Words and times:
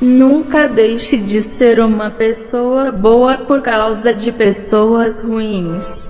Nunca 0.00 0.68
deixe 0.68 1.16
de 1.16 1.42
ser 1.42 1.80
uma 1.80 2.08
pessoa 2.08 2.92
boa 2.92 3.38
por 3.38 3.60
causa 3.62 4.14
de 4.14 4.30
pessoas 4.30 5.20
ruins. 5.20 6.08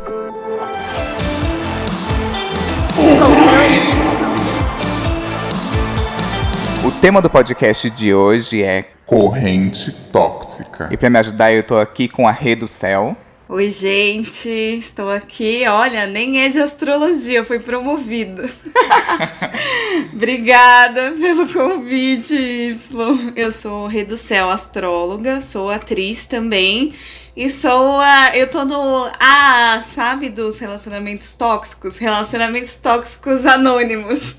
O 6.85 6.91
tema 7.01 7.23
do 7.23 7.31
podcast 7.31 7.89
de 7.89 8.13
hoje 8.13 8.63
é 8.63 8.85
Corrente 9.07 9.91
tóxica. 10.13 10.91
E 10.91 10.97
para 10.99 11.09
me 11.09 11.19
ajudar, 11.21 11.51
eu 11.51 11.63
tô 11.63 11.79
aqui 11.79 12.09
com 12.09 12.29
a 12.29 12.31
Rê 12.31 12.55
do 12.55 12.69
Céu. 12.69 13.17
Oi, 13.51 13.71
gente, 13.71 14.47
estou 14.47 15.09
aqui. 15.09 15.67
Olha, 15.67 16.07
nem 16.07 16.43
é 16.45 16.51
de 16.51 16.61
astrologia, 16.61 17.43
foi 17.43 17.59
promovido. 17.59 18.43
Obrigada 20.13 21.13
pelo 21.13 21.51
convite, 21.51 22.35
Y. 22.35 23.33
Eu 23.35 23.51
sou 23.51 23.89
Céu, 24.19 24.51
astróloga, 24.51 25.41
sou 25.41 25.71
atriz 25.71 26.27
também. 26.27 26.93
E 27.35 27.49
sou 27.49 27.99
a. 27.99 28.37
Eu 28.37 28.51
tô 28.51 28.67
no. 28.67 29.11
A, 29.19 29.83
sabe, 29.95 30.29
dos 30.29 30.59
relacionamentos 30.59 31.33
tóxicos? 31.33 31.97
Relacionamentos 31.97 32.77
tóxicos 32.77 33.47
anônimos. 33.47 34.21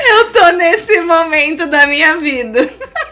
eu 0.00 0.32
tô 0.32 0.50
nesse 0.56 1.02
momento 1.02 1.66
da 1.68 1.86
minha 1.86 2.16
vida. 2.16 2.68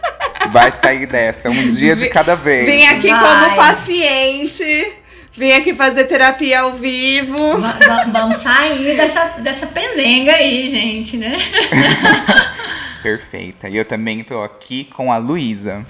Vai 0.52 0.72
sair 0.72 1.06
dessa, 1.06 1.50
um 1.50 1.70
dia 1.70 1.94
de 1.94 2.08
cada 2.08 2.34
vez. 2.34 2.66
Vem 2.66 2.88
aqui 2.88 3.08
Vai. 3.10 3.20
como 3.44 3.56
paciente. 3.56 4.92
Vim 5.36 5.52
aqui 5.52 5.72
fazer 5.74 6.04
terapia 6.04 6.60
ao 6.60 6.72
vivo. 6.72 7.58
Va- 7.60 7.72
va- 7.86 8.04
Vamos 8.12 8.36
sair 8.38 8.96
dessa, 8.96 9.24
dessa 9.38 9.66
pendenga 9.66 10.32
aí, 10.32 10.66
gente, 10.66 11.16
né? 11.16 11.36
Perfeita. 13.02 13.68
E 13.68 13.76
eu 13.76 13.84
também 13.84 14.22
tô 14.22 14.42
aqui 14.42 14.84
com 14.84 15.12
a 15.12 15.16
Luísa. 15.16 15.84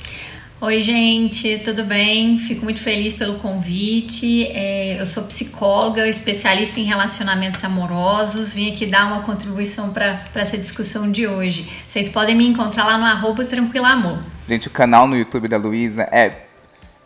Oi, 0.62 0.82
gente, 0.82 1.58
tudo 1.60 1.84
bem? 1.84 2.38
Fico 2.38 2.62
muito 2.64 2.82
feliz 2.82 3.14
pelo 3.14 3.38
convite. 3.38 4.46
É, 4.48 5.00
eu 5.00 5.06
sou 5.06 5.22
psicóloga, 5.22 6.06
especialista 6.06 6.78
em 6.78 6.82
relacionamentos 6.82 7.64
amorosos. 7.64 8.52
Vim 8.52 8.70
aqui 8.70 8.84
dar 8.84 9.06
uma 9.06 9.22
contribuição 9.22 9.88
para 9.88 10.20
essa 10.34 10.58
discussão 10.58 11.10
de 11.10 11.26
hoje. 11.26 11.66
Vocês 11.88 12.10
podem 12.10 12.34
me 12.34 12.46
encontrar 12.46 12.84
lá 12.84 12.98
no 12.98 13.06
arroba 13.06 13.42
Tranquilo 13.42 13.86
Amor. 13.86 14.18
Gente, 14.46 14.68
o 14.68 14.70
canal 14.70 15.08
no 15.08 15.16
YouTube 15.16 15.48
da 15.48 15.56
Luísa 15.56 16.02
é. 16.12 16.44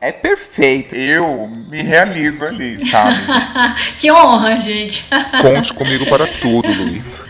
É 0.00 0.10
perfeito. 0.10 0.96
Eu 0.96 1.46
me 1.46 1.80
realizo 1.80 2.44
ali, 2.44 2.84
sabe? 2.90 3.16
que 4.00 4.10
honra, 4.10 4.58
gente! 4.58 5.04
Conte 5.40 5.72
comigo 5.72 6.06
para 6.06 6.26
tudo, 6.26 6.68
Luiz. 6.72 7.20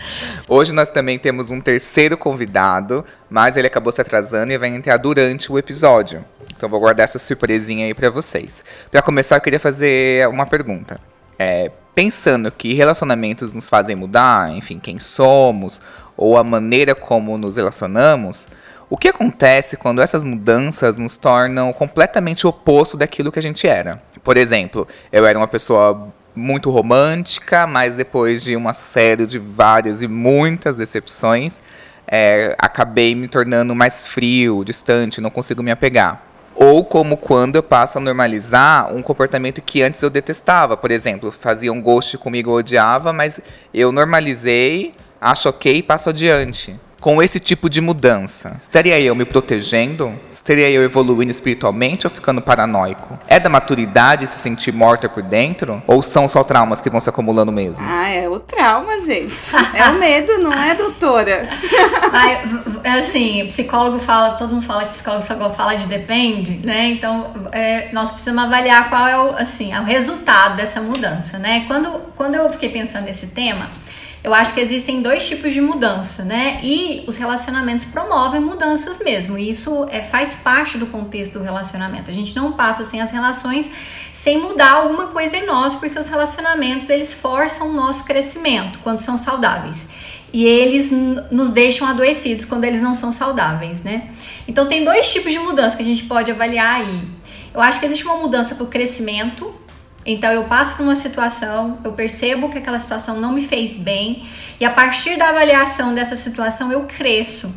Hoje 0.47 0.73
nós 0.73 0.89
também 0.89 1.17
temos 1.17 1.49
um 1.49 1.59
terceiro 1.59 2.15
convidado, 2.15 3.03
mas 3.29 3.57
ele 3.57 3.65
acabou 3.65 3.91
se 3.91 3.99
atrasando 3.99 4.53
e 4.53 4.57
vai 4.57 4.69
entrar 4.69 4.97
durante 4.97 5.51
o 5.51 5.57
episódio. 5.57 6.23
Então 6.55 6.69
vou 6.69 6.79
guardar 6.79 7.03
essa 7.05 7.17
surpresinha 7.17 7.85
aí 7.85 7.93
pra 7.95 8.11
vocês. 8.11 8.63
Pra 8.91 9.01
começar, 9.01 9.37
eu 9.37 9.41
queria 9.41 9.59
fazer 9.59 10.27
uma 10.27 10.45
pergunta. 10.45 10.99
É, 11.39 11.71
pensando 11.95 12.51
que 12.51 12.73
relacionamentos 12.73 13.53
nos 13.53 13.67
fazem 13.67 13.95
mudar, 13.95 14.51
enfim, 14.51 14.77
quem 14.77 14.99
somos, 14.99 15.81
ou 16.15 16.37
a 16.37 16.43
maneira 16.43 16.93
como 16.93 17.37
nos 17.39 17.57
relacionamos, 17.57 18.47
o 18.87 18.97
que 18.97 19.07
acontece 19.07 19.75
quando 19.75 20.01
essas 20.01 20.23
mudanças 20.23 20.95
nos 20.95 21.17
tornam 21.17 21.73
completamente 21.73 22.45
oposto 22.45 22.95
daquilo 22.95 23.31
que 23.31 23.39
a 23.39 23.41
gente 23.41 23.67
era? 23.67 23.99
Por 24.23 24.37
exemplo, 24.37 24.87
eu 25.11 25.25
era 25.25 25.37
uma 25.37 25.47
pessoa 25.47 26.13
muito 26.35 26.69
romântica, 26.69 27.65
mas 27.65 27.95
depois 27.95 28.43
de 28.43 28.55
uma 28.55 28.73
série 28.73 29.25
de 29.25 29.39
várias 29.39 30.01
e 30.01 30.07
muitas 30.07 30.75
decepções, 30.75 31.61
é, 32.07 32.55
acabei 32.59 33.15
me 33.15 33.27
tornando 33.27 33.73
mais 33.73 34.05
frio, 34.05 34.63
distante, 34.63 35.21
não 35.21 35.29
consigo 35.29 35.63
me 35.63 35.71
apegar. 35.71 36.21
Ou 36.53 36.85
como 36.85 37.17
quando 37.17 37.57
eu 37.57 37.63
passo 37.63 37.97
a 37.97 38.01
normalizar 38.01 38.93
um 38.93 39.01
comportamento 39.01 39.61
que 39.61 39.81
antes 39.81 40.01
eu 40.01 40.09
detestava. 40.09 40.77
Por 40.77 40.89
exemplo, 40.89 41.31
fazia 41.31 41.71
um 41.71 41.81
ghost 41.81 42.17
comigo, 42.17 42.49
eu 42.49 42.55
odiava, 42.55 43.11
mas 43.11 43.41
eu 43.73 43.91
normalizei, 43.91 44.93
acho 45.19 45.49
ok 45.49 45.75
e 45.75 45.83
passo 45.83 46.09
adiante. 46.09 46.79
Com 46.99 47.21
esse 47.21 47.39
tipo 47.39 47.69
de 47.69 47.81
mudança, 47.81 48.55
estaria 48.57 48.99
eu 48.99 49.13
me 49.13 49.25
protegendo? 49.25 50.17
Estaria 50.31 50.69
eu 50.69 50.83
evoluindo 50.83 51.31
espiritualmente 51.31 52.07
ou 52.07 52.11
ficando 52.11 52.41
paranoico? 52.41 53.19
É 53.27 53.39
da 53.39 53.49
maturidade 53.49 54.25
se 54.27 54.39
sentir 54.39 54.71
morta 54.71 55.07
por 55.07 55.21
dentro? 55.21 55.83
Ou 55.85 56.01
são 56.01 56.27
só 56.27 56.43
traumas 56.43 56.81
que 56.81 56.89
vão 56.89 56.99
se 56.99 57.09
acumulando 57.09 57.51
mesmo? 57.51 57.85
Ah, 57.87 58.09
é 58.09 58.27
o 58.27 58.39
trauma, 58.39 58.99
gente. 59.05 59.35
É 59.73 59.87
o 59.89 59.99
medo, 59.99 60.39
não 60.39 60.53
é, 60.53 60.73
doutora? 60.73 61.47
Ai, 62.11 62.43
é 62.83 62.91
assim, 62.93 63.45
psicólogo 63.47 63.99
fala, 63.99 64.31
todo 64.31 64.53
mundo 64.53 64.65
fala 64.65 64.85
que 64.85 64.91
psicólogo 64.91 65.23
só 65.23 65.35
fala 65.51 65.75
de 65.75 65.87
depende, 65.87 66.65
né? 66.65 66.89
Então, 66.89 67.31
é, 67.51 67.91
nós 67.91 68.09
precisamos 68.09 68.43
avaliar 68.43 68.89
qual 68.89 69.07
é 69.07 69.17
o, 69.17 69.35
assim, 69.37 69.73
é 69.73 69.79
o 69.79 69.83
resultado 69.83 70.55
dessa 70.55 70.81
mudança, 70.81 71.37
né? 71.37 71.65
Quando, 71.67 71.89
quando 72.15 72.35
eu 72.35 72.51
fiquei 72.51 72.69
pensando 72.69 73.05
nesse 73.05 73.27
tema, 73.27 73.69
eu 74.25 74.33
acho 74.33 74.55
que 74.55 74.59
existem 74.59 75.03
dois 75.03 75.27
tipos 75.27 75.53
de 75.53 75.61
mudança, 75.61 76.25
né? 76.25 76.59
E 76.63 77.03
os 77.05 77.15
relacionamentos 77.15 77.85
promovem 77.85 78.41
mudanças 78.41 78.97
mesmo. 78.97 79.37
E 79.37 79.51
isso 79.51 79.85
é, 79.91 80.01
faz 80.01 80.33
parte 80.33 80.79
do 80.79 80.87
contexto 80.87 81.33
do 81.33 81.43
relacionamento. 81.43 82.09
A 82.09 82.13
gente 82.13 82.35
não 82.35 82.53
passa 82.53 82.83
sem 82.85 82.99
as 82.99 83.11
relações 83.11 83.69
sem 84.15 84.41
mudar 84.41 84.71
alguma 84.71 85.07
coisa 85.07 85.37
em 85.37 85.45
nós, 85.45 85.75
porque 85.75 85.99
os 85.99 86.07
relacionamentos 86.07 86.89
eles 86.89 87.13
forçam 87.13 87.69
o 87.69 87.73
nosso 87.73 88.03
crescimento 88.03 88.79
quando 88.79 88.99
são 88.99 89.15
saudáveis 89.15 89.89
e 90.33 90.43
eles 90.43 90.89
nos 91.29 91.51
deixam 91.51 91.87
adoecidos 91.87 92.45
quando 92.45 92.63
eles 92.63 92.81
não 92.81 92.95
são 92.95 93.11
saudáveis, 93.11 93.83
né? 93.83 94.09
Então 94.47 94.67
tem 94.67 94.83
dois 94.83 95.13
tipos 95.13 95.31
de 95.31 95.37
mudança 95.37 95.77
que 95.77 95.83
a 95.83 95.85
gente 95.85 96.03
pode 96.05 96.31
avaliar 96.31 96.81
aí. 96.81 96.99
Eu 97.53 97.61
acho 97.61 97.79
que 97.79 97.85
existe 97.85 98.03
uma 98.03 98.17
mudança 98.17 98.55
para 98.55 98.63
o 98.63 98.67
crescimento. 98.67 99.53
Então 100.05 100.31
eu 100.31 100.43
passo 100.45 100.75
por 100.75 100.83
uma 100.83 100.95
situação, 100.95 101.79
eu 101.83 101.93
percebo 101.93 102.49
que 102.49 102.57
aquela 102.57 102.77
situação 102.79 103.19
não 103.19 103.33
me 103.33 103.41
fez 103.41 103.75
bem 103.75 104.23
e 104.59 104.65
a 104.65 104.69
partir 104.69 105.17
da 105.17 105.29
avaliação 105.29 105.95
dessa 105.95 106.15
situação 106.15 106.71
eu 106.71 106.81
cresço. 106.83 107.51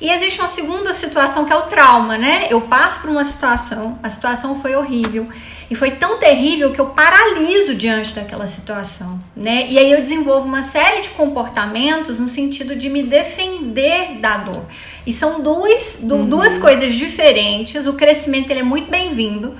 E 0.00 0.08
existe 0.08 0.40
uma 0.40 0.48
segunda 0.48 0.94
situação 0.94 1.44
que 1.44 1.52
é 1.52 1.56
o 1.56 1.62
trauma, 1.62 2.16
né? 2.16 2.46
Eu 2.48 2.62
passo 2.62 3.00
por 3.00 3.10
uma 3.10 3.22
situação, 3.24 3.98
a 4.02 4.08
situação 4.08 4.58
foi 4.62 4.74
horrível 4.74 5.28
e 5.68 5.74
foi 5.74 5.90
tão 5.90 6.18
terrível 6.18 6.72
que 6.72 6.80
eu 6.80 6.86
paraliso 6.86 7.74
diante 7.74 8.14
daquela 8.14 8.46
situação, 8.46 9.20
né? 9.36 9.66
E 9.68 9.78
aí 9.78 9.92
eu 9.92 10.00
desenvolvo 10.00 10.46
uma 10.46 10.62
série 10.62 11.02
de 11.02 11.10
comportamentos 11.10 12.18
no 12.18 12.28
sentido 12.30 12.74
de 12.74 12.88
me 12.88 13.02
defender 13.02 14.18
da 14.20 14.38
dor. 14.38 14.62
E 15.06 15.12
são 15.12 15.42
duas, 15.42 15.98
du- 16.00 16.24
duas 16.24 16.56
coisas 16.56 16.94
diferentes. 16.94 17.86
O 17.86 17.92
crescimento 17.92 18.50
ele 18.50 18.60
é 18.60 18.64
muito 18.64 18.90
bem-vindo, 18.90 19.54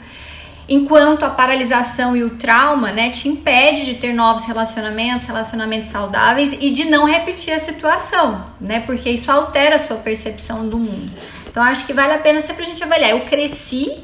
enquanto 0.71 1.25
a 1.25 1.31
paralisação 1.31 2.17
e 2.17 2.23
o 2.23 2.31
trauma, 2.31 2.93
né, 2.93 3.11
te 3.11 3.29
impede 3.29 3.85
de 3.85 3.97
ter 3.97 4.15
novos 4.15 4.45
relacionamentos, 4.45 5.27
relacionamentos 5.27 5.89
saudáveis 5.89 6.57
e 6.61 6.71
de 6.71 6.85
não 6.85 7.05
repetir 7.05 7.53
a 7.53 7.59
situação, 7.59 8.47
né? 8.61 8.85
Porque 8.87 9.11
isso 9.11 9.31
altera 9.33 9.75
a 9.75 9.79
sua 9.81 9.97
percepção 9.97 10.69
do 10.69 10.79
mundo. 10.79 11.11
Então 11.51 11.61
acho 11.61 11.85
que 11.85 11.93
vale 11.93 12.15
a 12.15 12.19
pena 12.19 12.41
sempre 12.41 12.63
a 12.63 12.67
gente 12.67 12.85
avaliar. 12.85 13.11
Eu 13.11 13.23
cresci 13.23 13.99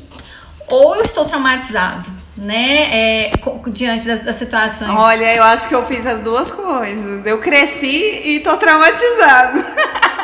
ou 0.69 0.97
eu 0.97 1.03
estou 1.03 1.25
traumatizado, 1.25 2.11
né? 2.37 2.89
É, 2.93 3.33
diante 3.69 4.05
das, 4.05 4.23
das 4.23 4.35
situações. 4.35 4.91
Olha, 4.91 5.37
eu 5.37 5.45
acho 5.45 5.69
que 5.69 5.75
eu 5.75 5.87
fiz 5.87 6.05
as 6.05 6.21
duas 6.21 6.51
coisas. 6.51 7.25
Eu 7.25 7.39
cresci 7.39 8.23
e 8.25 8.41
tô 8.41 8.57
traumatizada. 8.57 9.65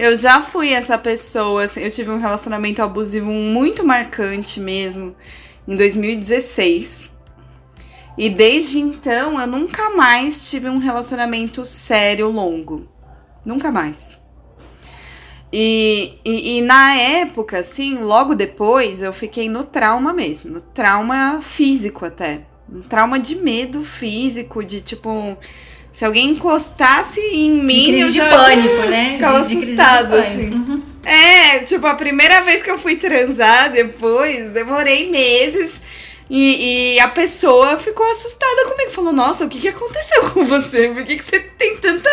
Eu 0.00 0.16
já 0.16 0.40
fui 0.40 0.70
essa 0.70 0.96
pessoa, 0.96 1.64
assim, 1.64 1.82
eu 1.82 1.90
tive 1.90 2.10
um 2.10 2.18
relacionamento 2.18 2.80
abusivo 2.80 3.30
muito 3.30 3.84
marcante 3.84 4.58
mesmo, 4.58 5.14
em 5.68 5.76
2016. 5.76 7.12
E 8.16 8.30
desde 8.30 8.78
então 8.78 9.38
eu 9.38 9.46
nunca 9.46 9.90
mais 9.90 10.48
tive 10.48 10.70
um 10.70 10.78
relacionamento 10.78 11.66
sério 11.66 12.30
longo. 12.30 12.88
Nunca 13.44 13.70
mais. 13.70 14.18
E, 15.52 16.14
e, 16.24 16.56
e 16.56 16.62
na 16.62 16.94
época, 16.94 17.58
assim, 17.58 17.96
logo 17.96 18.34
depois, 18.34 19.02
eu 19.02 19.12
fiquei 19.12 19.50
no 19.50 19.64
trauma 19.64 20.14
mesmo, 20.14 20.62
trauma 20.62 21.40
físico 21.42 22.06
até. 22.06 22.46
Um 22.72 22.80
trauma 22.80 23.20
de 23.20 23.36
medo 23.36 23.84
físico, 23.84 24.64
de 24.64 24.80
tipo, 24.80 25.36
se 25.92 26.04
alguém 26.04 26.30
encostasse 26.30 27.20
em 27.20 27.50
mim, 27.50 27.86
eu 27.86 27.92
crise 27.92 28.10
de 28.12 28.16
já 28.18 28.28
pânico, 28.28 28.74
né? 28.88 29.12
ficava 29.18 29.42
De- 29.44 29.56
assustada. 29.58 30.20
assim. 30.20 30.50
Uhum. 30.50 30.82
É, 31.02 31.60
tipo, 31.60 31.86
a 31.86 31.94
primeira 31.94 32.42
vez 32.42 32.62
que 32.62 32.70
eu 32.70 32.78
fui 32.78 32.96
transar 32.96 33.70
depois, 33.72 34.50
demorei 34.52 35.10
meses. 35.10 35.80
E, 36.28 36.94
e 36.94 37.00
a 37.00 37.08
pessoa 37.08 37.76
ficou 37.78 38.08
assustada 38.12 38.66
comigo. 38.68 38.90
Falou, 38.92 39.12
nossa, 39.12 39.44
o 39.44 39.48
que, 39.48 39.58
que 39.58 39.68
aconteceu 39.68 40.30
com 40.30 40.44
você? 40.44 40.88
Por 40.88 41.02
que, 41.02 41.16
que 41.16 41.24
você 41.24 41.40
tem 41.40 41.76
tanta, 41.78 42.08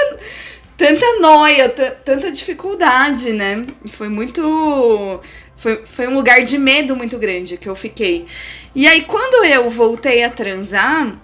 tanta 0.76 1.20
noia, 1.20 1.70
ta- 1.70 1.92
tanta 2.04 2.32
dificuldade, 2.32 3.32
né? 3.34 3.68
Foi 3.92 4.10
muito. 4.10 5.22
Foi, 5.56 5.82
foi 5.86 6.08
um 6.08 6.16
lugar 6.16 6.44
de 6.44 6.58
medo 6.58 6.96
muito 6.96 7.18
grande 7.20 7.58
que 7.58 7.68
eu 7.70 7.76
fiquei. 7.76 8.26
E 8.74 8.88
aí, 8.88 9.02
quando 9.02 9.44
eu 9.46 9.70
voltei 9.70 10.24
a 10.24 10.30
transar, 10.32 11.16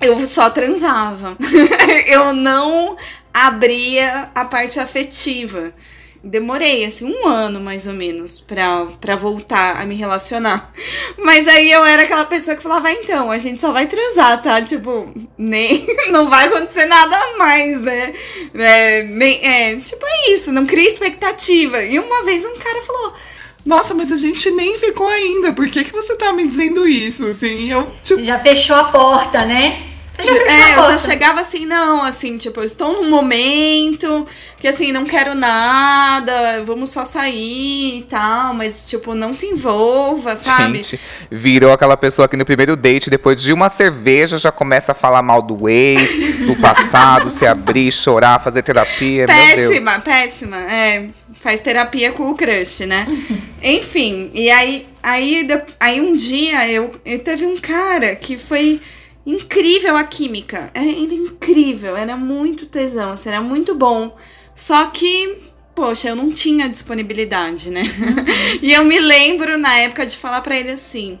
eu 0.00 0.26
só 0.26 0.50
transava. 0.50 1.36
eu 2.06 2.32
não 2.32 2.96
abria 3.32 4.30
a 4.34 4.44
parte 4.44 4.78
afetiva. 4.78 5.72
Demorei, 6.26 6.86
assim, 6.86 7.04
um 7.04 7.28
ano 7.28 7.60
mais 7.60 7.86
ou 7.86 7.92
menos 7.92 8.40
pra, 8.40 8.86
pra 8.98 9.14
voltar 9.14 9.76
a 9.76 9.84
me 9.84 9.94
relacionar. 9.94 10.72
Mas 11.18 11.46
aí 11.46 11.70
eu 11.70 11.84
era 11.84 12.04
aquela 12.04 12.24
pessoa 12.24 12.56
que 12.56 12.62
falava, 12.62 12.88
ah, 12.88 12.92
então, 12.92 13.30
a 13.30 13.36
gente 13.36 13.60
só 13.60 13.72
vai 13.72 13.86
transar, 13.86 14.42
tá? 14.42 14.62
Tipo, 14.62 15.12
nem. 15.36 15.86
Não 16.08 16.30
vai 16.30 16.46
acontecer 16.46 16.86
nada 16.86 17.16
mais, 17.36 17.78
né? 17.82 18.14
É, 18.54 19.02
nem, 19.02 19.38
é, 19.44 19.76
tipo, 19.80 20.06
é 20.06 20.30
isso, 20.32 20.52
não 20.52 20.64
cria 20.64 20.88
expectativa. 20.88 21.82
E 21.82 21.98
uma 21.98 22.24
vez 22.24 22.44
um 22.44 22.56
cara 22.56 22.82
falou. 22.82 23.14
Nossa, 23.64 23.94
mas 23.94 24.12
a 24.12 24.16
gente 24.16 24.50
nem 24.50 24.78
ficou 24.78 25.08
ainda. 25.08 25.52
Por 25.52 25.68
que, 25.68 25.84
que 25.84 25.92
você 25.92 26.14
tá 26.16 26.32
me 26.32 26.46
dizendo 26.46 26.86
isso? 26.86 27.26
Assim, 27.26 27.70
eu, 27.70 27.90
tipo, 28.02 28.22
Já 28.22 28.38
fechou 28.38 28.76
a 28.76 28.84
porta, 28.84 29.44
né? 29.44 29.78
Já 30.18 30.24
fechou 30.24 30.46
a 30.46 30.52
É, 30.52 30.62
eu 30.70 30.74
já 30.74 30.82
porta. 30.82 30.98
chegava 30.98 31.40
assim, 31.40 31.64
não, 31.66 32.02
assim, 32.04 32.36
tipo, 32.36 32.60
eu 32.60 32.64
estou 32.64 32.92
num 32.92 33.08
momento 33.10 34.26
que 34.58 34.68
assim, 34.68 34.92
não 34.92 35.04
quero 35.04 35.34
nada, 35.34 36.62
vamos 36.64 36.90
só 36.90 37.04
sair 37.04 37.98
e 37.98 38.02
tal, 38.08 38.54
mas 38.54 38.86
tipo, 38.86 39.14
não 39.14 39.34
se 39.34 39.46
envolva, 39.46 40.36
sabe? 40.36 40.78
Gente, 40.82 41.00
virou 41.30 41.72
aquela 41.72 41.96
pessoa 41.96 42.28
que 42.28 42.36
no 42.36 42.44
primeiro 42.44 42.76
date, 42.76 43.10
depois 43.10 43.40
de 43.42 43.52
uma 43.52 43.68
cerveja, 43.68 44.38
já 44.38 44.52
começa 44.52 44.92
a 44.92 44.94
falar 44.94 45.20
mal 45.22 45.42
do 45.42 45.68
ex, 45.68 46.46
do 46.46 46.54
passado, 46.56 47.30
se 47.30 47.46
abrir, 47.46 47.90
chorar, 47.92 48.40
fazer 48.42 48.62
terapia. 48.62 49.26
Meu 49.26 49.36
Deus. 49.56 49.70
péssima, 49.70 49.98
péssima. 50.00 50.56
É, 50.72 51.08
faz 51.44 51.60
terapia 51.60 52.10
com 52.10 52.30
o 52.30 52.34
crush, 52.34 52.86
né? 52.86 53.06
Enfim, 53.62 54.30
e 54.32 54.50
aí, 54.50 54.86
aí, 55.02 55.46
aí 55.78 56.00
um 56.00 56.16
dia 56.16 56.70
eu, 56.70 56.98
eu 57.04 57.18
teve 57.18 57.44
um 57.44 57.58
cara 57.58 58.16
que 58.16 58.38
foi 58.38 58.80
incrível 59.26 59.94
a 59.94 60.04
química. 60.04 60.70
Era, 60.72 60.86
era 60.86 61.14
incrível, 61.14 61.94
era 61.94 62.16
muito 62.16 62.64
tesão, 62.64 63.12
assim, 63.12 63.28
era 63.28 63.42
muito 63.42 63.74
bom. 63.74 64.16
Só 64.54 64.86
que, 64.86 65.36
poxa, 65.74 66.08
eu 66.08 66.16
não 66.16 66.32
tinha 66.32 66.66
disponibilidade, 66.66 67.68
né? 67.68 67.82
e 68.62 68.72
eu 68.72 68.82
me 68.82 68.98
lembro 68.98 69.58
na 69.58 69.78
época 69.80 70.06
de 70.06 70.16
falar 70.16 70.40
pra 70.40 70.56
ele 70.58 70.70
assim. 70.70 71.18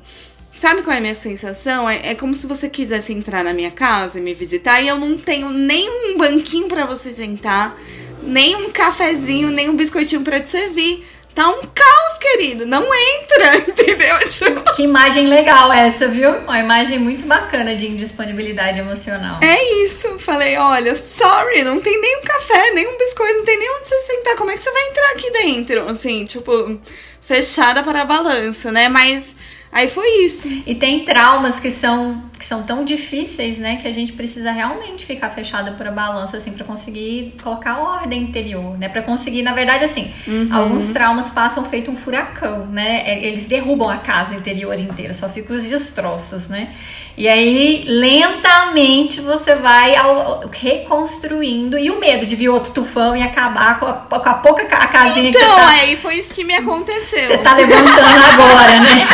Sabe 0.54 0.80
qual 0.82 0.94
é 0.94 0.98
a 0.98 1.02
minha 1.02 1.14
sensação? 1.14 1.90
É, 1.90 2.12
é 2.12 2.14
como 2.14 2.32
se 2.32 2.46
você 2.46 2.70
quisesse 2.70 3.12
entrar 3.12 3.44
na 3.44 3.52
minha 3.52 3.72
casa 3.72 4.18
e 4.18 4.22
me 4.22 4.32
visitar 4.32 4.80
e 4.80 4.88
eu 4.88 4.98
não 4.98 5.18
tenho 5.18 5.50
nem 5.50 5.90
um 5.90 6.16
banquinho 6.16 6.68
pra 6.68 6.86
você 6.86 7.12
sentar, 7.12 7.76
nem 8.24 8.56
um 8.56 8.70
cafezinho, 8.70 9.50
nem 9.50 9.68
um 9.68 9.76
biscoitinho 9.76 10.22
pra 10.22 10.40
te 10.40 10.50
servir. 10.50 11.06
Tá 11.34 11.48
um 11.48 11.62
caos, 11.62 12.18
querido. 12.20 12.64
Não 12.64 12.84
entra, 12.94 13.56
entendeu? 13.68 14.16
Tipo, 14.28 14.72
Que 14.76 14.84
imagem 14.84 15.26
legal 15.26 15.72
essa, 15.72 16.06
viu? 16.06 16.30
Uma 16.38 16.60
imagem 16.60 16.98
muito 17.00 17.26
bacana 17.26 17.74
de 17.74 17.88
indisponibilidade 17.88 18.78
emocional. 18.78 19.38
É 19.42 19.82
isso. 19.82 20.16
Falei, 20.20 20.56
olha, 20.56 20.94
sorry, 20.94 21.62
não 21.62 21.80
tem 21.80 22.00
nem 22.00 22.18
um 22.18 22.22
café, 22.22 22.70
nem 22.74 22.86
um 22.86 22.96
biscoito, 22.96 23.38
não 23.38 23.44
tem 23.44 23.58
nem 23.58 23.68
onde 23.68 23.88
você 23.88 24.00
sentar. 24.02 24.36
Como 24.36 24.50
é 24.52 24.56
que 24.56 24.62
você 24.62 24.70
vai 24.70 24.88
entrar 24.88 25.10
aqui 25.10 25.30
dentro? 25.32 25.88
Assim, 25.90 26.24
tipo, 26.24 26.80
fechada 27.20 27.82
para 27.82 28.02
a 28.02 28.04
balança, 28.04 28.70
né? 28.70 28.88
Mas 28.88 29.34
aí 29.72 29.88
foi 29.88 30.08
isso. 30.24 30.46
E 30.64 30.74
tem 30.76 31.04
traumas 31.04 31.58
que 31.58 31.72
são, 31.72 32.22
que 32.44 32.48
são 32.48 32.62
tão 32.62 32.84
difíceis, 32.84 33.56
né? 33.56 33.76
Que 33.80 33.88
a 33.88 33.90
gente 33.90 34.12
precisa 34.12 34.52
realmente 34.52 35.06
ficar 35.06 35.30
fechada 35.30 35.72
por 35.72 35.86
a 35.86 35.90
balança, 35.90 36.36
assim, 36.36 36.50
pra 36.52 36.62
conseguir 36.62 37.34
colocar 37.42 37.78
ordem 37.78 38.20
interior, 38.22 38.76
né? 38.76 38.86
Pra 38.86 39.00
conseguir, 39.00 39.40
na 39.42 39.54
verdade, 39.54 39.82
assim, 39.82 40.12
alguns 40.50 40.90
traumas 40.90 41.30
passam 41.30 41.64
feito 41.64 41.90
um 41.90 41.96
furacão, 41.96 42.66
né? 42.66 43.02
É, 43.06 43.24
Eles 43.24 43.46
derrubam 43.46 43.88
a 43.88 43.96
casa 43.96 44.34
interior 44.34 44.78
inteira, 44.78 45.14
só 45.14 45.26
ficam 45.26 45.56
os 45.56 45.64
destroços, 45.64 46.48
né? 46.48 46.74
E 47.16 47.26
aí, 47.28 47.82
lentamente, 47.86 49.22
você 49.22 49.54
vai 49.54 49.96
ao- 49.96 50.44
reconstruindo. 50.52 51.78
E 51.78 51.90
o 51.90 51.98
medo 51.98 52.26
de 52.26 52.36
vir 52.36 52.50
outro 52.50 52.72
tufão 52.74 53.16
e 53.16 53.22
acabar 53.22 53.78
com 53.80 53.86
a, 53.86 53.92
com 53.94 54.28
a 54.28 54.34
pouca 54.34 54.66
ca- 54.66 54.78
a 54.84 54.86
casinha 54.88 55.32
que 55.32 55.38
você 55.38 55.44
Então, 55.44 55.56
tá, 55.56 55.68
aí 55.70 55.96
foi 55.96 56.16
isso 56.16 56.34
que 56.34 56.44
me 56.44 56.54
aconteceu. 56.54 57.24
você 57.24 57.38
tá 57.38 57.54
levantando 57.54 58.24
agora, 58.34 58.80
né? 58.80 59.06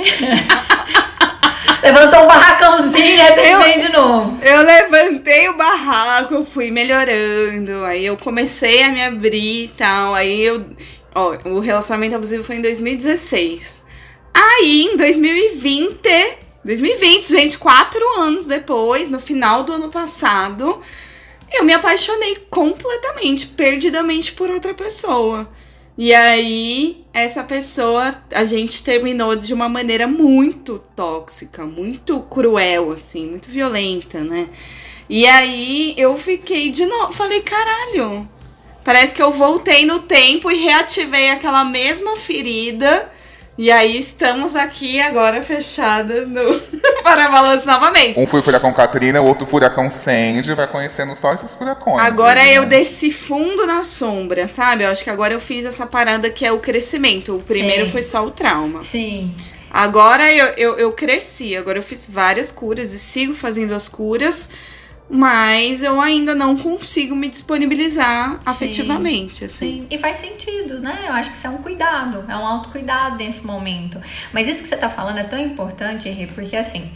Levantou 1.82 2.24
um 2.24 2.26
barracãozinho 2.26 3.04
e 3.04 3.20
Eu- 3.50 3.80
de 3.80 3.92
novo. 3.92 4.38
Eu 4.42 4.62
levantei 4.62 5.48
o 5.48 5.56
barraco, 5.56 6.44
fui 6.44 6.70
melhorando, 6.70 7.84
aí 7.84 8.04
eu 8.04 8.16
comecei 8.16 8.82
a 8.82 8.90
me 8.90 9.02
abrir 9.02 9.64
e 9.64 9.68
tal, 9.68 10.14
aí 10.14 10.42
eu... 10.42 10.64
Ó, 11.14 11.36
o 11.44 11.60
relacionamento 11.60 12.16
abusivo 12.16 12.44
foi 12.44 12.56
em 12.56 12.62
2016. 12.62 13.82
Aí, 14.34 14.88
em 14.92 14.96
2020... 14.96 15.98
2020, 16.64 17.28
gente, 17.28 17.56
quatro 17.58 18.02
anos 18.20 18.46
depois, 18.46 19.08
no 19.08 19.18
final 19.18 19.64
do 19.64 19.72
ano 19.72 19.88
passado, 19.88 20.80
eu 21.50 21.64
me 21.64 21.72
apaixonei 21.72 22.36
completamente, 22.50 23.46
perdidamente 23.46 24.32
por 24.32 24.50
outra 24.50 24.74
pessoa. 24.74 25.48
E 26.00 26.14
aí, 26.14 27.04
essa 27.12 27.42
pessoa, 27.42 28.22
a 28.32 28.44
gente 28.44 28.84
terminou 28.84 29.34
de 29.34 29.52
uma 29.52 29.68
maneira 29.68 30.06
muito 30.06 30.80
tóxica, 30.94 31.66
muito 31.66 32.20
cruel, 32.20 32.92
assim, 32.92 33.26
muito 33.26 33.48
violenta, 33.48 34.20
né? 34.20 34.48
E 35.08 35.26
aí 35.26 35.94
eu 35.98 36.16
fiquei 36.16 36.70
de 36.70 36.86
novo, 36.86 37.12
falei, 37.12 37.40
caralho, 37.40 38.28
parece 38.84 39.12
que 39.12 39.20
eu 39.20 39.32
voltei 39.32 39.84
no 39.84 39.98
tempo 39.98 40.48
e 40.48 40.62
reativei 40.62 41.30
aquela 41.30 41.64
mesma 41.64 42.16
ferida. 42.16 43.10
E 43.58 43.72
aí 43.72 43.98
estamos 43.98 44.54
aqui 44.54 45.00
agora 45.00 45.42
fechada 45.42 46.24
no 46.24 46.60
para-balanço 47.02 47.66
novamente. 47.66 48.20
Um 48.20 48.24
foi 48.24 48.40
furacão 48.40 48.72
Katrina, 48.72 49.20
o 49.20 49.26
outro 49.26 49.44
furacão 49.48 49.90
Sandy, 49.90 50.54
vai 50.54 50.68
conhecendo 50.68 51.16
só 51.16 51.34
esses 51.34 51.54
furacões. 51.54 52.00
Agora 52.06 52.40
né? 52.40 52.56
eu 52.56 52.66
desci 52.66 53.10
fundo 53.10 53.66
na 53.66 53.82
sombra, 53.82 54.46
sabe? 54.46 54.84
Eu 54.84 54.90
acho 54.90 55.02
que 55.02 55.10
agora 55.10 55.34
eu 55.34 55.40
fiz 55.40 55.64
essa 55.64 55.84
parada 55.86 56.30
que 56.30 56.46
é 56.46 56.52
o 56.52 56.60
crescimento. 56.60 57.34
O 57.34 57.42
primeiro 57.42 57.86
Sim. 57.86 57.90
foi 57.90 58.02
só 58.04 58.24
o 58.24 58.30
trauma. 58.30 58.84
Sim. 58.84 59.34
Agora 59.68 60.32
eu, 60.32 60.46
eu, 60.56 60.78
eu 60.78 60.92
cresci, 60.92 61.56
agora 61.56 61.78
eu 61.78 61.82
fiz 61.82 62.08
várias 62.08 62.52
curas 62.52 62.94
e 62.94 62.98
sigo 62.98 63.34
fazendo 63.34 63.74
as 63.74 63.88
curas, 63.88 64.48
mas 65.10 65.82
eu 65.82 66.00
ainda 66.00 66.34
não 66.34 66.56
consigo 66.56 67.16
me 67.16 67.28
disponibilizar 67.28 68.40
afetivamente, 68.44 69.44
assim. 69.44 69.80
Sim. 69.80 69.86
E 69.90 69.98
faz 69.98 70.18
sentido, 70.18 70.80
né? 70.80 71.04
Eu 71.06 71.12
acho 71.14 71.30
que 71.30 71.36
isso 71.36 71.46
é 71.46 71.50
um 71.50 71.58
cuidado, 71.58 72.24
é 72.28 72.36
um 72.36 72.46
autocuidado 72.46 73.16
nesse 73.16 73.46
momento. 73.46 74.00
Mas 74.32 74.46
isso 74.46 74.62
que 74.62 74.68
você 74.68 74.76
tá 74.76 74.88
falando 74.88 75.18
é 75.18 75.24
tão 75.24 75.38
importante, 75.38 76.08
Henri, 76.08 76.26
porque 76.26 76.56
assim, 76.56 76.90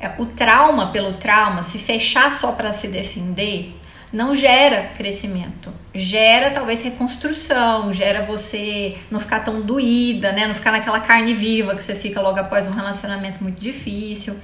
é, 0.00 0.12
o 0.18 0.26
trauma 0.26 0.90
pelo 0.92 1.12
trauma, 1.14 1.62
se 1.62 1.78
fechar 1.78 2.30
só 2.38 2.52
para 2.52 2.72
se 2.72 2.88
defender, 2.88 3.74
não 4.10 4.34
gera 4.34 4.90
crescimento. 4.96 5.70
Gera 5.94 6.50
talvez 6.50 6.80
reconstrução, 6.82 7.92
gera 7.92 8.24
você 8.24 8.96
não 9.10 9.20
ficar 9.20 9.40
tão 9.40 9.60
doída, 9.60 10.32
né? 10.32 10.46
Não 10.46 10.54
ficar 10.54 10.72
naquela 10.72 11.00
carne 11.00 11.34
viva 11.34 11.74
que 11.74 11.82
você 11.82 11.94
fica 11.94 12.20
logo 12.20 12.38
após 12.38 12.66
um 12.66 12.72
relacionamento 12.72 13.42
muito 13.42 13.60
difícil. 13.60 14.34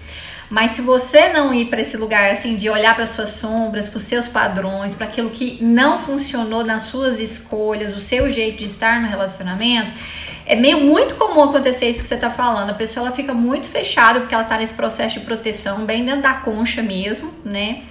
Mas 0.51 0.73
se 0.73 0.83
você 0.83 1.29
não 1.31 1.53
ir 1.55 1.67
para 1.67 1.81
esse 1.81 1.97
lugar 1.97 2.31
assim 2.31 2.57
de 2.57 2.69
olhar 2.69 2.95
para 2.95 3.07
suas 3.07 3.31
sombras, 3.31 3.89
para 3.89 3.97
os 3.97 4.05
seus 4.05 4.29
padrões, 4.29 4.95
para 4.95 5.07
aquilo 5.07 5.31
que 5.31 5.63
não 5.63 5.99
funcionou 5.99 6.65
nas 6.65 6.83
suas 6.83 7.21
escolhas, 7.21 7.97
o 7.97 8.01
seu 8.01 8.31
jeito 8.31 8.59
de 8.59 8.67
estar 8.67 9.01
no 9.01 9.09
relacionamento, 9.09 9.95
é 10.47 10.55
meio 10.55 10.81
muito 10.81 11.15
comum 11.15 11.43
acontecer 11.45 11.89
isso 11.89 12.03
que 12.03 12.09
você 12.09 12.17
tá 12.17 12.31
falando. 12.31 12.71
A 12.71 12.75
pessoa 12.75 13.07
ela 13.07 13.17
fica 13.17 13.33
muito 13.33 13.67
fechada 13.67 14.21
porque 14.21 14.35
ela 14.35 14.45
tá 14.45 14.59
nesse 14.59 14.75
processo 14.75 15.19
de 15.19 15.25
proteção, 15.25 15.85
bem 15.85 16.05
dentro 16.05 16.23
da 16.23 16.35
concha 16.35 16.83
mesmo, 16.83 17.33
né? 17.45 17.83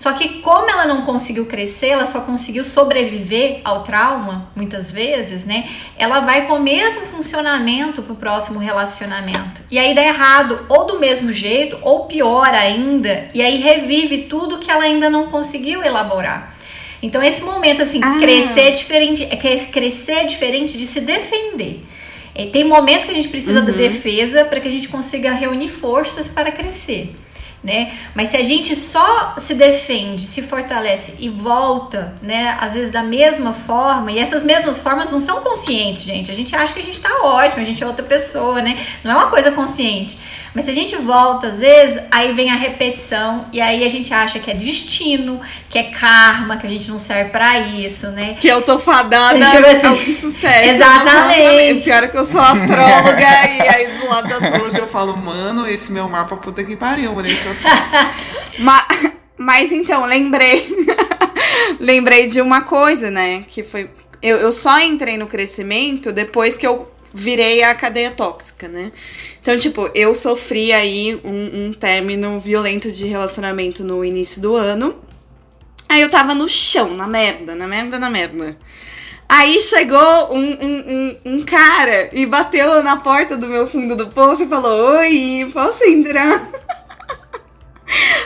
Só 0.00 0.14
que 0.14 0.40
como 0.40 0.70
ela 0.70 0.86
não 0.86 1.02
conseguiu 1.02 1.44
crescer, 1.44 1.88
ela 1.88 2.06
só 2.06 2.22
conseguiu 2.22 2.64
sobreviver 2.64 3.60
ao 3.62 3.82
trauma, 3.82 4.50
muitas 4.56 4.90
vezes, 4.90 5.44
né? 5.44 5.68
Ela 5.98 6.20
vai 6.20 6.46
com 6.46 6.54
o 6.54 6.62
mesmo 6.62 7.02
funcionamento 7.02 8.00
pro 8.02 8.14
próximo 8.14 8.58
relacionamento. 8.58 9.60
E 9.70 9.78
aí 9.78 9.94
dá 9.94 10.02
errado, 10.02 10.64
ou 10.70 10.86
do 10.86 10.98
mesmo 10.98 11.30
jeito, 11.30 11.78
ou 11.82 12.06
pior 12.06 12.48
ainda, 12.48 13.28
e 13.34 13.42
aí 13.42 13.58
revive 13.58 14.22
tudo 14.22 14.58
que 14.58 14.70
ela 14.70 14.84
ainda 14.84 15.10
não 15.10 15.26
conseguiu 15.26 15.82
elaborar. 15.82 16.56
Então 17.02 17.22
esse 17.22 17.42
momento 17.42 17.82
assim, 17.82 18.00
Ah. 18.02 18.18
crescer 18.18 18.60
é 18.60 18.70
diferente, 18.70 19.22
é 19.24 19.36
crescer 19.36 20.12
é 20.12 20.24
diferente 20.24 20.78
de 20.78 20.86
se 20.86 21.02
defender. 21.02 21.84
É, 22.34 22.46
Tem 22.46 22.64
momentos 22.64 23.04
que 23.04 23.10
a 23.10 23.14
gente 23.14 23.28
precisa 23.28 23.60
da 23.60 23.72
defesa 23.72 24.46
para 24.46 24.60
que 24.60 24.68
a 24.68 24.70
gente 24.70 24.88
consiga 24.88 25.30
reunir 25.32 25.68
forças 25.68 26.26
para 26.26 26.50
crescer 26.50 27.14
né? 27.62 27.92
Mas 28.14 28.28
se 28.28 28.36
a 28.36 28.42
gente 28.42 28.74
só 28.74 29.34
se 29.38 29.54
defende, 29.54 30.26
se 30.26 30.42
fortalece 30.42 31.14
e 31.18 31.28
volta, 31.28 32.14
né, 32.22 32.56
às 32.60 32.74
vezes 32.74 32.90
da 32.90 33.02
mesma 33.02 33.52
forma, 33.52 34.10
e 34.10 34.18
essas 34.18 34.42
mesmas 34.42 34.78
formas 34.78 35.10
não 35.10 35.20
são 35.20 35.40
conscientes, 35.42 36.04
gente. 36.04 36.30
A 36.30 36.34
gente 36.34 36.54
acha 36.56 36.72
que 36.72 36.80
a 36.80 36.82
gente 36.82 37.00
tá 37.00 37.22
ótimo, 37.22 37.60
a 37.62 37.64
gente 37.64 37.82
é 37.82 37.86
outra 37.86 38.04
pessoa, 38.04 38.62
né? 38.62 38.84
Não 39.04 39.12
é 39.12 39.14
uma 39.14 39.30
coisa 39.30 39.52
consciente. 39.52 40.18
Mas 40.54 40.64
se 40.64 40.70
a 40.70 40.74
gente 40.74 40.96
volta, 40.96 41.48
às 41.48 41.58
vezes, 41.58 42.02
aí 42.10 42.32
vem 42.32 42.50
a 42.50 42.54
repetição, 42.56 43.46
e 43.52 43.60
aí 43.60 43.84
a 43.84 43.88
gente 43.88 44.12
acha 44.12 44.38
que 44.40 44.50
é 44.50 44.54
destino, 44.54 45.40
que 45.68 45.78
é 45.78 45.84
karma, 45.84 46.56
que 46.56 46.66
a 46.66 46.70
gente 46.70 46.88
não 46.90 46.98
serve 46.98 47.30
pra 47.30 47.58
isso, 47.58 48.08
né? 48.08 48.36
Que 48.40 48.48
eu 48.48 48.60
tô 48.62 48.78
fadada 48.78 49.38
Tipo 49.50 49.66
assim, 49.66 49.86
ao 49.86 49.96
sucesso. 49.96 50.68
exatamente. 50.70 51.80
O 51.80 51.84
pior 51.84 52.02
é 52.02 52.08
que 52.08 52.16
eu 52.16 52.24
sou 52.24 52.40
astróloga 52.40 53.20
e 53.64 53.68
aí 53.68 53.86
do 53.98 54.08
lado 54.08 54.28
da 54.28 54.34
astrologia 54.36 54.66
Hoje 54.66 54.78
eu 54.78 54.86
falo, 54.88 55.16
mano, 55.16 55.68
esse 55.68 55.90
meu 55.92 56.08
mapa 56.08 56.36
puta 56.36 56.62
que 56.64 56.76
pariu, 56.76 57.12
por 57.12 57.24
isso 57.26 57.48
assim. 57.48 57.68
Ma- 58.58 58.86
mas 59.38 59.72
então, 59.72 60.04
lembrei. 60.04 60.66
lembrei 61.78 62.26
de 62.28 62.40
uma 62.40 62.62
coisa, 62.62 63.10
né? 63.10 63.44
Que 63.48 63.62
foi. 63.62 63.90
Eu, 64.22 64.36
eu 64.36 64.52
só 64.52 64.78
entrei 64.80 65.16
no 65.16 65.26
crescimento 65.26 66.12
depois 66.12 66.58
que 66.58 66.66
eu 66.66 66.89
virei 67.12 67.62
a 67.62 67.74
cadeia 67.74 68.10
tóxica, 68.10 68.68
né? 68.68 68.92
Então, 69.40 69.56
tipo, 69.58 69.90
eu 69.94 70.14
sofri 70.14 70.72
aí 70.72 71.20
um, 71.24 71.66
um 71.66 71.72
término 71.72 72.38
violento 72.40 72.90
de 72.90 73.06
relacionamento 73.06 73.82
no 73.84 74.04
início 74.04 74.40
do 74.40 74.54
ano. 74.54 74.96
Aí 75.88 76.00
eu 76.02 76.10
tava 76.10 76.34
no 76.34 76.48
chão, 76.48 76.94
na 76.94 77.06
merda, 77.06 77.54
na 77.54 77.66
merda, 77.66 77.98
na 77.98 78.10
merda. 78.10 78.56
Aí 79.28 79.60
chegou 79.60 80.34
um, 80.34 80.52
um, 80.52 80.78
um, 80.88 81.16
um 81.24 81.44
cara 81.44 82.10
e 82.12 82.26
bateu 82.26 82.82
na 82.82 82.96
porta 82.96 83.36
do 83.36 83.48
meu 83.48 83.66
fundo 83.66 83.96
do 83.96 84.08
poço 84.08 84.42
e 84.42 84.48
falou: 84.48 84.98
Oi, 84.98 85.50
posso 85.52 85.84
entrar? 85.84 86.48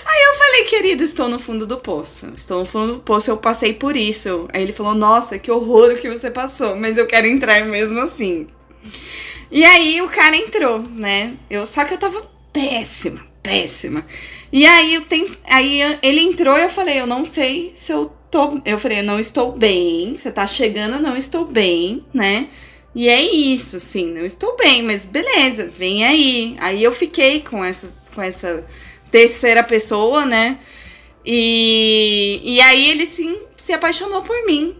Aí 0.06 0.22
eu 0.22 0.38
falei, 0.38 0.64
querido, 0.64 1.02
estou 1.02 1.28
no 1.28 1.38
fundo 1.38 1.66
do 1.66 1.78
poço. 1.78 2.32
Estou 2.36 2.60
no 2.60 2.66
fundo 2.66 2.94
do 2.94 3.00
poço, 3.00 3.30
eu 3.30 3.36
passei 3.36 3.72
por 3.72 3.96
isso. 3.96 4.48
Aí 4.52 4.62
ele 4.62 4.72
falou, 4.72 4.94
nossa, 4.94 5.38
que 5.38 5.50
horror 5.50 5.92
o 5.92 5.96
que 5.96 6.08
você 6.08 6.30
passou, 6.30 6.76
mas 6.76 6.98
eu 6.98 7.06
quero 7.06 7.26
entrar 7.26 7.64
mesmo 7.64 7.98
assim. 8.00 8.46
E 9.50 9.64
aí 9.64 10.00
o 10.02 10.08
cara 10.08 10.36
entrou, 10.36 10.80
né? 10.80 11.34
Eu, 11.48 11.66
só 11.66 11.84
que 11.84 11.94
eu 11.94 11.98
tava 11.98 12.22
péssima, 12.52 13.26
péssima. 13.42 14.04
E 14.52 14.64
aí, 14.66 14.94
eu 14.94 15.00
tem, 15.02 15.28
aí 15.48 15.80
ele 16.00 16.20
entrou 16.20 16.56
e 16.56 16.62
eu 16.62 16.70
falei, 16.70 17.00
eu 17.00 17.06
não 17.08 17.26
sei 17.26 17.72
se 17.74 17.92
eu 17.92 18.12
tô. 18.30 18.60
Eu 18.64 18.78
falei, 18.78 19.00
eu 19.00 19.04
não 19.04 19.18
estou 19.18 19.50
bem. 19.50 20.16
Você 20.16 20.30
tá 20.30 20.46
chegando, 20.46 20.94
eu 20.94 21.02
não 21.02 21.16
estou 21.16 21.44
bem, 21.44 22.04
né? 22.14 22.48
E 22.94 23.08
é 23.08 23.20
isso, 23.20 23.76
assim, 23.76 24.06
não 24.12 24.24
estou 24.24 24.56
bem, 24.56 24.84
mas 24.84 25.04
beleza, 25.06 25.66
vem 25.76 26.04
aí. 26.04 26.56
Aí 26.60 26.84
eu 26.84 26.92
fiquei 26.92 27.40
com 27.40 27.64
essa, 27.64 27.92
com 28.14 28.22
essa 28.22 28.64
terceira 29.10 29.64
pessoa, 29.64 30.24
né? 30.24 30.58
E, 31.26 32.40
e 32.44 32.60
aí 32.60 32.90
ele 32.90 33.06
sim 33.06 33.36
se 33.56 33.72
apaixonou 33.72 34.22
por 34.22 34.46
mim. 34.46 34.76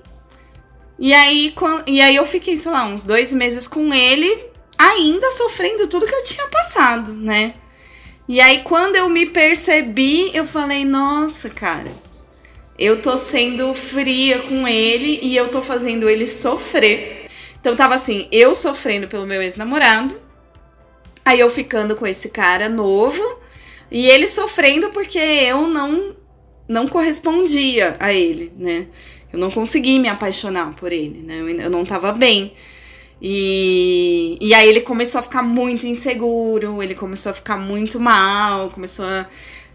E 0.99 1.13
aí, 1.13 1.55
e 1.87 2.01
aí 2.01 2.17
eu 2.17 2.25
fiquei, 2.25 2.57
sei 2.57 2.71
lá, 2.71 2.85
uns 2.85 3.05
dois 3.05 3.33
meses 3.33 3.67
com 3.67 3.93
ele, 3.93 4.45
ainda 4.79 5.31
sofrendo 5.33 5.89
tudo 5.89 6.07
que 6.07 6.15
eu 6.15 6.23
tinha 6.23 6.47
passado, 6.49 7.13
né? 7.13 7.55
E 8.29 8.41
aí, 8.41 8.63
quando 8.63 8.97
eu 8.97 9.09
me 9.09 9.27
percebi, 9.27 10.35
eu 10.35 10.47
falei, 10.47 10.85
nossa, 10.85 11.51
cara, 11.51 11.91
eu 12.79 13.03
tô 13.03 13.17
sendo 13.17 13.75
fria 13.75 14.41
com 14.43 14.67
ele 14.67 15.21
e 15.23 15.37
eu 15.37 15.49
tô 15.49 15.63
fazendo 15.63 16.09
ele 16.09 16.27
sofrer. 16.27 17.27
Então 17.61 17.77
tava 17.77 17.95
assim, 17.95 18.29
eu 18.31 18.55
sofrendo 18.55 19.09
pelo 19.09 19.27
meu 19.27 19.43
ex-namorado, 19.43 20.21
aí 21.25 21.41
eu 21.41 21.51
ficando 21.51 21.97
com 21.97 22.07
esse 22.07 22.29
cara 22.29 22.69
novo, 22.69 23.23
e 23.91 24.07
ele 24.07 24.27
sofrendo 24.27 24.91
porque 24.91 25.19
eu 25.19 25.67
não 25.67 26.17
não 26.67 26.89
correspondia 26.89 27.95
a 28.01 28.13
ele, 28.13 28.51
né? 28.57 28.87
Eu 29.35 29.41
não 29.41 29.51
consegui 29.51 29.99
me 29.99 30.09
apaixonar 30.09 30.75
por 30.75 30.93
ele, 30.93 31.23
né? 31.23 31.41
Eu, 31.65 31.69
não 31.69 31.85
tava 31.85 32.13
bem. 32.13 32.53
E, 33.21 34.39
e 34.41 34.55
aí 34.55 34.69
ele 34.69 34.81
começou 34.81 35.19
a 35.19 35.23
ficar 35.23 35.43
muito 35.43 35.87
inseguro, 35.87 36.81
ele 36.83 36.95
começou 36.95 37.31
a 37.31 37.35
ficar 37.35 37.57
muito 37.57 37.99
mal, 37.99 38.71
começou 38.71 39.05
a 39.05 39.27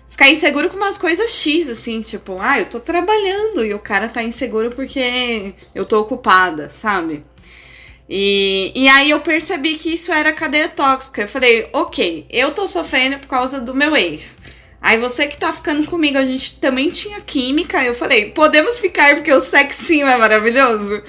ficar 0.07 0.29
inseguro 0.29 0.69
com 0.69 0.77
umas 0.77 0.97
coisas 0.97 1.31
X, 1.31 1.67
assim, 1.67 2.01
tipo, 2.01 2.37
ah, 2.39 2.59
eu 2.59 2.65
tô 2.65 2.79
trabalhando 2.79 3.65
e 3.65 3.73
o 3.73 3.79
cara 3.79 4.07
tá 4.07 4.23
inseguro 4.23 4.71
porque 4.71 5.53
eu 5.75 5.85
tô 5.85 5.99
ocupada, 5.99 6.69
sabe? 6.73 7.23
E, 8.09 8.71
e 8.73 8.87
aí 8.87 9.09
eu 9.09 9.19
percebi 9.19 9.75
que 9.75 9.93
isso 9.93 10.11
era 10.11 10.33
cadeia 10.33 10.69
tóxica. 10.69 11.23
Eu 11.23 11.27
falei, 11.27 11.69
ok, 11.73 12.25
eu 12.29 12.51
tô 12.51 12.67
sofrendo 12.67 13.19
por 13.19 13.27
causa 13.27 13.59
do 13.59 13.75
meu 13.75 13.95
ex. 13.95 14.39
Aí 14.81 14.97
você 14.97 15.27
que 15.27 15.37
tá 15.37 15.51
ficando 15.51 15.85
comigo, 15.87 16.17
a 16.17 16.25
gente 16.25 16.59
também 16.59 16.89
tinha 16.89 17.19
química. 17.19 17.83
Eu 17.83 17.93
falei, 17.93 18.31
podemos 18.31 18.79
ficar 18.79 19.15
porque 19.15 19.31
o 19.33 19.41
sexinho 19.41 20.07
é 20.07 20.15
maravilhoso? 20.15 21.03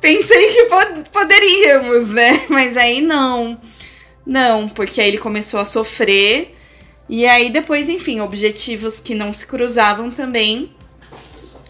Pensei 0.00 0.52
que 0.52 0.64
pod 0.64 1.10
poderíamos, 1.12 2.08
né? 2.08 2.46
Mas 2.50 2.76
aí 2.76 3.00
não. 3.00 3.60
Não, 4.26 4.68
porque 4.68 5.00
aí 5.00 5.08
ele 5.08 5.18
começou 5.18 5.60
a 5.60 5.64
sofrer. 5.64 6.54
E 7.08 7.24
aí 7.26 7.50
depois, 7.50 7.88
enfim, 7.88 8.20
objetivos 8.20 8.98
que 8.98 9.14
não 9.14 9.32
se 9.32 9.46
cruzavam 9.46 10.10
também. 10.10 10.74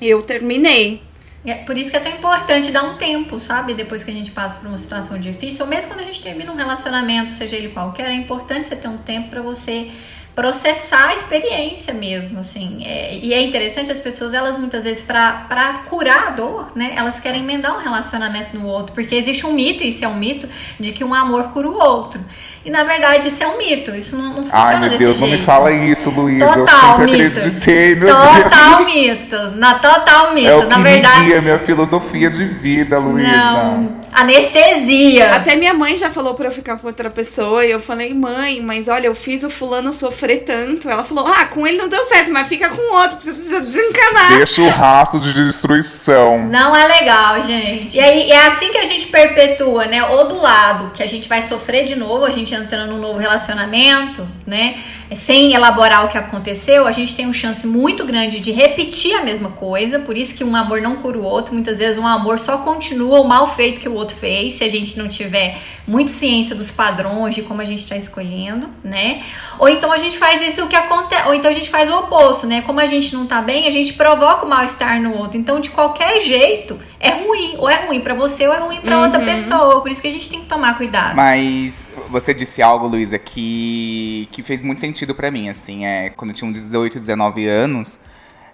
Eu 0.00 0.22
terminei. 0.22 1.02
É 1.44 1.54
por 1.54 1.76
isso 1.76 1.90
que 1.90 1.96
é 1.96 2.00
tão 2.00 2.12
importante 2.12 2.70
dar 2.70 2.84
um 2.84 2.96
tempo, 2.96 3.40
sabe? 3.40 3.74
Depois 3.74 4.04
que 4.04 4.10
a 4.10 4.14
gente 4.14 4.30
passa 4.30 4.56
por 4.56 4.68
uma 4.68 4.78
situação 4.78 5.18
difícil, 5.18 5.64
ou 5.64 5.66
mesmo 5.66 5.90
quando 5.90 6.00
a 6.00 6.04
gente 6.04 6.22
termina 6.22 6.52
um 6.52 6.56
relacionamento, 6.56 7.32
seja 7.32 7.56
ele 7.56 7.70
qualquer, 7.70 8.06
é 8.06 8.14
importante 8.14 8.68
você 8.68 8.76
ter 8.76 8.88
um 8.88 8.98
tempo 8.98 9.28
para 9.28 9.42
você 9.42 9.90
processar 10.34 11.08
a 11.08 11.14
experiência 11.14 11.92
mesmo, 11.92 12.40
assim. 12.40 12.82
É, 12.84 13.18
e 13.22 13.34
é 13.34 13.42
interessante, 13.42 13.92
as 13.92 13.98
pessoas, 13.98 14.32
elas 14.32 14.56
muitas 14.56 14.84
vezes, 14.84 15.02
para 15.02 15.84
curar 15.90 16.28
a 16.28 16.30
dor, 16.30 16.72
né, 16.74 16.92
elas 16.96 17.20
querem 17.20 17.42
emendar 17.42 17.76
um 17.76 17.82
relacionamento 17.82 18.56
no 18.56 18.66
outro, 18.66 18.94
porque 18.94 19.14
existe 19.14 19.46
um 19.46 19.52
mito, 19.52 19.82
e 19.84 19.88
isso 19.88 20.04
é 20.04 20.08
um 20.08 20.14
mito, 20.16 20.48
de 20.80 20.92
que 20.92 21.04
um 21.04 21.12
amor 21.12 21.44
cura 21.52 21.68
o 21.68 21.74
outro. 21.74 22.20
E 22.64 22.70
na 22.70 22.84
verdade 22.84 23.26
isso 23.28 23.42
é 23.42 23.48
um 23.48 23.58
mito, 23.58 23.92
isso 23.94 24.16
não, 24.16 24.28
não 24.34 24.42
funciona 24.44 24.64
Ai, 24.64 24.78
meu 24.78 24.90
Deus, 24.90 25.00
jeito. 25.00 25.20
não 25.20 25.28
me 25.28 25.38
fala 25.38 25.72
isso, 25.72 26.10
Luísa. 26.10 26.46
Total 26.46 26.92
eu 26.92 27.06
sempre 27.06 27.24
mito. 27.24 27.38
acreditei, 27.38 27.94
meu 27.96 28.14
Total 28.14 28.84
Deus. 28.84 28.94
mito. 28.94 29.36
Na 29.58 29.74
total 29.74 30.32
mito. 30.32 30.48
É 30.48 30.54
o 30.56 30.68
na 30.68 30.76
que 30.76 30.82
verdade. 30.82 31.24
guia, 31.24 31.42
minha 31.42 31.58
filosofia 31.58 32.30
de 32.30 32.44
vida, 32.44 32.98
Luísa. 33.00 33.32
Não. 33.32 34.01
Anestesia. 34.12 35.30
Até 35.32 35.56
minha 35.56 35.72
mãe 35.72 35.96
já 35.96 36.10
falou 36.10 36.34
pra 36.34 36.48
eu 36.48 36.52
ficar 36.52 36.76
com 36.76 36.86
outra 36.86 37.08
pessoa 37.08 37.64
e 37.64 37.70
eu 37.70 37.80
falei, 37.80 38.12
mãe, 38.12 38.60
mas 38.60 38.88
olha, 38.88 39.06
eu 39.06 39.14
fiz 39.14 39.42
o 39.42 39.50
fulano 39.50 39.92
sofrer 39.92 40.44
tanto. 40.44 40.88
Ela 40.88 41.02
falou, 41.02 41.26
ah, 41.26 41.46
com 41.46 41.66
ele 41.66 41.78
não 41.78 41.88
deu 41.88 42.04
certo, 42.04 42.30
mas 42.30 42.46
fica 42.46 42.68
com 42.68 42.94
outro, 42.94 43.16
você 43.20 43.32
precisa 43.32 43.60
desencanar. 43.60 44.36
Deixa 44.36 44.62
o 44.62 44.68
rastro 44.68 45.18
de 45.18 45.32
destruição. 45.32 46.46
Não 46.46 46.76
é 46.76 46.86
legal, 46.86 47.40
gente. 47.42 47.96
E 47.96 48.00
aí 48.00 48.30
é 48.30 48.46
assim 48.46 48.70
que 48.70 48.78
a 48.78 48.84
gente 48.84 49.06
perpetua, 49.06 49.86
né? 49.86 50.04
Ou 50.04 50.28
do 50.28 50.40
lado 50.40 50.92
que 50.94 51.02
a 51.02 51.06
gente 51.06 51.28
vai 51.28 51.40
sofrer 51.40 51.84
de 51.84 51.96
novo, 51.96 52.24
a 52.24 52.30
gente 52.30 52.54
entrando 52.54 52.92
num 52.92 52.98
novo 52.98 53.18
relacionamento, 53.18 54.28
né? 54.46 54.76
Sem 55.14 55.54
elaborar 55.54 56.04
o 56.04 56.08
que 56.08 56.18
aconteceu, 56.18 56.86
a 56.86 56.92
gente 56.92 57.14
tem 57.14 57.24
uma 57.24 57.34
chance 57.34 57.66
muito 57.66 58.04
grande 58.04 58.40
de 58.40 58.50
repetir 58.50 59.14
a 59.14 59.22
mesma 59.22 59.50
coisa. 59.50 59.98
Por 59.98 60.16
isso 60.16 60.34
que 60.34 60.44
um 60.44 60.54
amor 60.56 60.80
não 60.80 60.96
cura 60.96 61.18
o 61.18 61.24
outro. 61.24 61.54
Muitas 61.54 61.78
vezes 61.78 61.98
um 61.98 62.06
amor 62.06 62.38
só 62.38 62.58
continua 62.58 63.20
o 63.20 63.24
mal 63.24 63.54
feito 63.54 63.80
que 63.80 63.88
o 63.88 63.94
outro 63.94 64.16
fez, 64.16 64.54
se 64.54 64.64
a 64.64 64.68
gente 64.68 64.98
não 64.98 65.08
tiver 65.08 65.58
muito 65.86 66.10
ciência 66.10 66.54
dos 66.54 66.70
padrões 66.70 67.34
de 67.34 67.42
como 67.42 67.60
a 67.60 67.64
gente 67.64 67.80
está 67.80 67.96
escolhendo, 67.96 68.68
né? 68.84 69.24
Ou 69.58 69.68
então 69.68 69.92
a 69.92 69.98
gente 69.98 70.16
faz 70.16 70.42
isso 70.42 70.64
o 70.64 70.68
que 70.68 70.76
acontece, 70.76 71.26
ou 71.26 71.34
então 71.34 71.50
a 71.50 71.54
gente 71.54 71.70
faz 71.70 71.90
o 71.90 71.98
oposto, 71.98 72.46
né? 72.46 72.62
Como 72.62 72.80
a 72.80 72.86
gente 72.86 73.14
não 73.14 73.26
tá 73.26 73.40
bem, 73.40 73.66
a 73.66 73.70
gente 73.70 73.92
provoca 73.94 74.44
o 74.44 74.48
mal-estar 74.48 75.00
no 75.00 75.16
outro. 75.16 75.38
Então, 75.38 75.60
de 75.60 75.70
qualquer 75.70 76.20
jeito, 76.20 76.78
é 77.02 77.10
ruim, 77.10 77.56
ou 77.58 77.68
é 77.68 77.84
ruim 77.84 78.00
para 78.00 78.14
você 78.14 78.46
ou 78.46 78.54
é 78.54 78.58
ruim 78.58 78.80
para 78.80 79.00
outra 79.00 79.18
pessoa. 79.18 79.80
Por 79.80 79.90
isso 79.90 80.00
que 80.00 80.06
a 80.06 80.12
gente 80.12 80.30
tem 80.30 80.40
que 80.40 80.46
tomar 80.46 80.78
cuidado. 80.78 81.16
Mas 81.16 81.88
você 82.08 82.32
disse 82.32 82.62
algo, 82.62 82.86
Luísa, 82.86 83.18
que, 83.18 84.28
que 84.30 84.40
fez 84.40 84.62
muito 84.62 84.80
sentido 84.80 85.12
pra 85.12 85.28
mim, 85.28 85.48
assim, 85.48 85.84
é, 85.84 86.10
quando 86.10 86.30
eu 86.30 86.34
tinha 86.34 86.48
uns 86.48 86.54
18, 86.54 87.00
19 87.00 87.46
anos, 87.48 87.98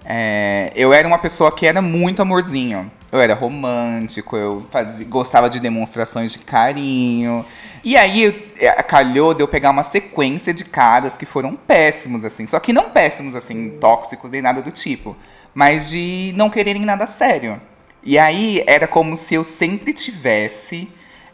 é, 0.02 0.72
eu 0.74 0.94
era 0.94 1.06
uma 1.06 1.18
pessoa 1.18 1.52
que 1.52 1.66
era 1.66 1.82
muito 1.82 2.22
amorzinho. 2.22 2.90
Eu 3.12 3.20
era 3.20 3.34
romântico, 3.34 4.36
eu 4.36 4.66
fazia, 4.70 5.06
gostava 5.06 5.48
de 5.50 5.60
demonstrações 5.60 6.32
de 6.32 6.38
carinho. 6.38 7.44
E 7.84 7.96
aí 7.96 8.52
é, 8.58 8.70
calhou 8.82 9.34
de 9.34 9.42
eu 9.42 9.48
pegar 9.48 9.70
uma 9.70 9.82
sequência 9.82 10.54
de 10.54 10.64
caras 10.64 11.18
que 11.18 11.26
foram 11.26 11.54
péssimos, 11.54 12.24
assim. 12.24 12.46
Só 12.46 12.58
que 12.58 12.72
não 12.72 12.90
péssimos, 12.90 13.34
assim, 13.34 13.76
tóxicos 13.78 14.30
nem 14.30 14.40
nada 14.40 14.62
do 14.62 14.70
tipo. 14.70 15.14
Mas 15.54 15.90
de 15.90 16.32
não 16.34 16.48
quererem 16.48 16.84
nada 16.84 17.04
sério. 17.04 17.60
E 18.10 18.18
aí 18.18 18.64
era 18.66 18.88
como 18.88 19.14
se 19.18 19.34
eu 19.34 19.44
sempre 19.44 19.92
tivesse 19.92 20.88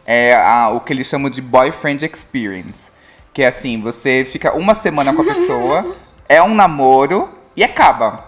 é, 0.05 0.35
a- 0.35 0.69
o 0.71 0.81
que 0.81 0.91
eles 0.91 1.07
chamam 1.07 1.29
de 1.29 1.41
boyfriend 1.41 2.05
experience. 2.05 2.91
Que 3.33 3.43
é 3.43 3.47
assim, 3.47 3.79
você 3.79 4.27
fica 4.29 4.53
uma 4.53 4.75
semana 4.75 5.13
com 5.13 5.21
a 5.21 5.25
pessoa, 5.25 5.95
é 6.27 6.41
um 6.43 6.53
namoro 6.53 7.29
e 7.55 7.63
acaba. 7.63 8.25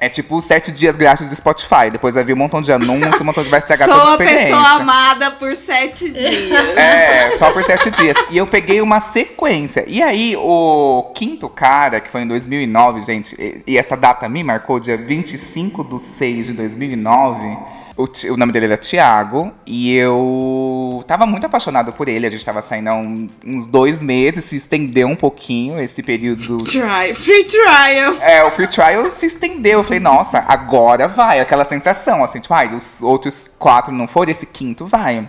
É 0.00 0.08
tipo 0.08 0.40
sete 0.40 0.70
dias 0.70 0.94
grátis 0.96 1.28
do 1.28 1.34
Spotify. 1.34 1.90
Depois 1.90 2.14
vai 2.14 2.22
vir 2.22 2.34
um 2.34 2.36
montão 2.36 2.62
de 2.62 2.70
anúncios, 2.72 3.20
um 3.20 3.24
montão 3.24 3.42
de 3.42 3.50
vai 3.50 3.58
estragar 3.58 3.88
toda 3.88 4.00
a 4.00 4.04
Sou 4.04 4.10
a 4.12 4.12
experiência. 4.14 4.46
pessoa 4.46 4.68
amada 4.74 5.30
por 5.32 5.56
sete 5.56 6.08
dias. 6.12 6.76
É, 6.78 7.36
só 7.36 7.50
por 7.52 7.64
sete 7.64 7.90
dias. 7.90 8.16
E 8.30 8.38
eu 8.38 8.46
peguei 8.46 8.80
uma 8.80 9.00
sequência. 9.00 9.84
E 9.88 10.00
aí, 10.00 10.36
o 10.36 11.10
quinto 11.16 11.48
cara, 11.48 12.00
que 12.00 12.08
foi 12.10 12.20
em 12.22 12.28
2009, 12.28 13.00
gente, 13.00 13.34
e- 13.40 13.62
e 13.66 13.76
essa 13.76 13.96
data 13.96 14.28
me 14.28 14.44
marcou, 14.44 14.78
dia 14.78 14.96
25 14.96 15.82
de 15.82 16.00
6 16.00 16.46
de 16.46 16.52
2009. 16.52 17.58
O, 17.98 18.06
o 18.32 18.36
nome 18.36 18.52
dele 18.52 18.66
era 18.66 18.76
Thiago. 18.76 19.52
E 19.66 19.94
eu 19.96 21.02
tava 21.06 21.26
muito 21.26 21.44
apaixonado 21.46 21.92
por 21.92 22.08
ele. 22.08 22.26
A 22.26 22.30
gente 22.30 22.44
tava 22.44 22.62
saindo 22.62 22.88
há 22.88 22.94
um- 22.94 23.26
uns 23.44 23.66
dois 23.66 24.00
meses, 24.00 24.44
se 24.44 24.56
estendeu 24.56 25.08
um 25.08 25.16
pouquinho 25.16 25.80
esse 25.80 26.02
período 26.02 26.58
Try, 26.58 27.12
free 27.12 27.44
trial. 27.44 28.14
é, 28.20 28.44
o 28.44 28.50
free 28.52 28.68
trial 28.68 29.10
se 29.10 29.26
estendeu. 29.26 29.80
Eu 29.80 29.84
falei, 29.84 29.98
nossa, 30.00 30.38
agora 30.46 31.08
vai. 31.08 31.40
Aquela 31.40 31.64
sensação, 31.64 32.22
assim, 32.22 32.38
tipo, 32.38 32.54
ai, 32.54 32.72
os 32.74 33.02
outros 33.02 33.50
quatro 33.58 33.92
não 33.92 34.06
foram, 34.06 34.30
esse 34.30 34.46
quinto 34.46 34.86
vai. 34.86 35.28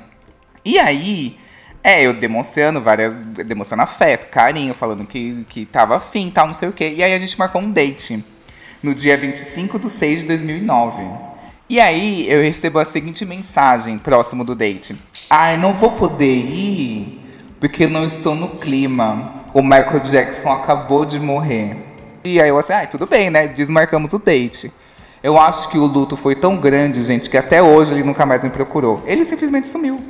E 0.64 0.78
aí, 0.78 1.38
é, 1.84 2.04
eu 2.06 2.14
demonstrando 2.14 2.80
várias. 2.80 3.14
Demonstrando 3.16 3.82
afeto, 3.82 4.28
carinho, 4.30 4.76
falando 4.76 5.06
que, 5.08 5.44
que 5.50 5.66
tava 5.66 5.98
afim 5.98 6.28
e 6.28 6.32
tal, 6.32 6.46
não 6.46 6.54
sei 6.54 6.70
o 6.70 6.74
quê. 6.74 6.94
E 6.96 7.02
aí 7.02 7.14
a 7.16 7.20
gente 7.20 7.38
marcou 7.40 7.62
um 7.62 7.72
date 7.72 8.24
no 8.84 8.94
dia 8.94 9.18
25 9.18 9.80
de 9.80 9.90
6 9.90 10.20
de 10.22 10.26
2009. 10.28 11.29
E 11.70 11.80
aí 11.80 12.28
eu 12.28 12.42
recebo 12.42 12.80
a 12.80 12.86
seguinte 12.86 13.24
mensagem 13.24 14.00
próximo 14.00 14.44
do 14.44 14.56
date. 14.56 14.96
Ai, 15.30 15.56
não 15.56 15.72
vou 15.72 15.92
poder 15.92 16.26
ir 16.26 17.22
porque 17.60 17.86
não 17.86 18.08
estou 18.08 18.34
no 18.34 18.48
clima. 18.58 19.46
O 19.54 19.62
Michael 19.62 20.00
Jackson 20.00 20.52
acabou 20.52 21.06
de 21.06 21.20
morrer. 21.20 21.78
E 22.24 22.42
aí 22.42 22.50
eu 22.50 22.58
assim, 22.58 22.74
ai, 22.74 22.88
tudo 22.88 23.06
bem, 23.06 23.30
né? 23.30 23.48
Desmarcamos 23.48 24.14
o 24.14 24.18
date. 24.18 24.72
Eu 25.22 25.38
acho 25.38 25.70
que 25.70 25.78
o 25.78 25.86
luto 25.86 26.18
foi 26.18 26.34
tão 26.34 26.58
grande, 26.58 27.04
gente, 27.04 27.30
que 27.30 27.38
até 27.38 27.62
hoje 27.62 27.94
ele 27.94 28.04
nunca 28.04 28.26
mais 28.26 28.44
me 28.44 28.50
procurou. 28.50 29.04
Ele 29.06 29.24
simplesmente 29.24 29.68
sumiu. 29.68 30.02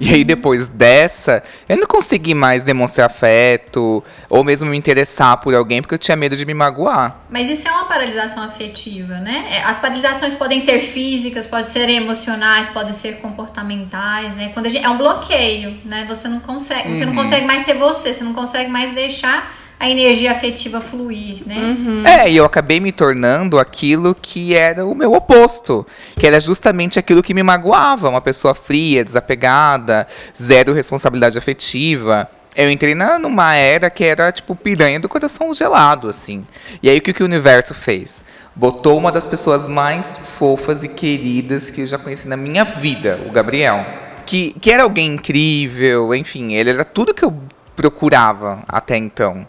E 0.00 0.14
aí, 0.14 0.24
depois 0.24 0.68
dessa, 0.68 1.42
eu 1.68 1.76
não 1.76 1.86
consegui 1.86 2.32
mais 2.32 2.62
demonstrar 2.62 3.06
afeto 3.06 4.02
ou 4.28 4.44
mesmo 4.44 4.70
me 4.70 4.76
interessar 4.76 5.36
por 5.38 5.54
alguém 5.54 5.82
porque 5.82 5.94
eu 5.94 5.98
tinha 5.98 6.16
medo 6.16 6.36
de 6.36 6.44
me 6.44 6.54
magoar. 6.54 7.16
Mas 7.28 7.50
isso 7.50 7.66
é 7.66 7.70
uma 7.70 7.86
paralisação 7.86 8.42
afetiva, 8.44 9.14
né? 9.16 9.48
É, 9.50 9.62
As 9.62 9.78
paralisações 9.78 10.34
podem 10.34 10.60
ser 10.60 10.80
físicas, 10.80 11.46
podem 11.46 11.66
ser 11.66 11.88
emocionais, 11.88 12.68
podem 12.68 12.92
ser 12.92 13.16
comportamentais, 13.16 14.36
né? 14.36 14.50
Quando 14.54 14.66
a 14.66 14.68
gente, 14.68 14.84
é 14.84 14.88
um 14.88 14.98
bloqueio, 14.98 15.78
né? 15.84 16.04
Você 16.08 16.28
não 16.28 16.40
consegue, 16.40 16.96
você 16.96 17.04
não 17.04 17.14
consegue 17.14 17.46
mais 17.46 17.62
ser 17.62 17.74
você, 17.74 18.14
você 18.14 18.22
não 18.22 18.34
consegue 18.34 18.70
mais 18.70 18.94
deixar 18.94 19.57
a 19.80 19.88
energia 19.88 20.32
afetiva 20.32 20.80
fluir, 20.80 21.46
né? 21.46 21.76
É, 22.04 22.30
e 22.30 22.36
eu 22.36 22.44
acabei 22.44 22.80
me 22.80 22.90
tornando 22.90 23.58
aquilo 23.58 24.14
que 24.14 24.54
era 24.54 24.84
o 24.84 24.94
meu 24.94 25.12
oposto. 25.12 25.86
Que 26.16 26.26
era 26.26 26.40
justamente 26.40 26.98
aquilo 26.98 27.22
que 27.22 27.32
me 27.32 27.44
magoava. 27.44 28.08
Uma 28.08 28.20
pessoa 28.20 28.54
fria, 28.54 29.04
desapegada, 29.04 30.08
zero 30.36 30.72
responsabilidade 30.72 31.38
afetiva. 31.38 32.28
Eu 32.56 32.68
entrei 32.68 32.92
na, 32.92 33.20
numa 33.20 33.54
era 33.54 33.88
que 33.88 34.02
era, 34.02 34.32
tipo, 34.32 34.56
piranha 34.56 34.98
do 34.98 35.08
coração 35.08 35.54
gelado, 35.54 36.08
assim. 36.08 36.44
E 36.82 36.90
aí, 36.90 36.98
o 36.98 37.00
que, 37.00 37.12
que 37.12 37.22
o 37.22 37.26
universo 37.26 37.72
fez? 37.72 38.24
Botou 38.56 38.98
uma 38.98 39.12
das 39.12 39.24
pessoas 39.24 39.68
mais 39.68 40.16
fofas 40.38 40.82
e 40.82 40.88
queridas 40.88 41.70
que 41.70 41.82
eu 41.82 41.86
já 41.86 41.96
conheci 41.96 42.26
na 42.26 42.36
minha 42.36 42.64
vida, 42.64 43.20
o 43.24 43.30
Gabriel. 43.30 43.86
Que, 44.26 44.56
que 44.60 44.72
era 44.72 44.82
alguém 44.82 45.14
incrível, 45.14 46.12
enfim, 46.12 46.54
ele 46.54 46.70
era 46.70 46.84
tudo 46.84 47.14
que 47.14 47.24
eu 47.24 47.32
procurava 47.76 48.64
até 48.66 48.96
então. 48.96 49.46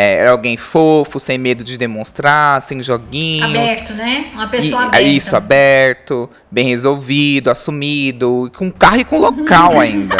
É, 0.00 0.14
era 0.20 0.30
alguém 0.30 0.56
fofo, 0.56 1.18
sem 1.18 1.36
medo 1.38 1.64
de 1.64 1.76
demonstrar, 1.76 2.62
sem 2.62 2.80
joguinhos. 2.80 3.50
Aberto, 3.50 3.94
né? 3.94 4.30
Uma 4.32 4.46
pessoa 4.46 4.82
E- 4.82 4.86
aberta. 4.86 5.02
Isso, 5.02 5.34
aberto, 5.34 6.30
bem 6.48 6.66
resolvido, 6.68 7.50
assumido, 7.50 8.48
com 8.56 8.70
carro 8.70 8.98
e 9.00 9.04
com 9.04 9.18
local 9.18 9.80
ainda. 9.80 10.16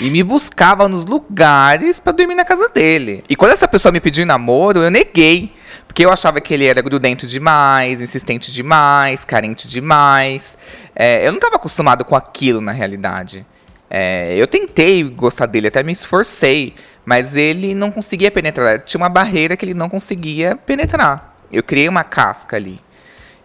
E 0.00 0.10
me 0.10 0.24
buscava 0.24 0.88
nos 0.88 1.04
lugares 1.04 2.00
pra 2.00 2.10
dormir 2.12 2.34
na 2.34 2.44
casa 2.44 2.68
dele. 2.68 3.22
E 3.28 3.36
quando 3.36 3.52
essa 3.52 3.68
pessoa 3.68 3.92
me 3.92 4.00
pediu 4.00 4.26
namoro, 4.26 4.82
eu 4.82 4.90
neguei. 4.90 5.52
Porque 5.86 6.04
eu 6.04 6.10
achava 6.10 6.40
que 6.40 6.52
ele 6.52 6.64
era 6.66 6.82
grudento 6.82 7.24
demais, 7.24 8.00
insistente 8.00 8.50
demais, 8.50 9.24
carente 9.24 9.68
demais. 9.68 10.58
É, 10.96 11.24
eu 11.24 11.30
não 11.30 11.36
estava 11.38 11.54
acostumado 11.54 12.04
com 12.04 12.16
aquilo 12.16 12.60
na 12.60 12.72
realidade. 12.72 13.46
É, 13.88 14.34
eu 14.36 14.48
tentei 14.48 15.04
gostar 15.04 15.46
dele, 15.46 15.68
até 15.68 15.82
me 15.84 15.92
esforcei. 15.92 16.74
Mas 17.04 17.36
ele 17.36 17.74
não 17.74 17.90
conseguia 17.90 18.30
penetrar. 18.30 18.80
Tinha 18.80 19.00
uma 19.00 19.08
barreira 19.08 19.56
que 19.56 19.64
ele 19.64 19.74
não 19.74 19.88
conseguia 19.88 20.56
penetrar. 20.56 21.34
Eu 21.52 21.62
criei 21.62 21.88
uma 21.88 22.04
casca 22.04 22.56
ali. 22.56 22.80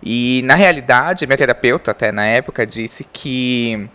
E 0.02 0.42
na 0.46 0.56
realidade, 0.56 1.26
minha 1.26 1.38
terapeuta, 1.38 1.92
até 1.92 2.12
na 2.12 2.26
época, 2.26 2.66
disse 2.66 3.04
que 3.12 3.90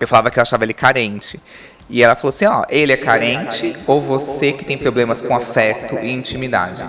eu 0.00 0.08
falava 0.08 0.30
que 0.30 0.38
eu 0.38 0.42
achava 0.42 0.64
ele 0.64 0.74
carente. 0.74 1.40
E 1.88 2.02
ela 2.02 2.14
falou 2.14 2.30
assim: 2.30 2.46
ó, 2.46 2.64
ele 2.68 2.92
é 2.92 2.96
carente 2.96 3.76
ou 3.86 4.02
você 4.02 4.52
que 4.52 4.64
tem 4.64 4.76
problemas 4.76 5.22
com 5.22 5.34
afeto 5.34 5.96
e 5.98 6.10
intimidade. 6.10 6.82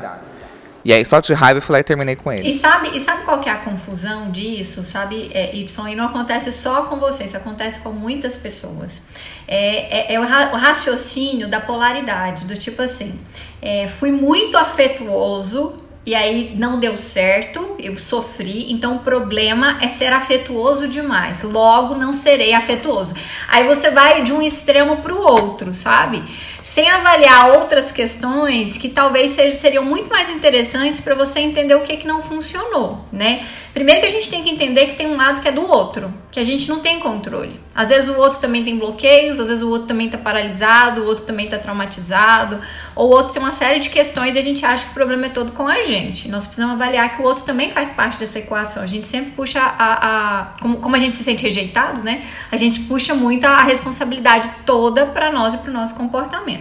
E 0.85 0.93
aí, 0.93 1.03
só 1.03 1.19
de 1.19 1.33
raiva, 1.33 1.57
eu 1.57 1.61
fui 1.63 1.73
lá 1.73 1.79
e 1.79 1.83
terminei 1.83 2.15
com 2.15 2.31
ele. 2.31 2.47
E 2.47 2.53
sabe, 2.53 2.95
e 2.95 2.99
sabe 2.99 3.23
qual 3.25 3.39
que 3.39 3.49
é 3.49 3.51
a 3.51 3.57
confusão 3.57 4.29
disso? 4.29 4.83
Sabe, 4.83 5.31
é, 5.33 5.55
Y, 5.55 5.89
e 5.89 5.95
não 5.95 6.05
acontece 6.05 6.51
só 6.53 6.83
com 6.83 6.97
você, 6.97 7.23
isso 7.23 7.35
acontece 7.35 7.79
com 7.79 7.89
muitas 7.91 8.35
pessoas. 8.35 9.01
É, 9.47 10.11
é, 10.11 10.13
é 10.13 10.19
o, 10.19 10.23
ra- 10.23 10.51
o 10.53 10.57
raciocínio 10.57 11.47
da 11.49 11.59
polaridade, 11.59 12.45
do 12.45 12.55
tipo 12.55 12.83
assim, 12.83 13.19
é, 13.59 13.87
fui 13.87 14.11
muito 14.11 14.55
afetuoso 14.57 15.83
e 16.05 16.13
aí 16.13 16.53
não 16.55 16.79
deu 16.79 16.95
certo, 16.97 17.75
eu 17.79 17.97
sofri, 17.97 18.71
então 18.71 18.97
o 18.97 18.99
problema 18.99 19.79
é 19.81 19.87
ser 19.87 20.13
afetuoso 20.13 20.87
demais, 20.87 21.41
logo 21.41 21.95
não 21.95 22.13
serei 22.13 22.53
afetuoso. 22.53 23.15
Aí 23.49 23.65
você 23.65 23.89
vai 23.89 24.21
de 24.21 24.31
um 24.31 24.39
extremo 24.39 24.97
para 24.97 25.15
o 25.15 25.19
outro, 25.19 25.73
sabe? 25.73 26.23
Sem 26.65 26.89
avaliar 26.89 27.51
outras 27.51 27.91
questões 27.91 28.75
que 28.75 28.89
talvez 28.89 29.29
seriam 29.61 29.85
muito 29.85 30.09
mais 30.09 30.31
interessantes 30.31 30.99
para 30.99 31.13
você 31.13 31.39
entender 31.39 31.75
o 31.75 31.83
que, 31.83 31.95
que 31.95 32.07
não 32.07 32.23
funcionou, 32.23 33.05
né? 33.11 33.45
Primeiro 33.71 34.01
que 34.01 34.07
a 34.07 34.09
gente 34.09 34.29
tem 34.29 34.41
que 34.41 34.49
entender 34.49 34.87
que 34.87 34.95
tem 34.95 35.05
um 35.05 35.17
lado 35.17 35.41
que 35.41 35.47
é 35.47 35.51
do 35.51 35.69
outro, 35.69 36.11
que 36.31 36.39
a 36.39 36.43
gente 36.45 36.67
não 36.69 36.79
tem 36.79 36.99
controle. 36.99 37.59
Às 37.75 37.89
vezes 37.89 38.09
o 38.09 38.17
outro 38.17 38.39
também 38.39 38.63
tem 38.63 38.79
bloqueios, 38.79 39.37
às 39.37 39.47
vezes 39.47 39.61
o 39.61 39.69
outro 39.69 39.85
também 39.85 40.09
tá 40.09 40.17
paralisado, 40.17 41.01
o 41.01 41.05
outro 41.05 41.25
também 41.25 41.49
tá 41.49 41.57
traumatizado, 41.57 42.61
ou 42.95 43.09
o 43.09 43.11
outro 43.11 43.33
tem 43.33 43.41
uma 43.41 43.51
série 43.51 43.79
de 43.79 43.89
questões 43.89 44.33
e 44.35 44.39
a 44.39 44.41
gente 44.41 44.65
acha 44.65 44.85
que 44.85 44.91
o 44.91 44.93
problema 44.93 45.25
é 45.25 45.29
todo 45.29 45.51
com 45.51 45.67
a 45.67 45.81
gente. 45.81 46.29
Nós 46.29 46.45
precisamos 46.45 46.75
avaliar 46.75 47.17
que 47.17 47.21
o 47.21 47.25
outro 47.25 47.43
também 47.43 47.69
faz 47.71 47.89
parte 47.89 48.17
dessa 48.17 48.39
equação. 48.39 48.81
A 48.81 48.87
gente 48.87 49.07
sempre 49.07 49.31
puxa 49.31 49.59
a. 49.59 49.73
a 50.07 50.45
como, 50.61 50.77
como 50.77 50.95
a 50.95 50.99
gente 50.99 51.13
se 51.13 51.23
sente 51.25 51.43
rejeitado, 51.43 52.01
né? 52.01 52.25
A 52.49 52.55
gente 52.55 52.79
puxa 52.83 53.13
muito 53.13 53.43
a 53.43 53.61
responsabilidade 53.61 54.49
toda 54.65 55.05
para 55.05 55.33
nós 55.33 55.53
e 55.53 55.57
para 55.57 55.69
o 55.69 55.73
nosso 55.73 55.93
comportamento. 55.95 56.54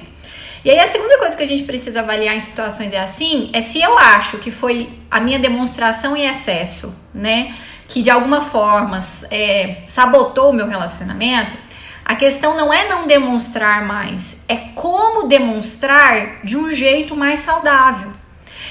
E 0.64 0.70
aí 0.70 0.78
a 0.78 0.88
segunda 0.88 1.18
coisa 1.18 1.36
que 1.36 1.42
a 1.42 1.46
gente 1.46 1.64
precisa 1.64 2.00
avaliar 2.00 2.34
em 2.34 2.40
situações 2.40 2.92
é 2.94 2.98
assim, 2.98 3.50
é 3.52 3.60
se 3.60 3.82
eu 3.82 3.98
acho 3.98 4.38
que 4.38 4.50
foi 4.50 4.88
a 5.10 5.20
minha 5.20 5.38
demonstração 5.38 6.16
em 6.16 6.26
excesso, 6.26 6.94
né? 7.12 7.54
Que 7.86 8.00
de 8.00 8.10
alguma 8.10 8.40
forma 8.40 8.98
é, 9.30 9.82
sabotou 9.86 10.50
o 10.50 10.52
meu 10.54 10.66
relacionamento. 10.66 11.58
A 12.02 12.14
questão 12.16 12.56
não 12.56 12.72
é 12.72 12.88
não 12.88 13.06
demonstrar 13.06 13.84
mais, 13.84 14.42
é 14.48 14.56
como 14.56 15.28
demonstrar 15.28 16.40
de 16.42 16.56
um 16.56 16.72
jeito 16.72 17.14
mais 17.14 17.40
saudável. 17.40 18.10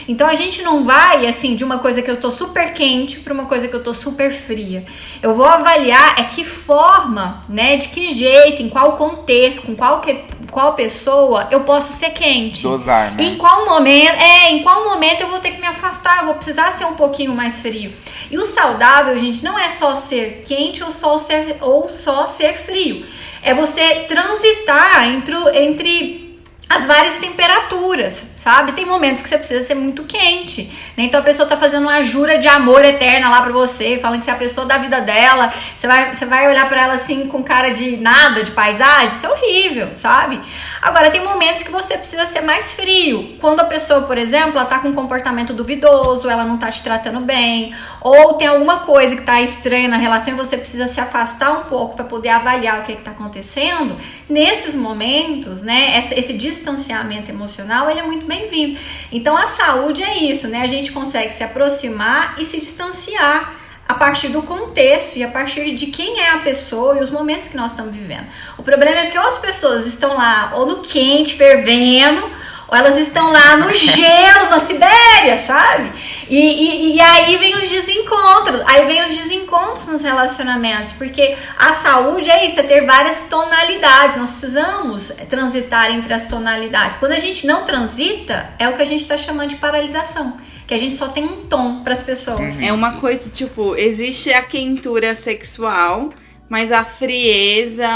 Então 0.08 0.28
a 0.28 0.36
gente 0.36 0.62
não 0.62 0.84
vai 0.84 1.28
assim 1.28 1.56
de 1.56 1.64
uma 1.64 1.78
coisa 1.78 2.02
que 2.02 2.10
eu 2.10 2.20
tô 2.20 2.32
super 2.32 2.74
quente 2.74 3.20
para 3.20 3.34
uma 3.34 3.46
coisa 3.46 3.68
que 3.68 3.74
eu 3.76 3.84
tô 3.84 3.94
super 3.94 4.32
fria. 4.32 4.86
Eu 5.22 5.36
vou 5.36 5.46
avaliar 5.46 6.20
é 6.20 6.24
que 6.24 6.44
forma, 6.44 7.44
né, 7.48 7.78
de 7.78 7.90
que 7.90 8.14
jeito, 8.14 8.62
em 8.62 8.70
qual 8.70 8.98
contexto, 8.98 9.62
com 9.62 9.76
qual 9.76 10.02
que, 10.02 10.24
qual 10.54 10.76
pessoa 10.76 11.48
eu 11.52 11.62
posso 11.62 11.94
ser 11.94 12.12
quente. 12.12 12.64
Dosar, 12.64 13.16
né? 13.16 13.24
Em 13.24 13.36
qual 13.36 13.66
momento, 13.66 14.12
é, 14.12 14.52
em 14.52 14.62
qual 14.62 14.86
momento 14.86 15.22
eu 15.22 15.28
vou 15.28 15.40
ter 15.40 15.52
que 15.52 15.60
me 15.60 15.68
afastar, 15.68 16.24
vou 16.24 16.36
precisar 16.36 16.72
ser 16.72 16.86
um 16.86 16.94
pouquinho 16.94 17.34
mais 17.34 17.60
frio. 17.60 17.92
E 18.30 18.38
o 18.38 18.46
saudável, 18.46 19.18
gente, 19.20 19.44
não 19.44 19.58
é 19.58 19.70
só 19.70 19.96
ser 19.96 20.44
quente 20.46 20.84
ou 20.84 20.92
só 20.92 21.18
ser 21.18 21.58
ou 21.60 21.90
só 21.90 22.28
ser 22.28 22.56
frio. 22.58 23.06
É 23.42 23.54
você 23.54 24.06
transitar 24.08 25.10
entre, 25.10 25.36
entre 25.58 26.23
as 26.70 26.86
várias 26.88 27.18
temperaturas, 27.18 28.26
sabe? 28.36 28.72
Tem 28.72 28.86
momentos 28.86 29.22
que 29.22 29.30
você 29.30 29.38
precisa 29.38 29.64
ser 29.64 29.76
muito 29.76 30.04
quente, 30.06 30.64
né? 30.98 31.04
Então 31.04 31.20
a 31.20 31.24
pessoa 31.24 31.48
tá 31.48 31.56
fazendo 31.56 31.84
uma 31.84 32.02
jura 32.02 32.38
de 32.40 32.48
amor 32.48 32.84
eterna 32.84 33.30
lá 33.30 33.42
pra 33.42 33.52
você, 33.52 34.00
falando 34.00 34.20
que 34.20 34.26
você 34.26 34.32
é 34.32 34.34
a 34.34 34.38
pessoa 34.38 34.66
da 34.66 34.78
vida 34.78 35.00
dela, 35.02 35.54
você 35.78 35.86
vai, 35.88 36.14
você 36.14 36.26
vai 36.26 36.48
olhar 36.50 36.68
pra 36.68 36.82
ela 36.82 36.94
assim 36.94 37.28
com 37.28 37.44
cara 37.44 37.70
de 37.70 37.98
nada, 37.98 38.44
de 38.44 38.52
paisagem, 38.52 39.08
isso 39.16 39.26
é 39.26 39.30
horrível, 39.30 39.90
sabe? 39.96 40.40
Agora 40.82 41.12
tem 41.12 41.24
momentos 41.24 41.64
que 41.64 41.72
você 41.72 41.98
precisa 41.98 42.26
ser 42.28 42.42
mais 42.42 42.74
frio. 42.74 43.38
Quando 43.40 43.60
a 43.60 43.66
pessoa, 43.66 44.02
por 44.02 44.18
exemplo, 44.18 44.58
ela 44.58 44.66
tá 44.66 44.80
com 44.80 44.90
um 44.90 44.94
comportamento 44.94 45.54
duvidoso, 45.54 46.28
ela 46.30 46.44
não 46.44 46.58
tá 46.58 46.70
te 46.72 46.82
tratando 46.84 47.20
bem, 47.20 47.74
ou 48.02 48.34
tem 48.34 48.48
alguma 48.48 48.80
coisa 48.80 49.16
que 49.16 49.22
tá 49.22 49.42
estranha 49.42 49.88
na 49.88 49.98
relação 49.98 50.34
e 50.34 50.38
você 50.38 50.58
precisa 50.58 50.88
se 50.88 51.00
afastar 51.00 51.52
um 51.52 51.64
pouco 51.66 51.96
pra 51.96 52.04
poder 52.06 52.30
avaliar 52.30 52.80
o 52.80 52.84
que, 52.84 52.96
que 52.96 53.02
tá 53.02 53.12
acontecendo. 53.12 53.96
Nesses 54.30 54.74
momentos, 54.74 55.62
né, 55.64 55.96
essa- 55.96 56.20
esse 56.20 56.34
distanciamento 56.54 57.32
emocional, 57.32 57.90
ele 57.90 58.00
é 58.00 58.04
muito 58.04 58.26
bem-vindo. 58.26 58.78
Então 59.12 59.36
a 59.36 59.48
saúde 59.48 60.04
é 60.04 60.18
isso, 60.18 60.48
né? 60.48 60.62
A 60.62 60.68
gente 60.68 60.92
consegue 60.92 61.34
se 61.34 61.44
aproximar 61.44 62.36
e 62.40 62.46
se 62.46 62.60
distanciar 62.60 63.56
a 63.88 63.94
partir 63.96 64.30
do 64.30 64.42
contexto 64.42 65.18
e 65.18 65.24
a 65.24 65.28
partir 65.28 65.76
de 65.76 65.88
quem 65.88 66.22
é 66.22 66.32
a 66.32 66.38
pessoa 66.40 66.98
e 66.98 67.02
os 67.02 67.10
momentos 67.10 67.50
que 67.50 67.58
nós 67.58 67.72
estamos 67.72 67.94
vivendo. 67.94 68.28
O 68.58 68.64
problema 68.64 68.98
é 68.98 69.06
que 69.08 69.18
ou 69.18 69.28
as 69.28 69.38
pessoas 69.38 69.86
estão 69.86 70.16
lá 70.16 70.54
ou 70.56 70.66
no 70.66 70.82
quente, 70.82 71.36
fervendo, 71.36 72.30
ou 72.68 72.78
elas 72.78 72.98
estão 72.98 73.32
lá 73.32 73.58
no 73.58 73.72
gelo, 73.74 74.50
na 74.50 74.60
Sibéria, 74.60 75.40
sabe? 75.40 75.92
E, 76.30 76.38
e, 76.38 76.96
e 76.96 77.02
aí 77.02 77.38
vem 77.38 77.56
os 77.56 77.70
desencontros, 77.70 78.62
aí 78.66 78.86
vem 78.86 79.04
os 79.04 79.18
desencontros 79.18 79.86
nos 79.88 80.02
relacionamentos, 80.02 80.94
porque 80.94 81.36
a 81.58 81.74
saúde 81.74 82.30
é 82.30 82.46
isso, 82.46 82.60
é 82.60 82.64
ter 82.64 82.86
várias 82.86 83.24
tonalidades, 83.24 84.18
nós 84.18 84.32
precisamos 84.32 85.12
transitar 85.30 85.92
entre 85.92 86.14
as 86.14 86.26
tonalidades. 86.26 86.98
Quando 86.98 87.12
a 87.12 87.20
gente 87.20 87.46
não 87.46 87.66
transita, 87.66 88.50
é 88.58 88.68
o 88.68 88.76
que 88.76 88.82
a 88.82 88.86
gente 88.86 89.02
está 89.02 89.18
chamando 89.18 89.50
de 89.50 89.56
paralisação, 89.58 90.38
que 90.66 90.74
a 90.74 90.78
gente 90.78 90.96
só 90.96 91.10
tem 91.10 91.26
um 91.26 91.46
tom 91.46 91.84
para 91.84 91.94
as 91.94 92.02
pessoas. 92.02 92.60
É 92.62 92.72
uma 92.72 92.94
coisa, 92.94 93.30
tipo, 93.30 93.76
existe 93.76 94.34
a 94.34 94.42
quentura 94.42 95.14
sexual, 95.14 96.14
mas 96.54 96.72
a 96.72 96.86
frieza 96.86 97.90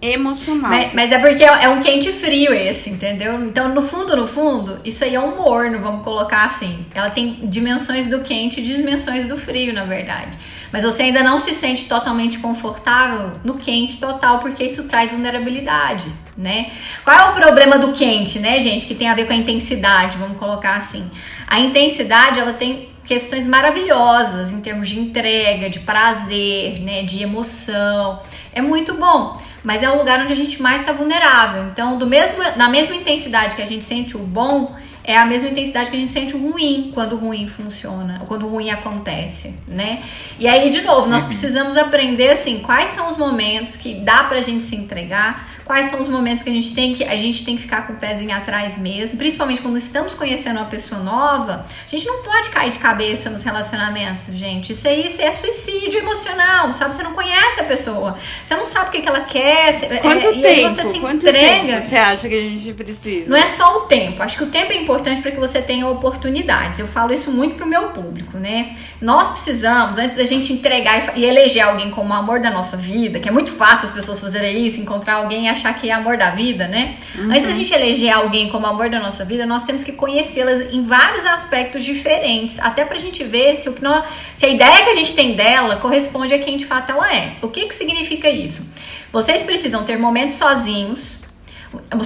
emocional. 0.00 0.70
Mas, 0.70 0.94
mas 0.94 1.12
é 1.12 1.18
porque 1.18 1.44
é 1.44 1.68
um 1.68 1.82
quente 1.82 2.10
frio 2.10 2.54
esse, 2.54 2.88
entendeu? 2.88 3.44
Então, 3.44 3.68
no 3.74 3.82
fundo, 3.82 4.16
no 4.16 4.26
fundo, 4.26 4.80
isso 4.86 5.04
aí 5.04 5.14
é 5.14 5.20
um 5.20 5.36
morno, 5.36 5.78
vamos 5.80 6.02
colocar 6.02 6.44
assim. 6.46 6.86
Ela 6.94 7.10
tem 7.10 7.40
dimensões 7.42 8.06
do 8.06 8.20
quente 8.20 8.58
e 8.58 8.64
dimensões 8.64 9.28
do 9.28 9.36
frio, 9.36 9.74
na 9.74 9.84
verdade. 9.84 10.38
Mas 10.72 10.82
você 10.82 11.02
ainda 11.02 11.22
não 11.22 11.38
se 11.38 11.52
sente 11.52 11.84
totalmente 11.84 12.38
confortável 12.38 13.32
no 13.44 13.58
quente 13.58 14.00
total, 14.00 14.38
porque 14.38 14.64
isso 14.64 14.88
traz 14.88 15.10
vulnerabilidade, 15.10 16.10
né? 16.34 16.70
Qual 17.04 17.14
é 17.14 17.30
o 17.32 17.34
problema 17.34 17.78
do 17.78 17.92
quente, 17.92 18.38
né, 18.38 18.58
gente? 18.60 18.86
Que 18.86 18.94
tem 18.94 19.08
a 19.08 19.14
ver 19.14 19.26
com 19.26 19.34
a 19.34 19.36
intensidade, 19.36 20.16
vamos 20.16 20.38
colocar 20.38 20.76
assim. 20.76 21.10
A 21.46 21.60
intensidade, 21.60 22.40
ela 22.40 22.54
tem 22.54 22.88
questões 23.10 23.44
maravilhosas 23.44 24.52
em 24.52 24.60
termos 24.60 24.88
de 24.88 25.00
entrega, 25.00 25.68
de 25.68 25.80
prazer, 25.80 26.80
né, 26.80 27.02
de 27.02 27.24
emoção. 27.24 28.20
É 28.52 28.62
muito 28.62 28.94
bom, 28.94 29.36
mas 29.64 29.82
é 29.82 29.90
o 29.90 29.98
lugar 29.98 30.20
onde 30.20 30.32
a 30.32 30.36
gente 30.36 30.62
mais 30.62 30.82
está 30.82 30.92
vulnerável. 30.92 31.64
Então, 31.64 31.98
do 31.98 32.06
mesmo, 32.06 32.36
na 32.56 32.68
mesma 32.68 32.94
intensidade 32.94 33.56
que 33.56 33.62
a 33.62 33.66
gente 33.66 33.82
sente 33.82 34.16
o 34.16 34.20
bom, 34.20 34.72
é 35.02 35.18
a 35.18 35.26
mesma 35.26 35.48
intensidade 35.48 35.90
que 35.90 35.96
a 35.96 35.98
gente 35.98 36.12
sente 36.12 36.36
o 36.36 36.52
ruim 36.52 36.92
quando 36.94 37.14
o 37.14 37.16
ruim 37.16 37.48
funciona, 37.48 38.22
quando 38.28 38.46
o 38.46 38.48
ruim 38.48 38.70
acontece, 38.70 39.58
né? 39.66 40.04
E 40.38 40.46
aí, 40.46 40.70
de 40.70 40.82
novo, 40.82 41.08
nós 41.08 41.24
precisamos 41.24 41.76
aprender 41.76 42.28
assim, 42.30 42.60
quais 42.60 42.90
são 42.90 43.08
os 43.08 43.16
momentos 43.16 43.76
que 43.76 43.94
dá 44.04 44.22
pra 44.22 44.40
gente 44.40 44.62
se 44.62 44.76
entregar, 44.76 45.48
quais 45.70 45.86
são 45.86 46.02
os 46.02 46.08
momentos 46.08 46.42
que 46.42 46.50
a 46.50 46.52
gente 46.52 46.74
tem 46.74 46.96
que 46.96 47.04
a 47.04 47.16
gente 47.16 47.44
tem 47.44 47.54
que 47.54 47.62
ficar 47.62 47.86
com 47.86 47.92
o 47.92 47.96
pezinho 47.96 48.36
atrás 48.36 48.76
mesmo, 48.76 49.16
principalmente 49.16 49.62
quando 49.62 49.76
estamos 49.76 50.14
conhecendo 50.14 50.56
uma 50.56 50.64
pessoa 50.64 51.00
nova, 51.00 51.64
a 51.86 51.88
gente 51.88 52.04
não 52.08 52.24
pode 52.24 52.50
cair 52.50 52.70
de 52.70 52.80
cabeça 52.80 53.30
nos 53.30 53.44
relacionamentos, 53.44 54.34
gente. 54.34 54.72
Isso 54.72 54.88
aí 54.88 55.06
isso 55.06 55.22
é 55.22 55.30
suicídio 55.30 56.00
emocional, 56.00 56.72
sabe? 56.72 56.96
Você 56.96 57.04
não 57.04 57.12
conhece 57.12 57.60
a 57.60 57.64
pessoa, 57.64 58.18
você 58.44 58.56
não 58.56 58.64
sabe 58.64 58.88
o 58.88 58.90
que, 58.90 59.00
que 59.00 59.08
ela 59.08 59.20
quer. 59.20 60.00
Quanto 60.00 60.26
é, 60.26 60.40
tempo? 60.40 60.70
você 60.70 60.90
se 60.90 60.98
Quanto 60.98 61.28
entrega. 61.28 61.66
tempo 61.76 61.82
você 61.82 61.96
acha 61.96 62.28
que 62.28 62.34
a 62.34 62.42
gente 62.42 62.72
precisa? 62.72 63.30
Não 63.30 63.36
é 63.36 63.46
só 63.46 63.76
o 63.76 63.80
tempo. 63.82 64.24
Acho 64.24 64.38
que 64.38 64.42
o 64.42 64.48
tempo 64.48 64.72
é 64.72 64.76
importante 64.76 65.22
para 65.22 65.30
que 65.30 65.38
você 65.38 65.62
tenha 65.62 65.86
oportunidades. 65.86 66.80
Eu 66.80 66.88
falo 66.88 67.12
isso 67.12 67.30
muito 67.30 67.54
pro 67.54 67.64
meu 67.64 67.90
público, 67.90 68.38
né? 68.38 68.76
Nós 69.00 69.30
precisamos, 69.30 69.96
antes 69.96 70.14
da 70.14 70.24
gente 70.24 70.52
entregar 70.52 71.16
e 71.16 71.20
e 71.20 71.24
eleger 71.24 71.66
alguém 71.66 71.90
como 71.90 72.10
o 72.10 72.12
amor 72.12 72.40
da 72.40 72.50
nossa 72.50 72.76
vida, 72.76 73.18
que 73.18 73.28
é 73.28 73.32
muito 73.32 73.50
fácil 73.50 73.88
as 73.88 73.94
pessoas 73.94 74.20
fazerem 74.20 74.66
isso, 74.66 74.78
encontrar 74.78 75.14
alguém 75.14 75.46
e 75.46 75.48
achar 75.48 75.72
que 75.72 75.88
é 75.88 75.92
amor 75.92 76.18
da 76.18 76.30
vida, 76.30 76.68
né? 76.68 76.96
Antes 77.18 77.44
da 77.44 77.52
gente 77.52 77.72
eleger 77.72 78.12
alguém 78.12 78.50
como 78.50 78.66
amor 78.66 78.90
da 78.90 79.00
nossa 79.00 79.24
vida, 79.24 79.46
nós 79.46 79.64
temos 79.64 79.82
que 79.82 79.92
conhecê-las 79.92 80.72
em 80.72 80.82
vários 80.82 81.24
aspectos 81.24 81.82
diferentes, 81.82 82.58
até 82.58 82.84
pra 82.84 82.98
gente 82.98 83.24
ver 83.24 83.56
se 83.56 83.68
o 83.68 83.72
que 83.72 83.82
nós, 83.82 84.04
se 84.36 84.44
a 84.44 84.48
ideia 84.48 84.84
que 84.84 84.90
a 84.90 84.94
gente 84.94 85.14
tem 85.14 85.34
dela 85.34 85.76
corresponde 85.76 86.34
a 86.34 86.38
quem 86.38 86.56
de 86.56 86.66
fato 86.66 86.92
ela 86.92 87.10
é. 87.14 87.32
O 87.40 87.48
que 87.48 87.66
que 87.66 87.74
significa 87.74 88.28
isso? 88.28 88.62
Vocês 89.10 89.42
precisam 89.42 89.82
ter 89.82 89.98
momentos 89.98 90.36
sozinhos, 90.36 91.18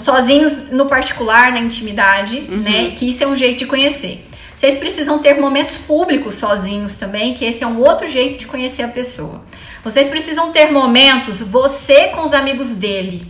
sozinhos 0.00 0.70
no 0.70 0.86
particular, 0.86 1.50
na 1.50 1.58
intimidade, 1.58 2.40
né? 2.42 2.92
Que 2.96 3.08
isso 3.10 3.24
é 3.24 3.26
um 3.26 3.34
jeito 3.34 3.58
de 3.58 3.66
conhecer. 3.66 4.24
Vocês 4.54 4.76
precisam 4.76 5.18
ter 5.18 5.34
momentos 5.40 5.76
públicos 5.76 6.36
sozinhos 6.36 6.96
também, 6.96 7.34
que 7.34 7.44
esse 7.44 7.64
é 7.64 7.66
um 7.66 7.80
outro 7.80 8.06
jeito 8.06 8.38
de 8.38 8.46
conhecer 8.46 8.82
a 8.82 8.88
pessoa. 8.88 9.42
Vocês 9.82 10.08
precisam 10.08 10.52
ter 10.52 10.70
momentos 10.70 11.40
você 11.40 12.08
com 12.08 12.22
os 12.22 12.32
amigos 12.32 12.70
dele. 12.70 13.26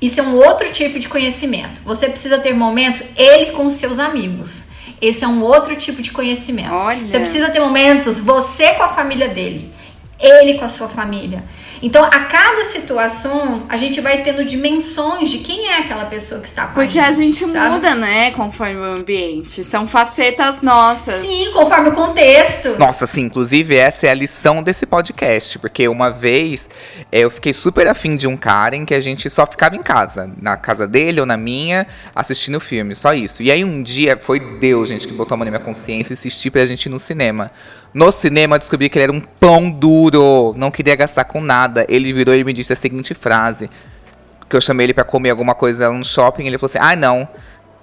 Isso 0.00 0.20
é 0.20 0.22
um 0.22 0.36
outro 0.36 0.70
tipo 0.70 0.98
de 0.98 1.08
conhecimento. 1.08 1.80
Você 1.84 2.08
precisa 2.08 2.38
ter 2.38 2.54
momentos 2.54 3.02
ele 3.16 3.52
com 3.52 3.66
os 3.66 3.74
seus 3.74 3.98
amigos. 3.98 4.66
Esse 5.00 5.24
é 5.24 5.28
um 5.28 5.42
outro 5.42 5.74
tipo 5.76 6.02
de 6.02 6.10
conhecimento. 6.10 6.72
Olha. 6.72 7.08
Você 7.08 7.18
precisa 7.18 7.48
ter 7.50 7.60
momentos 7.60 8.20
você 8.20 8.74
com 8.74 8.82
a 8.82 8.88
família 8.88 9.28
dele, 9.28 9.72
ele 10.18 10.58
com 10.58 10.64
a 10.64 10.68
sua 10.68 10.88
família. 10.88 11.44
Então, 11.82 12.04
a 12.04 12.20
cada 12.20 12.64
situação, 12.64 13.64
a 13.68 13.76
gente 13.76 14.00
vai 14.00 14.22
tendo 14.22 14.44
dimensões 14.44 15.30
de 15.30 15.38
quem 15.38 15.68
é 15.68 15.78
aquela 15.78 16.06
pessoa 16.06 16.40
que 16.40 16.46
está 16.46 16.66
com 16.66 16.74
Porque 16.74 16.98
a 16.98 17.06
a 17.08 17.12
gente, 17.12 17.40
gente 17.40 17.52
sabe? 17.52 17.70
muda, 17.74 17.94
né, 17.94 18.30
conforme 18.32 18.76
o 18.76 18.84
ambiente. 18.84 19.62
São 19.62 19.86
facetas 19.86 20.62
nossas. 20.62 21.20
Sim, 21.20 21.50
conforme 21.52 21.90
o 21.90 21.92
contexto. 21.92 22.76
Nossa, 22.78 23.06
sim, 23.06 23.22
inclusive 23.22 23.74
essa 23.76 24.06
é 24.06 24.10
a 24.10 24.14
lição 24.14 24.62
desse 24.62 24.86
podcast, 24.86 25.58
porque 25.58 25.86
uma 25.88 26.10
vez 26.10 26.68
eh, 27.12 27.20
eu 27.20 27.30
fiquei 27.30 27.52
super 27.52 27.86
afim 27.88 28.16
de 28.16 28.26
um 28.26 28.36
cara 28.36 28.74
em 28.76 28.84
que 28.84 28.94
a 28.94 29.00
gente 29.00 29.28
só 29.30 29.46
ficava 29.46 29.76
em 29.76 29.82
casa, 29.82 30.30
na 30.40 30.56
casa 30.56 30.86
dele 30.86 31.20
ou 31.20 31.26
na 31.26 31.36
minha, 31.36 31.86
assistindo 32.14 32.56
o 32.56 32.60
filme, 32.60 32.94
só 32.94 33.12
isso. 33.14 33.42
E 33.42 33.50
aí 33.50 33.64
um 33.64 33.82
dia 33.82 34.18
foi 34.20 34.40
Deus, 34.58 34.88
gente, 34.88 35.06
que 35.06 35.14
botou 35.14 35.34
a 35.34 35.38
mão 35.38 35.44
na 35.44 35.50
minha 35.50 35.62
consciência 35.62 36.12
e 36.12 36.14
insistiu 36.14 36.50
pra 36.52 36.64
gente 36.66 36.86
ir 36.86 36.88
no 36.88 36.98
cinema. 36.98 37.50
No 37.96 38.12
cinema 38.12 38.56
eu 38.56 38.58
descobri 38.58 38.90
que 38.90 38.98
ele 38.98 39.04
era 39.04 39.12
um 39.12 39.22
pão 39.22 39.70
duro, 39.70 40.52
não 40.54 40.70
queria 40.70 40.94
gastar 40.94 41.24
com 41.24 41.40
nada. 41.40 41.86
Ele 41.88 42.12
virou 42.12 42.34
e 42.34 42.44
me 42.44 42.52
disse 42.52 42.70
a 42.70 42.76
seguinte 42.76 43.14
frase: 43.14 43.70
que 44.46 44.54
eu 44.54 44.60
chamei 44.60 44.84
ele 44.84 44.92
pra 44.92 45.02
comer 45.02 45.30
alguma 45.30 45.54
coisa 45.54 45.90
no 45.90 46.04
shopping, 46.04 46.46
ele 46.46 46.58
falou 46.58 46.68
assim: 46.68 46.78
"Ah, 46.78 46.94
não, 46.94 47.26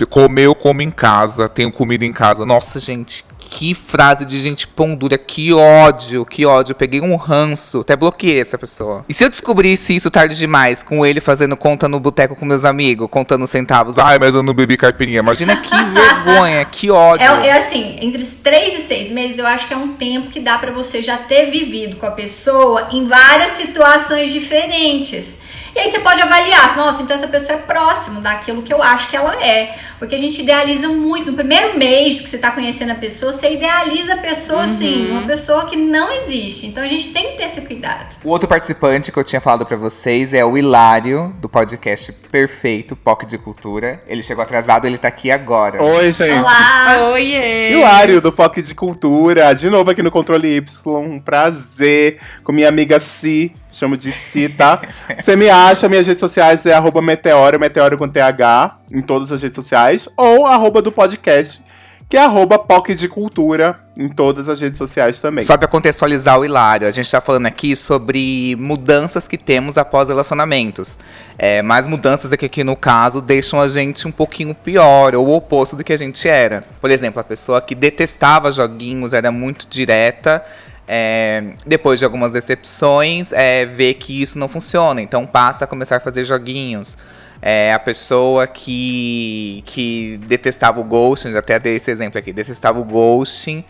Comer 0.10 0.44
eu 0.44 0.56
como 0.56 0.82
em 0.82 0.92
casa, 0.92 1.48
tenho 1.48 1.72
comida 1.72 2.04
em 2.04 2.12
casa. 2.12 2.46
Nossa, 2.46 2.80
gente, 2.80 3.26
que 3.54 3.76
frase 3.76 4.26
de 4.26 4.40
gente 4.42 4.68
pão 4.68 4.96
dura, 4.96 5.16
que 5.16 5.54
ódio, 5.54 6.26
que 6.26 6.44
ódio. 6.44 6.72
Eu 6.72 6.76
peguei 6.76 7.00
um 7.00 7.16
ranço, 7.16 7.82
até 7.82 7.96
bloqueei 7.96 8.42
essa 8.42 8.58
pessoa. 8.58 9.06
E 9.08 9.14
se 9.14 9.24
eu 9.24 9.30
descobrisse 9.30 9.96
isso 9.96 10.10
tarde 10.10 10.36
demais, 10.36 10.82
com 10.82 11.06
ele 11.06 11.22
fazendo 11.22 11.56
conta 11.56 11.88
no 11.88 12.00
boteco 12.00 12.36
com 12.36 12.46
meus 12.46 12.66
amigos, 12.66 13.08
contando 13.12 13.46
centavos? 13.46 14.00
ai, 14.00 14.18
mas 14.18 14.34
eu 14.34 14.42
não 14.42 14.56
bebi 14.56 14.76
caipirinha. 14.76 15.20
Imagina 15.20 15.56
que 15.58 15.70
vergonha, 15.86 16.66
que 16.66 16.90
ódio. 16.90 17.24
É, 17.24 17.50
é 17.50 17.58
assim, 17.58 17.98
entre 18.02 18.24
os 18.24 18.32
três 18.32 18.74
e 18.74 18.82
seis 18.82 19.12
meses, 19.12 19.38
eu 19.38 19.46
acho 19.46 19.68
que 19.68 19.74
é 19.76 19.78
um 19.78 19.90
tempo 19.90 20.32
que 20.32 20.40
dá 20.40 20.58
pra 20.58 20.72
você 20.72 21.04
já 21.04 21.18
ter 21.18 21.52
vivido 21.52 21.98
com 21.98 22.08
a 22.08 22.12
pessoa 22.12 22.88
em 22.92 23.06
várias 23.06 23.52
situações 23.52 24.34
diferentes. 24.34 25.43
E 25.76 25.80
aí 25.80 25.90
você 25.90 26.00
pode 26.00 26.22
avaliar, 26.22 26.78
nossa, 26.78 27.02
então 27.02 27.16
essa 27.16 27.28
pessoa 27.28 27.58
é 27.58 27.62
próximo 27.62 28.22
daquilo 28.22 28.62
que 28.62 28.72
eu 28.72 28.82
acho 28.82 29.10
que 29.10 29.18
ela 29.18 29.44
é. 29.44 29.76
Porque 29.98 30.14
a 30.14 30.20
gente 30.20 30.42
idealiza 30.42 30.88
muito. 30.88 31.32
No 31.32 31.38
primeiro 31.38 31.80
mês 31.80 32.22
que 32.22 32.30
você 32.30 32.38
tá 32.38 32.52
conhecendo 32.52 32.92
a 32.92 32.96
pessoa, 32.96 33.34
você 33.34 33.54
idealiza 33.54 34.14
a 34.14 34.18
pessoa 34.18 34.64
assim, 34.64 35.10
uma 35.10 35.26
pessoa 35.26 35.66
que 35.66 35.76
não 35.76 36.12
existe. 36.12 36.68
Então 36.68 36.84
a 36.84 36.88
gente 36.88 37.12
tem 37.12 37.32
que 37.32 37.38
ter 37.38 37.46
esse 37.46 37.62
cuidado. 37.62 38.16
O 38.24 38.30
outro 38.30 38.48
participante 38.48 39.12
que 39.12 39.18
eu 39.18 39.24
tinha 39.24 39.42
falado 39.42 39.66
pra 39.66 39.76
vocês 39.76 40.32
é 40.32 40.46
o 40.46 40.58
Hilário, 40.58 41.34
do 41.40 41.50
podcast 41.50 42.12
Perfeito, 42.12 42.96
POC 42.96 43.26
de 43.26 43.38
Cultura. 43.40 44.04
Ele 44.08 44.22
chegou 44.22 44.44
atrasado, 44.44 44.86
ele 44.86 44.98
tá 44.98 45.08
aqui 45.08 45.32
agora. 45.32 45.82
Oi, 45.82 46.12
gente. 46.12 46.40
Olá! 46.40 47.10
Oiê! 47.14 47.72
Hilário 47.72 48.22
do 48.22 48.32
POC 48.32 48.62
de 48.62 48.76
Cultura, 48.76 49.54
de 49.54 49.70
novo 49.70 49.90
aqui 49.90 50.04
no 50.04 50.12
Controle 50.12 50.58
Y, 50.58 51.00
um 51.00 51.20
prazer 51.20 52.20
com 52.44 52.52
minha 52.52 52.70
amiga 52.70 53.00
Si, 53.00 53.52
chamo 53.74 53.98
de 53.98 54.12
Si, 54.12 54.50
tá? 54.50 54.82
Você 55.20 55.36
me 55.36 55.50
acha, 55.50 55.90
minhas 55.90 56.08
redes 56.08 56.20
sociais 56.20 56.66
é 56.66 56.74
arroba 56.74 57.02
meteoro, 57.02 57.60
meteoro 57.60 57.98
com 57.98 58.08
TH, 58.08 58.78
em 58.92 59.02
todas 59.02 59.32
as 59.32 59.42
redes 59.42 59.56
sociais, 59.56 60.08
ou 60.16 60.46
arroba 60.46 60.82
do 60.82 60.92
podcast, 60.92 61.62
que 62.10 62.18
é 62.18 62.22
arroba 62.22 62.60
POC 62.60 62.94
de 62.94 63.08
Cultura, 63.08 63.80
em 63.98 64.08
todas 64.08 64.48
as 64.48 64.62
redes 64.62 64.78
sociais 64.78 65.20
também. 65.20 65.44
Só 65.44 65.58
pra 65.58 65.68
contextualizar 65.68 66.40
o 66.40 66.46
Hilário, 66.46 66.88
a 66.88 66.92
gente 66.92 67.10
tá 67.10 67.20
falando 67.20 67.48
aqui 67.48 67.76
sobre 67.76 68.56
mudanças 68.60 69.28
que 69.28 69.38
temos 69.38 69.78
após 69.78 70.10
relacionamentos. 70.10 71.00
É, 71.38 71.62
mudanças 71.62 72.32
aqui, 72.32 72.48
que 72.48 72.64
no 72.64 72.76
caso 72.76 73.22
deixam 73.22 73.60
a 73.60 73.68
gente 73.68 74.08
um 74.08 74.12
pouquinho 74.12 74.54
pior, 74.54 75.16
ou 75.16 75.28
o 75.28 75.36
oposto 75.36 75.76
do 75.76 75.84
que 75.84 75.94
a 75.94 75.98
gente 75.98 76.28
era. 76.28 76.64
Por 76.80 76.92
exemplo, 76.92 77.20
a 77.20 77.24
pessoa 77.24 77.60
que 77.62 77.74
detestava 77.74 78.52
joguinhos, 78.52 79.14
era 79.14 79.32
muito 79.32 79.66
direta. 79.68 80.44
É, 80.88 81.54
depois 81.66 82.00
de 82.00 82.06
algumas 82.06 82.34
decepções, 82.34 83.32
é, 83.32 83.66
vê 83.66 83.94
que 83.94 84.22
isso 84.22 84.38
não 84.38 84.48
funciona, 84.48 85.02
então 85.02 85.26
passa 85.26 85.66
a 85.66 85.68
começar 85.68 85.98
a 85.98 86.00
fazer 86.00 86.24
joguinhos. 86.26 86.98
É, 87.42 87.74
a 87.74 87.80
pessoa 87.80 88.48
que, 88.48 89.64
que 89.66 90.18
detestava 90.28 90.80
o 90.80 90.84
ghosting, 90.84 91.36
até 91.36 91.60
dei 91.60 91.76
esse 91.76 91.92
exemplo 91.92 92.18
aqui, 92.18 92.32
detestava 92.32 92.80
o 92.80 92.86
ghosting, 92.86 93.66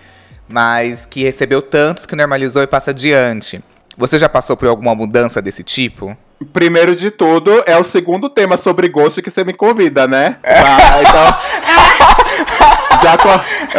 mas 0.47 1.05
que 1.05 1.23
recebeu 1.23 1.61
tantos 1.61 2.05
que 2.05 2.15
normalizou 2.15 2.61
e 2.61 2.67
passa 2.67 2.91
adiante. 2.91 3.63
Você 3.97 4.17
já 4.17 4.27
passou 4.27 4.57
por 4.57 4.67
alguma 4.67 4.93
mudança 4.95 5.41
desse 5.41 5.63
tipo? 5.63 6.15
Primeiro 6.51 6.95
de 6.95 7.09
tudo, 7.09 7.63
é 7.65 7.77
o 7.77 7.83
segundo 7.83 8.29
tema 8.29 8.57
sobre 8.57 8.89
gosto 8.89 9.21
que 9.21 9.29
você 9.29 9.43
me 9.43 9.53
convida, 9.53 10.07
né? 10.07 10.37
Tá, 10.43 11.01
então. 11.01 12.67
Já 13.03 13.17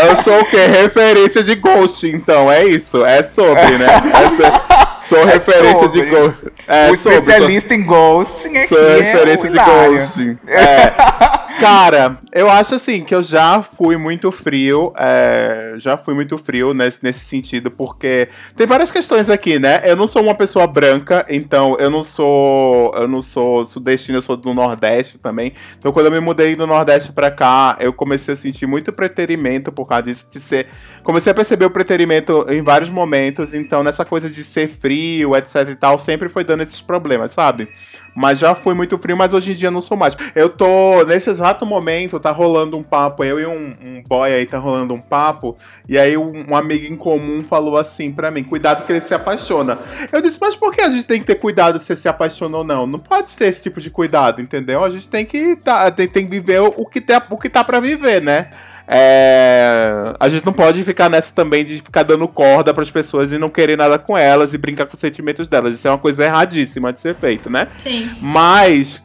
eu 0.09 0.17
sou 0.19 0.41
o 0.41 0.45
quê? 0.45 0.67
Referência 0.67 1.43
de 1.43 1.55
Ghost, 1.55 2.07
então, 2.07 2.51
é 2.51 2.65
isso. 2.65 3.05
É 3.05 3.23
sobre, 3.23 3.79
né? 3.79 3.87
É 3.87 4.29
so- 4.37 5.17
sou 5.17 5.25
referência 5.25 5.79
sobre. 5.81 6.03
de 6.03 6.11
Ghost. 6.11 6.39
É 6.69 6.91
o 6.91 6.97
sobre, 6.97 7.19
especialista 7.19 7.75
em 7.75 7.83
ghosting 7.83 8.57
aqui 8.57 8.69
Sou, 8.69 8.79
sou 8.79 8.89
é 8.89 9.01
referência 9.01 9.47
o 9.47 9.51
de 9.51 9.57
Hilário. 9.57 9.93
Ghost. 9.99 10.37
É. 10.47 11.34
Cara, 11.61 12.19
eu 12.33 12.51
acho 12.51 12.75
assim 12.75 13.05
que 13.05 13.15
eu 13.15 13.23
já 13.23 13.63
fui 13.63 13.97
muito 13.97 14.33
frio. 14.33 14.93
é, 14.99 15.75
já 15.77 15.97
fui 15.97 16.13
muito 16.13 16.37
frio 16.37 16.75
nesse, 16.75 17.03
nesse 17.03 17.21
sentido, 17.21 17.71
porque 17.71 18.29
tem 18.57 18.67
várias 18.67 18.91
questões 18.91 19.31
aqui, 19.31 19.59
né? 19.59 19.81
Eu 19.85 19.95
não 19.97 20.09
sou 20.09 20.23
uma 20.23 20.35
pessoa 20.35 20.67
branca, 20.67 21.25
então 21.29 21.77
eu 21.79 21.89
não 21.89 22.03
sou. 22.03 22.93
Eu 22.95 23.07
não 23.07 23.23
sou 23.23 23.65
sudestino, 23.67 24.19
eu 24.19 24.23
sou 24.23 24.37
do 24.37 24.53
Nordeste 24.53 25.17
também. 25.17 25.53
Então, 25.79 25.93
quando 25.93 26.07
eu 26.07 26.13
me 26.13 26.21
mudei 26.21 26.57
do 26.57 26.67
Nordeste 26.67 27.13
pra 27.13 27.31
cá, 27.31 27.77
eu 27.81 27.93
comecei 27.93 28.35
a 28.35 28.37
sentir 28.37 28.67
muito 28.67 28.93
preterimento 28.93 29.71
por 29.71 29.89
causa 29.89 30.03
disso, 30.05 30.27
de 30.31 30.41
ser. 30.41 30.67
Comecei 31.03 31.31
a 31.31 31.35
perceber 31.35 31.67
o 31.67 31.71
preterimento 31.71 32.45
em 32.49 32.63
vários 32.63 32.91
momentos, 32.91 33.55
então 33.55 33.83
nessa 33.83 34.05
coisa 34.05 34.29
de 34.29 34.43
ser 34.43 34.69
frio, 34.69 35.37
etc 35.37 35.69
e 35.71 35.77
tal, 35.77 35.99
sempre 35.99 36.29
foi 36.29 36.45
dando 36.45 36.63
esses 36.63 36.81
problemas, 36.81 37.33
sabe? 37.33 37.69
Mas 38.15 38.39
já 38.39 38.55
fui 38.55 38.75
muito 38.75 38.97
frio, 38.99 39.17
mas 39.17 39.33
hoje 39.33 39.53
em 39.53 39.55
dia 39.55 39.71
não 39.71 39.81
sou 39.81 39.97
mais. 39.97 40.17
Eu 40.35 40.49
tô, 40.49 41.05
nesse 41.05 41.31
exato 41.31 41.67
momento 41.67 42.21
tá 42.21 42.31
rolando 42.31 42.79
um 42.79 42.83
papo, 42.83 43.25
eu 43.25 43.41
e 43.41 43.47
um, 43.47 43.75
um 43.83 44.03
boy 44.07 44.33
aí 44.33 44.47
tá 44.47 44.59
rolando 44.59 44.95
um 44.95 45.01
papo, 45.01 45.57
e 45.89 45.99
aí 45.99 46.17
um, 46.17 46.51
um 46.51 46.57
amigo 46.57 46.93
em 46.93 46.97
comum 46.97 47.43
falou 47.43 47.77
assim 47.77 48.13
pra 48.13 48.31
mim, 48.31 48.45
cuidado 48.45 48.85
que 48.85 48.93
ele 48.93 49.05
se 49.05 49.15
apaixona. 49.15 49.79
Eu 50.13 50.21
disse, 50.21 50.39
mas 50.41 50.55
por 50.55 50.73
que 50.73 50.81
a 50.81 50.89
gente 50.89 51.07
tem 51.07 51.21
que 51.21 51.27
ter 51.27 51.37
cuidado 51.37 51.79
se 51.79 51.95
se 51.95 52.09
apaixona 52.09 52.59
ou 52.59 52.65
não? 52.65 52.87
Não 52.87 52.99
pode 52.99 53.35
ter 53.37 53.47
esse 53.47 53.63
tipo 53.63 53.81
de 53.81 53.91
cuidado, 53.91 54.41
entendeu? 54.41 54.85
A 54.85 54.91
gente 54.91 55.09
tem 55.09 55.25
que, 55.25 55.57
tá, 55.57 55.91
tem, 55.91 56.09
tem 56.09 56.25
que 56.25 56.31
viver 56.31 56.61
o 56.61 56.85
que, 56.85 57.01
tem, 57.01 57.21
o 57.31 57.39
que 57.39 57.49
tá 57.49 57.65
pra 57.65 57.81
viver, 57.81 58.21
né? 58.21 58.51
É, 58.87 60.15
a 60.21 60.29
gente 60.29 60.45
não 60.45 60.53
pode 60.53 60.83
ficar 60.85 61.09
nessa 61.09 61.33
também 61.33 61.65
de 61.65 61.77
ficar 61.77 62.03
dando 62.03 62.27
corda 62.29 62.73
para 62.75 62.83
as 62.83 62.91
pessoas 62.91 63.33
e 63.33 63.39
não 63.39 63.49
querer 63.49 63.77
nada 63.77 63.99
com 63.99 64.17
elas 64.17 64.53
e 64.55 64.59
brincar 64.59 64.87
com 64.87 64.95
os 64.95 65.01
sentimentos 65.01 65.49
delas. 65.49 65.75
Isso 65.75 65.89
é 65.89 65.91
uma 65.91 65.99
coisa 65.99 66.25
erradíssima 66.25 66.93
de 66.93 67.01
ser 67.01 67.15
feito, 67.15 67.49
né? 67.51 67.69
Sim. 67.79 68.11
Mas 68.21 69.04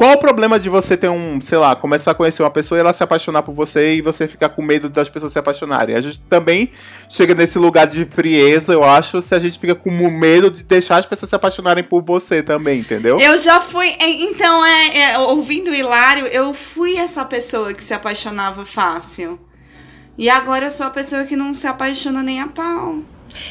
qual 0.00 0.12
o 0.12 0.16
problema 0.16 0.58
de 0.58 0.70
você 0.70 0.96
ter 0.96 1.10
um, 1.10 1.38
sei 1.42 1.58
lá, 1.58 1.76
começar 1.76 2.12
a 2.12 2.14
conhecer 2.14 2.42
uma 2.42 2.50
pessoa 2.50 2.78
e 2.78 2.80
ela 2.80 2.90
se 2.90 3.02
apaixonar 3.02 3.42
por 3.42 3.54
você 3.54 3.96
e 3.96 4.00
você 4.00 4.26
ficar 4.26 4.48
com 4.48 4.62
medo 4.62 4.88
das 4.88 5.10
pessoas 5.10 5.30
se 5.30 5.38
apaixonarem? 5.38 5.94
A 5.94 6.00
gente 6.00 6.18
também 6.20 6.70
chega 7.10 7.34
nesse 7.34 7.58
lugar 7.58 7.86
de 7.86 8.06
frieza, 8.06 8.72
eu 8.72 8.82
acho, 8.82 9.20
se 9.20 9.34
a 9.34 9.38
gente 9.38 9.58
fica 9.58 9.74
com 9.74 9.90
medo 9.90 10.50
de 10.50 10.62
deixar 10.62 11.00
as 11.00 11.04
pessoas 11.04 11.28
se 11.28 11.36
apaixonarem 11.36 11.84
por 11.84 12.02
você 12.02 12.42
também, 12.42 12.80
entendeu? 12.80 13.20
Eu 13.20 13.36
já 13.36 13.60
fui. 13.60 13.88
é, 13.98 14.08
Então, 14.08 14.64
é, 14.64 15.00
é, 15.00 15.18
ouvindo 15.18 15.70
o 15.70 15.74
Hilário, 15.74 16.26
eu 16.28 16.54
fui 16.54 16.96
essa 16.96 17.22
pessoa 17.26 17.74
que 17.74 17.84
se 17.84 17.92
apaixonava 17.92 18.64
fácil. 18.64 19.38
E 20.16 20.30
agora 20.30 20.64
eu 20.64 20.70
sou 20.70 20.86
a 20.86 20.90
pessoa 20.90 21.24
que 21.24 21.36
não 21.36 21.54
se 21.54 21.66
apaixona 21.66 22.22
nem 22.22 22.40
a 22.40 22.48
pau. 22.48 23.00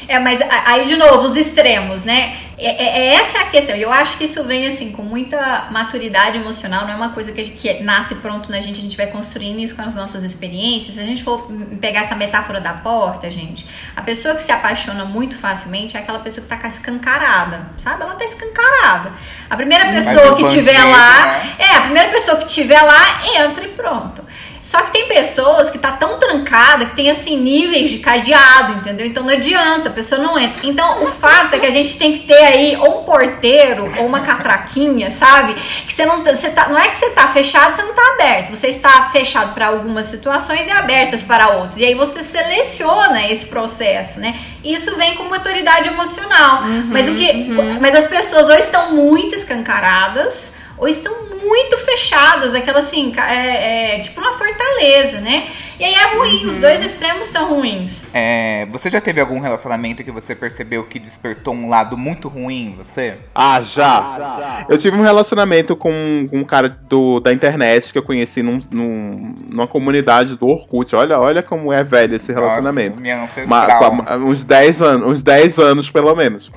É, 0.08 0.18
mas 0.18 0.40
aí 0.66 0.86
de 0.86 0.96
novo, 0.96 1.26
os 1.26 1.36
extremos, 1.36 2.04
né? 2.04 2.36
É, 2.58 2.68
é- 2.68 2.98
é 2.98 3.14
essa 3.14 3.38
a 3.40 3.44
questão. 3.46 3.74
E 3.74 3.80
eu 3.80 3.90
acho 3.90 4.18
que 4.18 4.24
isso 4.24 4.44
vem 4.44 4.66
assim 4.66 4.92
com 4.92 5.02
muita 5.02 5.68
maturidade 5.70 6.36
emocional, 6.36 6.84
não 6.84 6.92
é 6.92 6.96
uma 6.96 7.08
coisa 7.10 7.32
que, 7.32 7.40
a 7.40 7.44
gente- 7.44 7.56
que 7.56 7.82
nasce 7.82 8.16
pronto 8.16 8.50
na 8.50 8.60
gente, 8.60 8.78
a 8.80 8.82
gente 8.82 8.96
vai 8.98 9.06
construindo 9.06 9.60
isso 9.60 9.74
com 9.74 9.80
as 9.82 9.94
nossas 9.94 10.22
experiências. 10.24 10.94
Se 10.94 11.00
a 11.00 11.04
gente 11.04 11.24
for 11.24 11.50
hum, 11.50 11.78
pegar 11.80 12.00
essa 12.00 12.14
metáfora 12.14 12.60
da 12.60 12.74
porta, 12.74 13.30
gente, 13.30 13.66
a 13.96 14.02
pessoa 14.02 14.34
que 14.34 14.42
se 14.42 14.52
apaixona 14.52 15.06
muito 15.06 15.38
facilmente 15.38 15.96
é 15.96 16.00
aquela 16.00 16.18
pessoa 16.18 16.46
que 16.46 16.54
tá 16.54 16.68
escancarada, 16.68 17.70
sabe? 17.78 18.02
Ela 18.02 18.14
tá 18.14 18.24
escancarada. 18.24 19.12
A 19.48 19.56
primeira 19.56 19.86
pessoa 19.90 20.32
um 20.32 20.34
que 20.36 20.44
tiver 20.44 20.84
lá, 20.84 21.26
né? 21.26 21.54
é, 21.58 21.76
a 21.76 21.80
primeira 21.82 22.10
pessoa 22.10 22.36
que 22.36 22.46
tiver 22.46 22.82
lá, 22.82 23.22
entra 23.36 23.64
e 23.64 23.68
pronto. 23.68 24.22
Só 24.70 24.82
que 24.82 24.92
tem 24.92 25.08
pessoas 25.08 25.68
que 25.68 25.78
tá 25.78 25.90
tão 25.90 26.16
trancada 26.16 26.86
que 26.86 26.94
tem 26.94 27.10
assim 27.10 27.36
níveis 27.36 27.90
de 27.90 27.98
cadeado, 27.98 28.74
entendeu? 28.74 29.04
Então 29.04 29.24
não 29.24 29.32
adianta, 29.32 29.88
a 29.88 29.92
pessoa 29.92 30.22
não 30.22 30.38
entra. 30.38 30.60
Então 30.62 31.02
o 31.02 31.08
fato 31.08 31.54
é 31.54 31.58
que 31.58 31.66
a 31.66 31.72
gente 31.72 31.98
tem 31.98 32.12
que 32.12 32.20
ter 32.20 32.44
aí 32.44 32.76
ou 32.76 33.00
um 33.00 33.02
porteiro 33.02 33.92
ou 33.98 34.06
uma 34.06 34.20
catraquinha, 34.20 35.10
sabe? 35.10 35.54
Que 35.54 35.92
você 35.92 36.06
não 36.06 36.22
tá, 36.22 36.36
você 36.36 36.50
tá, 36.50 36.68
não 36.68 36.78
é 36.78 36.86
que 36.86 36.96
você 36.96 37.10
tá 37.10 37.26
fechado, 37.26 37.74
você 37.74 37.82
não 37.82 37.94
tá 37.94 38.12
aberto. 38.14 38.50
Você 38.50 38.68
está 38.68 39.10
fechado 39.10 39.54
para 39.54 39.66
algumas 39.66 40.06
situações 40.06 40.64
e 40.68 40.70
abertas 40.70 41.20
para 41.20 41.48
outras. 41.48 41.76
E 41.76 41.84
aí 41.84 41.94
você 41.96 42.22
seleciona 42.22 43.26
esse 43.26 43.46
processo, 43.46 44.20
né? 44.20 44.38
Isso 44.62 44.94
vem 44.94 45.16
com 45.16 45.24
maturidade 45.24 45.88
emocional. 45.88 46.62
mas 46.86 47.08
o 47.08 47.16
que, 47.16 47.48
mas 47.80 47.92
as 47.92 48.06
pessoas 48.06 48.48
ou 48.48 48.54
estão 48.54 48.94
muito 48.94 49.34
escancaradas 49.34 50.59
ou 50.80 50.88
estão 50.88 51.14
muito 51.44 51.78
fechadas, 51.78 52.54
aquela 52.54 52.80
assim, 52.80 53.12
é, 53.16 53.96
é 53.96 54.00
tipo 54.00 54.20
uma 54.20 54.32
fortaleza, 54.32 55.20
né? 55.20 55.48
E 55.78 55.84
aí 55.84 55.94
é 55.94 56.14
ruim, 56.14 56.44
os 56.46 56.56
dois 56.58 56.84
extremos 56.84 57.28
são 57.28 57.54
ruins. 57.54 58.04
É, 58.12 58.66
você 58.70 58.90
já 58.90 59.00
teve 59.00 59.18
algum 59.18 59.40
relacionamento 59.40 60.04
que 60.04 60.10
você 60.10 60.34
percebeu 60.34 60.84
que 60.84 60.98
despertou 60.98 61.54
um 61.54 61.70
lado 61.70 61.96
muito 61.96 62.28
ruim 62.28 62.66
em 62.66 62.76
você? 62.76 63.16
Ah, 63.34 63.62
já. 63.62 64.66
Eu 64.68 64.76
tive 64.76 64.94
um 64.94 65.00
relacionamento 65.02 65.74
com, 65.74 66.26
com 66.28 66.36
um 66.40 66.44
cara 66.44 66.68
do, 66.68 67.18
da 67.18 67.32
internet 67.32 67.92
que 67.92 67.98
eu 67.98 68.02
conheci 68.02 68.42
num, 68.42 68.58
num- 68.70 69.34
numa 69.48 69.66
comunidade 69.66 70.36
do 70.36 70.46
Orkut. 70.48 70.94
Olha, 70.94 71.18
olha 71.18 71.42
como 71.42 71.72
é 71.72 71.82
velho 71.82 72.14
esse 72.16 72.30
relacionamento. 72.30 72.90
Nossa, 72.90 73.00
minha 73.02 73.22
ancestral. 73.24 73.78
com 73.96 74.02
a- 74.06 74.16
uns 74.18 74.44
10 74.44 74.82
anos, 74.82 75.06
uns 75.08 75.22
10 75.22 75.58
anos 75.58 75.90
pelo 75.90 76.14
menos. 76.14 76.52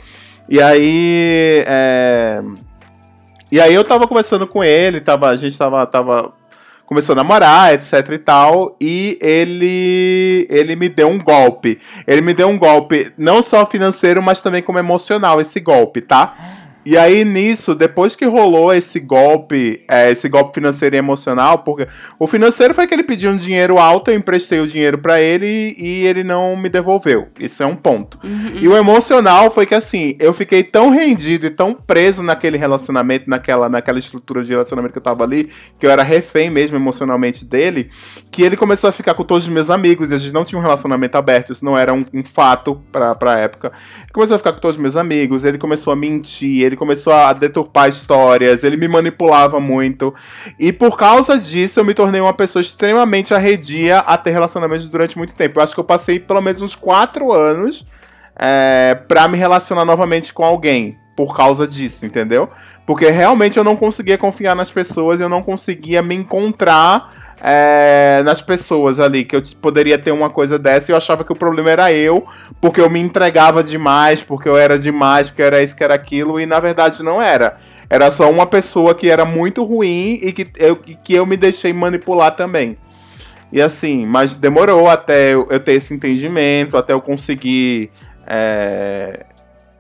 E 0.49 0.61
aí. 0.61 1.63
é, 1.65 2.41
E 3.53 3.61
aí 3.61 3.71
eu 3.71 3.83
tava 3.83 4.07
conversando 4.07 4.47
com 4.47 4.63
ele, 4.63 4.99
tava, 4.99 5.29
a 5.29 5.35
gente 5.35 5.55
tava, 5.55 5.85
tava 5.85 6.33
começou 6.87 7.13
a 7.13 7.17
namorar, 7.17 7.71
etc 7.71 8.09
e 8.11 8.17
tal, 8.17 8.75
e 8.81 9.15
ele 9.21 10.47
ele 10.49 10.75
me 10.75 10.89
deu 10.89 11.07
um 11.07 11.19
golpe. 11.19 11.79
Ele 12.07 12.21
me 12.21 12.33
deu 12.33 12.47
um 12.49 12.57
golpe 12.57 13.13
não 13.15 13.43
só 13.43 13.63
financeiro, 13.63 14.23
mas 14.23 14.41
também 14.41 14.63
como 14.63 14.79
emocional 14.79 15.39
esse 15.39 15.59
golpe, 15.59 16.01
tá? 16.01 16.35
E 16.85 16.97
aí, 16.97 17.23
nisso, 17.23 17.73
depois 17.73 18.15
que 18.15 18.25
rolou 18.25 18.73
esse 18.73 18.99
golpe, 18.99 19.83
é, 19.89 20.11
esse 20.11 20.27
golpe 20.27 20.55
financeiro 20.55 20.95
e 20.95 20.99
emocional, 20.99 21.59
porque 21.59 21.87
o 22.19 22.27
financeiro 22.27 22.73
foi 22.73 22.87
que 22.87 22.93
ele 22.93 23.03
pediu 23.03 23.31
um 23.31 23.37
dinheiro 23.37 23.77
alto, 23.77 24.11
eu 24.11 24.15
emprestei 24.15 24.59
o 24.59 24.67
dinheiro 24.67 24.97
pra 24.97 25.21
ele 25.21 25.75
e 25.77 26.05
ele 26.05 26.23
não 26.23 26.57
me 26.57 26.69
devolveu. 26.69 27.27
Isso 27.39 27.63
é 27.63 27.65
um 27.65 27.75
ponto. 27.75 28.19
E 28.61 28.67
o 28.67 28.75
emocional 28.75 29.49
foi 29.51 29.65
que, 29.65 29.75
assim, 29.75 30.15
eu 30.19 30.33
fiquei 30.33 30.63
tão 30.63 30.89
rendido 30.89 31.45
e 31.45 31.49
tão 31.49 31.73
preso 31.73 32.21
naquele 32.21 32.57
relacionamento, 32.57 33.29
naquela, 33.29 33.69
naquela 33.69 33.99
estrutura 33.99 34.43
de 34.43 34.51
relacionamento 34.51 34.91
que 34.91 34.99
eu 34.99 35.03
tava 35.03 35.23
ali, 35.23 35.49
que 35.79 35.85
eu 35.85 35.91
era 35.91 36.03
refém 36.03 36.49
mesmo 36.49 36.75
emocionalmente 36.75 37.45
dele, 37.45 37.89
que 38.31 38.43
ele 38.43 38.57
começou 38.57 38.89
a 38.89 38.93
ficar 38.93 39.13
com 39.13 39.23
todos 39.23 39.45
os 39.45 39.49
meus 39.49 39.69
amigos 39.69 40.11
e 40.11 40.15
a 40.15 40.17
gente 40.17 40.33
não 40.33 40.43
tinha 40.43 40.59
um 40.59 40.61
relacionamento 40.61 41.17
aberto, 41.17 41.51
isso 41.51 41.63
não 41.63 41.77
era 41.77 41.93
um, 41.93 42.05
um 42.13 42.23
fato 42.23 42.81
pra, 42.91 43.15
pra 43.15 43.39
época. 43.39 43.71
Ele 44.01 44.11
começou 44.11 44.35
a 44.35 44.37
ficar 44.37 44.53
com 44.53 44.59
todos 44.59 44.75
os 44.75 44.81
meus 44.81 44.95
amigos, 44.95 45.43
ele 45.43 45.57
começou 45.57 45.93
a 45.93 45.95
mentir, 45.95 46.72
ele 46.73 46.77
começou 46.77 47.13
a 47.13 47.31
deturpar 47.31 47.87
histórias, 47.87 48.63
ele 48.63 48.75
me 48.75 48.87
manipulava 48.87 49.59
muito. 49.59 50.13
E 50.59 50.73
por 50.73 50.97
causa 50.97 51.39
disso, 51.39 51.79
eu 51.79 51.85
me 51.85 51.93
tornei 51.93 52.19
uma 52.19 52.33
pessoa 52.33 52.61
extremamente 52.61 53.33
arredia 53.33 53.99
a 53.99 54.17
ter 54.17 54.31
relacionamentos 54.31 54.87
durante 54.87 55.17
muito 55.17 55.33
tempo. 55.33 55.59
Eu 55.59 55.63
acho 55.63 55.73
que 55.73 55.79
eu 55.79 55.85
passei 55.85 56.19
pelo 56.19 56.41
menos 56.41 56.61
uns 56.61 56.75
quatro 56.75 57.31
anos 57.31 57.85
é, 58.35 58.95
pra 59.07 59.27
me 59.27 59.37
relacionar 59.37 59.85
novamente 59.85 60.33
com 60.33 60.43
alguém. 60.43 60.97
Por 61.15 61.37
causa 61.37 61.67
disso, 61.67 62.07
entendeu? 62.07 62.49
Porque 62.87 63.07
realmente 63.11 63.57
eu 63.57 63.63
não 63.63 63.75
conseguia 63.75 64.17
confiar 64.17 64.55
nas 64.55 64.71
pessoas, 64.71 65.21
eu 65.21 65.29
não 65.29 65.43
conseguia 65.43 66.01
me 66.01 66.15
encontrar 66.15 67.32
é, 67.45 68.21
nas 68.23 68.41
pessoas 68.41 69.01
ali, 69.01 69.25
que 69.25 69.35
eu 69.35 69.41
poderia 69.61 69.99
ter 69.99 70.11
uma 70.11 70.29
coisa 70.29 70.57
dessa 70.57 70.89
e 70.89 70.93
eu 70.93 70.97
achava 70.97 71.25
que 71.25 71.31
o 71.33 71.35
problema 71.35 71.69
era 71.69 71.91
eu, 71.91 72.25
porque 72.61 72.79
eu 72.79 72.89
me 72.89 73.01
entregava 73.01 73.61
demais, 73.61 74.23
porque 74.23 74.47
eu 74.47 74.55
era 74.57 74.79
demais, 74.79 75.29
porque 75.29 75.41
era 75.41 75.61
isso, 75.61 75.75
que 75.75 75.83
era 75.83 75.93
aquilo, 75.93 76.39
e 76.39 76.45
na 76.45 76.61
verdade 76.61 77.03
não 77.03 77.21
era. 77.21 77.57
Era 77.89 78.09
só 78.09 78.31
uma 78.31 78.45
pessoa 78.45 78.95
que 78.95 79.09
era 79.09 79.25
muito 79.25 79.61
ruim 79.65 80.19
e 80.21 80.31
que 80.31 80.47
eu, 80.57 80.77
que 80.77 81.13
eu 81.13 81.25
me 81.25 81.35
deixei 81.35 81.73
manipular 81.73 82.33
também. 82.33 82.77
E 83.51 83.61
assim, 83.61 84.05
mas 84.05 84.35
demorou 84.35 84.89
até 84.89 85.33
eu 85.33 85.59
ter 85.59 85.73
esse 85.73 85.93
entendimento, 85.93 86.77
até 86.77 86.93
eu 86.93 87.01
conseguir 87.01 87.91
é, 88.25 89.25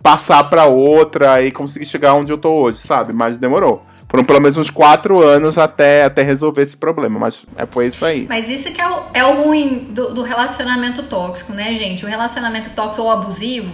passar 0.01 0.43
pra 0.43 0.65
outra 0.65 1.41
e 1.41 1.49
conseguir 1.49 1.85
chegar 1.85 2.13
onde 2.13 2.31
eu 2.31 2.37
tô 2.37 2.51
hoje, 2.51 2.79
sabe? 2.79 3.13
Mas 3.13 3.37
demorou. 3.37 3.83
Foram 4.13 4.25
pelo 4.25 4.39
menos 4.41 4.57
uns 4.57 4.69
quatro 4.69 5.23
anos 5.23 5.57
até, 5.57 6.03
até 6.03 6.21
resolver 6.21 6.61
esse 6.61 6.77
problema, 6.77 7.17
mas 7.17 7.43
é, 7.57 7.65
foi 7.65 7.87
isso 7.87 8.05
aí. 8.05 8.27
Mas 8.29 8.47
isso 8.47 8.71
que 8.71 8.79
é 8.79 8.87
o, 8.87 9.03
é 9.11 9.25
o 9.25 9.41
ruim 9.41 9.87
do, 9.89 10.13
do 10.13 10.21
relacionamento 10.21 11.01
tóxico, 11.01 11.51
né, 11.51 11.73
gente? 11.73 12.05
O 12.05 12.07
relacionamento 12.07 12.69
tóxico 12.75 13.01
ou 13.01 13.09
abusivo, 13.09 13.71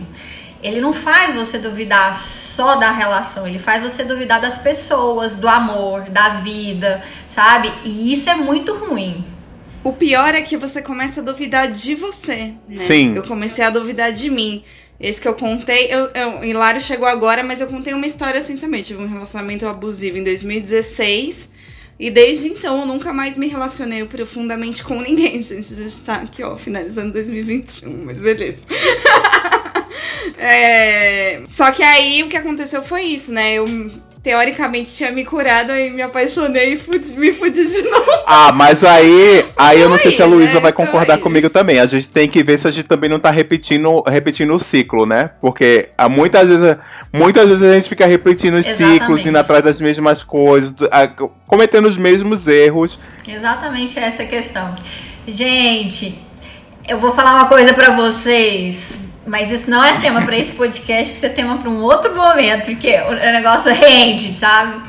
ele 0.63 0.79
não 0.79 0.93
faz 0.93 1.35
você 1.35 1.57
duvidar 1.57 2.15
só 2.15 2.77
da 2.77 2.89
relação, 2.89 3.45
ele 3.45 3.59
faz 3.59 3.83
você 3.83 4.05
duvidar 4.05 4.39
das 4.39 4.57
pessoas, 4.57 5.35
do 5.35 5.45
amor, 5.45 6.03
da 6.03 6.29
vida, 6.29 7.03
sabe? 7.27 7.69
E 7.83 8.13
isso 8.13 8.29
é 8.29 8.35
muito 8.35 8.73
ruim. 8.73 9.25
O 9.83 9.91
pior 9.91 10.33
é 10.33 10.41
que 10.41 10.55
você 10.55 10.81
começa 10.81 11.19
a 11.19 11.23
duvidar 11.23 11.69
de 11.69 11.95
você, 11.95 12.53
né? 12.65 12.77
Sim. 12.77 13.11
Eu 13.13 13.23
comecei 13.23 13.65
a 13.65 13.69
duvidar 13.69 14.13
de 14.13 14.29
mim. 14.29 14.63
Esse 14.99 15.21
que 15.21 15.27
eu 15.27 15.33
contei, 15.33 15.87
eu, 15.89 16.09
eu, 16.13 16.43
Hilário 16.43 16.81
chegou 16.81 17.07
agora, 17.07 17.41
mas 17.41 17.61
eu 17.61 17.67
contei 17.67 17.93
uma 17.93 18.05
história 18.05 18.39
assim 18.39 18.57
também. 18.57 18.81
Tive 18.81 19.01
um 19.01 19.07
relacionamento 19.07 19.65
abusivo 19.65 20.17
em 20.17 20.23
2016. 20.23 21.51
E 21.97 22.09
desde 22.09 22.47
então 22.47 22.81
eu 22.81 22.85
nunca 22.85 23.11
mais 23.11 23.37
me 23.37 23.47
relacionei 23.47 24.03
profundamente 24.05 24.83
com 24.83 25.01
ninguém. 25.01 25.39
Gente, 25.43 25.73
a 25.73 25.75
gente 25.75 26.01
tá 26.01 26.15
aqui, 26.15 26.43
ó, 26.43 26.55
finalizando 26.55 27.13
2021, 27.13 28.05
mas 28.05 28.21
beleza. 28.21 28.57
É, 30.41 31.41
Só 31.49 31.69
que 31.71 31.83
aí 31.83 32.23
o 32.23 32.29
que 32.29 32.37
aconteceu 32.37 32.81
foi 32.81 33.01
isso, 33.03 33.29
né? 33.31 33.55
Eu 33.55 33.65
teoricamente 34.21 34.93
tinha 34.93 35.11
me 35.11 35.23
curado, 35.23 35.71
aí 35.71 35.89
me 35.89 36.01
apaixonei 36.01 36.73
e 36.73 36.77
fudi- 36.77 37.13
me 37.13 37.31
fudi 37.31 37.65
de 37.65 37.81
novo. 37.89 38.11
Ah, 38.27 38.51
mas 38.51 38.83
aí, 38.83 39.45
aí 39.57 39.79
eu 39.79 39.89
não 39.89 39.97
sei 39.97 40.11
se 40.11 40.21
a 40.21 40.25
Aí, 40.25 40.31
Luísa 40.31 40.55
né? 40.55 40.59
vai 40.59 40.71
Então 40.71 40.85
concordar 40.85 41.13
isso. 41.15 41.23
comigo 41.23 41.49
também. 41.49 41.79
A 41.79 41.85
gente 41.85 42.09
tem 42.09 42.27
que 42.27 42.43
ver 42.43 42.59
se 42.59 42.67
a 42.67 42.71
gente 42.71 42.85
também 42.85 43.09
não 43.09 43.19
tá 43.19 43.31
repetindo, 43.31 44.01
repetindo 44.05 44.53
o 44.53 44.59
ciclo, 44.59 45.05
né? 45.05 45.31
Porque 45.41 45.89
há 45.97 46.07
muitas 46.09 46.47
vezes, 46.49 46.77
muitas 47.13 47.47
vezes 47.47 47.63
a 47.63 47.73
gente 47.75 47.89
fica 47.89 48.05
repetindo 48.05 48.55
os 48.55 48.67
Exatamente. 48.67 48.99
ciclos, 48.99 49.25
indo 49.25 49.37
atrás 49.37 49.63
das 49.63 49.79
mesmas 49.81 50.21
coisas, 50.21 50.73
cometendo 51.47 51.87
os 51.87 51.97
mesmos 51.97 52.47
erros. 52.47 52.99
Exatamente 53.27 53.97
essa 53.99 54.25
questão. 54.25 54.73
Gente, 55.27 56.19
eu 56.87 56.97
vou 56.99 57.11
falar 57.15 57.35
uma 57.35 57.45
coisa 57.47 57.73
pra 57.73 57.95
vocês, 57.95 58.99
mas 59.29 59.51
isso 59.51 59.69
não 59.69 59.83
é 59.83 59.99
tema 59.99 60.23
pra 60.23 60.35
esse 60.35 60.53
podcast, 60.53 61.11
que 61.11 61.17
isso 61.17 61.25
é 61.25 61.29
tema 61.29 61.57
pra 61.57 61.69
um 61.69 61.81
outro 61.81 62.15
momento, 62.15 62.65
porque 62.65 62.99
o 62.99 63.13
negócio 63.13 63.71
rende, 63.71 64.31
sabe? 64.31 64.81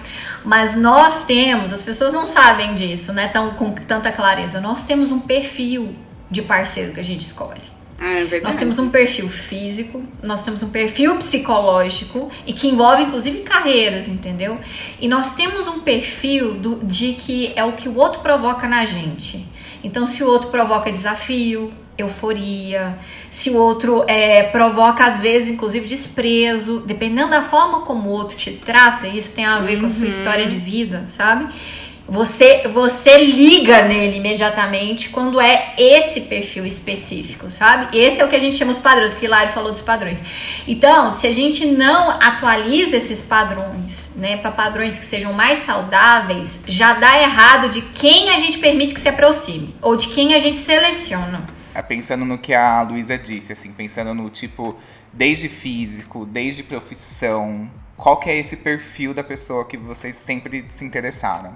Mas 0.44 0.74
nós 0.74 1.24
temos, 1.24 1.72
as 1.72 1.82
pessoas 1.82 2.12
não 2.12 2.26
sabem 2.26 2.74
disso, 2.74 3.12
né? 3.12 3.28
Tão 3.28 3.50
com 3.50 3.72
tanta 3.72 4.10
clareza. 4.10 4.58
Nós 4.60 4.82
temos 4.82 5.12
um 5.12 5.20
perfil 5.20 5.94
de 6.30 6.40
parceiro 6.40 6.92
que 6.92 7.00
a 7.00 7.04
gente 7.04 7.20
escolhe. 7.20 7.60
Ah, 7.98 8.20
é. 8.20 8.40
Nós 8.40 8.56
temos 8.56 8.78
um 8.78 8.88
perfil 8.88 9.28
físico, 9.28 10.02
nós 10.22 10.42
temos 10.42 10.62
um 10.62 10.70
perfil 10.70 11.18
psicológico 11.18 12.30
e 12.46 12.54
que 12.54 12.66
envolve 12.66 13.02
inclusive 13.02 13.40
carreiras, 13.40 14.08
entendeu? 14.08 14.58
E 14.98 15.06
nós 15.06 15.34
temos 15.34 15.68
um 15.68 15.80
perfil 15.80 16.54
do, 16.54 16.76
de 16.76 17.12
que 17.12 17.52
é 17.54 17.62
o 17.62 17.72
que 17.72 17.90
o 17.90 17.96
outro 17.98 18.20
provoca 18.20 18.66
na 18.66 18.86
gente. 18.86 19.46
Então, 19.84 20.06
se 20.06 20.24
o 20.24 20.26
outro 20.26 20.48
provoca 20.48 20.90
desafio, 20.90 21.72
euforia, 22.00 22.98
se 23.30 23.50
o 23.50 23.56
outro 23.56 24.04
é, 24.06 24.42
provoca, 24.44 25.04
às 25.04 25.20
vezes, 25.20 25.48
inclusive, 25.48 25.86
desprezo, 25.86 26.80
dependendo 26.80 27.30
da 27.30 27.42
forma 27.42 27.80
como 27.82 28.08
o 28.08 28.12
outro 28.12 28.36
te 28.36 28.52
trata, 28.52 29.06
isso 29.06 29.32
tem 29.32 29.44
a 29.44 29.60
ver 29.60 29.80
com 29.80 29.86
a 29.86 29.90
sua 29.90 30.06
história 30.06 30.46
de 30.46 30.56
vida, 30.56 31.04
sabe? 31.08 31.48
Você, 32.10 32.62
você 32.66 33.18
liga 33.18 33.82
nele 33.82 34.16
imediatamente 34.16 35.10
quando 35.10 35.40
é 35.40 35.74
esse 35.78 36.22
perfil 36.22 36.66
específico, 36.66 37.48
sabe? 37.48 37.96
Esse 37.96 38.20
é 38.20 38.24
o 38.24 38.28
que 38.28 38.34
a 38.34 38.40
gente 38.40 38.56
chama 38.56 38.72
os 38.72 38.78
padrões, 38.78 39.14
que 39.14 39.24
o 39.24 39.26
Hilário 39.26 39.52
falou 39.52 39.70
dos 39.70 39.80
padrões. 39.80 40.20
Então, 40.66 41.14
se 41.14 41.28
a 41.28 41.32
gente 41.32 41.64
não 41.66 42.10
atualiza 42.10 42.96
esses 42.96 43.22
padrões, 43.22 44.06
né, 44.16 44.38
para 44.38 44.50
padrões 44.50 44.98
que 44.98 45.04
sejam 45.04 45.32
mais 45.32 45.60
saudáveis, 45.60 46.64
já 46.66 46.94
dá 46.94 47.22
errado 47.22 47.68
de 47.68 47.80
quem 47.80 48.30
a 48.30 48.38
gente 48.38 48.58
permite 48.58 48.92
que 48.92 49.00
se 49.00 49.08
aproxime 49.08 49.72
ou 49.80 49.94
de 49.94 50.08
quem 50.08 50.34
a 50.34 50.40
gente 50.40 50.58
seleciona. 50.58 51.59
É, 51.74 51.82
Pensando 51.82 52.24
no 52.24 52.38
que 52.38 52.52
a 52.54 52.82
Luísa 52.82 53.16
disse, 53.16 53.52
assim, 53.52 53.72
pensando 53.72 54.14
no 54.14 54.28
tipo, 54.30 54.76
desde 55.12 55.48
físico, 55.48 56.26
desde 56.26 56.62
profissão, 56.62 57.70
qual 57.96 58.16
que 58.16 58.30
é 58.30 58.38
esse 58.38 58.56
perfil 58.56 59.12
da 59.12 59.22
pessoa 59.22 59.64
que 59.64 59.76
vocês 59.76 60.16
sempre 60.16 60.64
se 60.68 60.84
interessaram? 60.84 61.52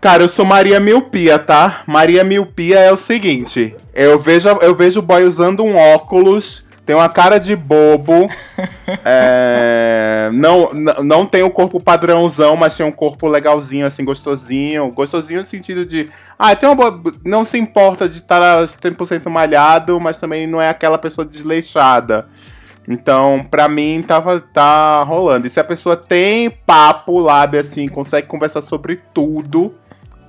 Cara, 0.00 0.22
eu 0.22 0.28
sou 0.28 0.44
Maria 0.44 0.78
Miopia, 0.78 1.38
tá? 1.38 1.82
Maria 1.86 2.22
Miopia 2.22 2.78
é 2.78 2.92
o 2.92 2.96
seguinte: 2.96 3.74
eu 3.92 4.18
vejo, 4.18 4.48
eu 4.48 4.74
vejo 4.74 5.00
o 5.00 5.02
boy 5.02 5.24
usando 5.24 5.64
um 5.64 5.76
óculos, 5.76 6.64
tem 6.88 6.96
uma 6.96 7.10
cara 7.10 7.38
de 7.38 7.54
bobo, 7.54 8.30
é, 9.04 10.30
não, 10.32 10.72
não 11.04 11.26
tem 11.26 11.42
o 11.42 11.50
corpo 11.50 11.78
padrãozão, 11.78 12.56
mas 12.56 12.78
tem 12.78 12.86
um 12.86 12.90
corpo 12.90 13.28
legalzinho, 13.28 13.86
assim, 13.86 14.02
gostosinho. 14.02 14.90
Gostosinho 14.92 15.42
no 15.42 15.46
sentido 15.46 15.84
de. 15.84 16.08
Ah, 16.38 16.56
tem 16.56 16.66
uma 16.66 16.74
boa. 16.74 17.12
Não 17.22 17.44
se 17.44 17.58
importa 17.58 18.08
de 18.08 18.16
estar 18.16 18.40
100% 18.40 19.28
malhado, 19.28 20.00
mas 20.00 20.16
também 20.16 20.46
não 20.46 20.62
é 20.62 20.70
aquela 20.70 20.96
pessoa 20.96 21.26
desleixada. 21.26 22.26
Então, 22.88 23.46
pra 23.50 23.68
mim, 23.68 24.02
tava, 24.08 24.40
tá 24.40 25.02
rolando. 25.02 25.46
E 25.46 25.50
se 25.50 25.60
a 25.60 25.64
pessoa 25.64 25.94
tem 25.94 26.48
papo, 26.48 27.18
lábio, 27.18 27.60
assim, 27.60 27.86
consegue 27.86 28.26
conversar 28.26 28.62
sobre 28.62 28.96
tudo, 29.12 29.74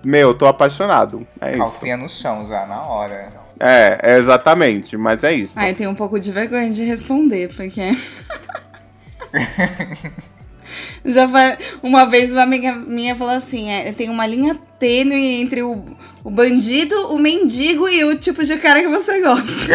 meu, 0.04 0.34
tô 0.34 0.46
apaixonado. 0.46 1.26
É 1.40 1.52
isso. 1.52 1.60
Calcinha 1.60 1.96
no 1.96 2.10
chão 2.10 2.46
já, 2.46 2.66
na 2.66 2.82
hora. 2.82 3.30
É, 3.60 4.00
é 4.02 4.18
exatamente, 4.20 4.96
mas 4.98 5.24
é 5.24 5.34
isso. 5.34 5.54
Ah, 5.56 5.70
eu 5.70 5.76
tenho 5.76 5.90
um 5.90 5.96
pouco 5.96 6.20
de 6.20 6.32
vergonha 6.32 6.70
de 6.70 6.84
responder, 6.84 7.54
porque. 7.56 7.82
Já 11.04 11.28
fa- 11.28 11.58
uma 11.82 12.06
vez 12.06 12.32
uma 12.32 12.44
amiga 12.44 12.72
minha 12.74 13.16
falou 13.16 13.34
assim: 13.34 13.70
é, 13.70 13.92
tem 13.92 14.10
uma 14.10 14.26
linha 14.28 14.56
tênue 14.78 15.42
entre 15.42 15.62
o, 15.64 15.84
o 16.24 16.30
bandido, 16.30 16.96
o 17.14 17.18
mendigo 17.20 17.90
e 17.90 18.04
o 18.06 18.18
tipo 18.18 18.44
de 18.44 18.56
cara 18.58 18.82
que 18.82 18.88
você 18.88 19.20
gosta. 19.20 19.50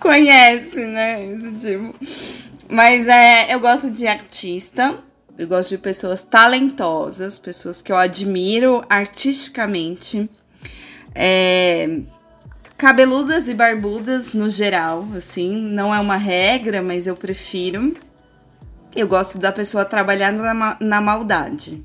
Conhece, 0.00 0.84
né? 0.86 1.24
Esse 1.24 1.52
tipo. 1.52 1.94
Mas 2.68 3.06
é, 3.06 3.54
eu 3.54 3.60
gosto 3.60 3.90
de 3.90 4.06
artista, 4.06 4.94
eu 5.38 5.46
gosto 5.46 5.70
de 5.70 5.78
pessoas 5.78 6.22
talentosas, 6.22 7.38
pessoas 7.38 7.82
que 7.82 7.92
eu 7.92 7.96
admiro 7.96 8.82
artisticamente. 8.88 10.30
É, 11.14 12.00
cabeludas 12.76 13.46
e 13.48 13.54
barbudas 13.54 14.32
no 14.32 14.48
geral, 14.48 15.06
assim, 15.16 15.54
não 15.54 15.94
é 15.94 16.00
uma 16.00 16.16
regra, 16.16 16.82
mas 16.82 17.06
eu 17.06 17.16
prefiro. 17.16 17.94
Eu 18.94 19.06
gosto 19.06 19.36
da 19.38 19.52
pessoa 19.52 19.84
trabalhar 19.84 20.32
na, 20.32 20.76
na 20.80 21.00
maldade. 21.02 21.84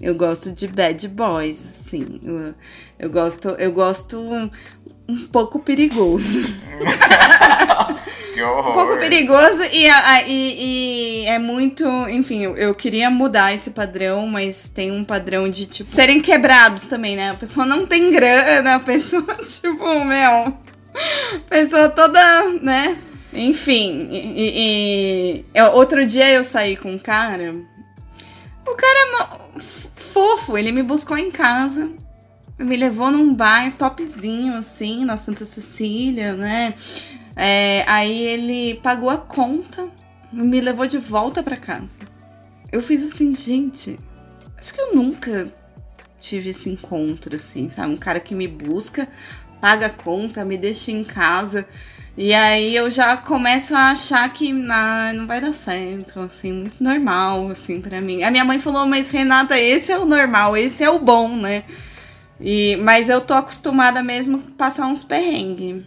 Eu 0.00 0.14
gosto 0.14 0.50
de 0.50 0.66
bad 0.66 1.06
boys, 1.08 1.84
assim. 1.86 2.20
Eu, 2.22 2.54
eu 2.98 3.10
gosto, 3.10 3.50
eu 3.50 3.70
gosto 3.70 4.50
um, 5.08 5.26
pouco 5.26 5.58
perigoso. 5.58 6.48
Um 8.42 8.72
pouco 8.72 8.96
perigoso 8.98 9.62
e, 9.72 9.88
a- 9.88 10.08
a- 10.14 10.22
e- 10.26 11.22
e 11.22 11.26
é 11.26 11.38
muito. 11.38 11.84
Enfim, 12.08 12.42
eu, 12.56 12.74
queria 12.74 13.08
mudar 13.08 13.54
esse 13.54 13.70
padrão, 13.70 14.26
mas 14.26 14.68
tem 14.68 14.90
um 14.90 15.04
padrão 15.04 15.48
de, 15.48 15.66
tipo, 15.66 15.88
serem 15.88 16.20
quebrados 16.20 16.86
também, 16.86 17.14
né? 17.14 17.30
A 17.30 17.34
pessoa 17.34 17.64
não 17.66 17.86
tem 17.86 18.10
grana, 18.10 18.76
a 18.76 18.80
pessoa, 18.80 19.22
tipo, 19.46 20.04
meu. 20.04 20.56
Pessoa 21.48 21.88
toda, 21.90 22.20
né? 22.62 22.96
Enfim, 23.32 24.08
e, 24.10 25.44
e- 25.54 25.62
outro 25.74 26.04
dia 26.04 26.30
eu 26.32 26.42
saí 26.42 26.76
com 26.76 26.90
um 26.92 26.98
cara. 26.98 27.54
O 28.66 28.74
cara 28.74 28.98
é 29.56 29.60
fofo, 29.60 30.56
ele 30.58 30.72
me 30.72 30.82
buscou 30.82 31.16
em 31.16 31.30
casa. 31.30 31.90
Me 32.62 32.76
levou 32.76 33.10
num 33.10 33.34
bar 33.34 33.72
topzinho, 33.76 34.54
assim, 34.54 35.04
na 35.04 35.16
Santa 35.16 35.44
Cecília, 35.44 36.34
né? 36.34 36.74
É, 37.34 37.84
aí 37.88 38.22
ele 38.22 38.74
pagou 38.82 39.10
a 39.10 39.16
conta 39.18 39.88
e 40.32 40.36
me 40.36 40.60
levou 40.60 40.86
de 40.86 40.98
volta 40.98 41.42
pra 41.42 41.56
casa. 41.56 42.00
Eu 42.70 42.82
fiz 42.82 43.02
assim, 43.02 43.34
gente, 43.34 43.98
acho 44.58 44.72
que 44.72 44.80
eu 44.80 44.94
nunca 44.94 45.52
tive 46.20 46.50
esse 46.50 46.70
encontro, 46.70 47.34
assim, 47.36 47.68
sabe? 47.68 47.92
Um 47.92 47.96
cara 47.96 48.20
que 48.20 48.34
me 48.34 48.46
busca, 48.46 49.08
paga 49.60 49.86
a 49.86 49.90
conta, 49.90 50.44
me 50.44 50.56
deixa 50.56 50.90
em 50.92 51.04
casa. 51.04 51.66
E 52.16 52.32
aí 52.34 52.76
eu 52.76 52.90
já 52.90 53.16
começo 53.16 53.74
a 53.74 53.90
achar 53.90 54.30
que 54.32 54.52
ah, 54.70 55.12
não 55.14 55.26
vai 55.26 55.40
dar 55.40 55.52
certo, 55.52 56.20
assim, 56.20 56.52
muito 56.52 56.82
normal, 56.82 57.48
assim, 57.48 57.80
pra 57.80 58.00
mim. 58.00 58.22
A 58.22 58.30
minha 58.30 58.44
mãe 58.44 58.58
falou, 58.58 58.86
mas 58.86 59.08
Renata, 59.08 59.58
esse 59.58 59.90
é 59.90 59.98
o 59.98 60.04
normal, 60.04 60.56
esse 60.56 60.84
é 60.84 60.90
o 60.90 60.98
bom, 60.98 61.36
né? 61.36 61.64
E, 62.42 62.76
mas 62.76 63.08
eu 63.08 63.20
tô 63.20 63.34
acostumada 63.34 64.02
mesmo 64.02 64.38
a 64.38 64.58
passar 64.58 64.86
uns 64.86 65.04
perrengues. 65.04 65.84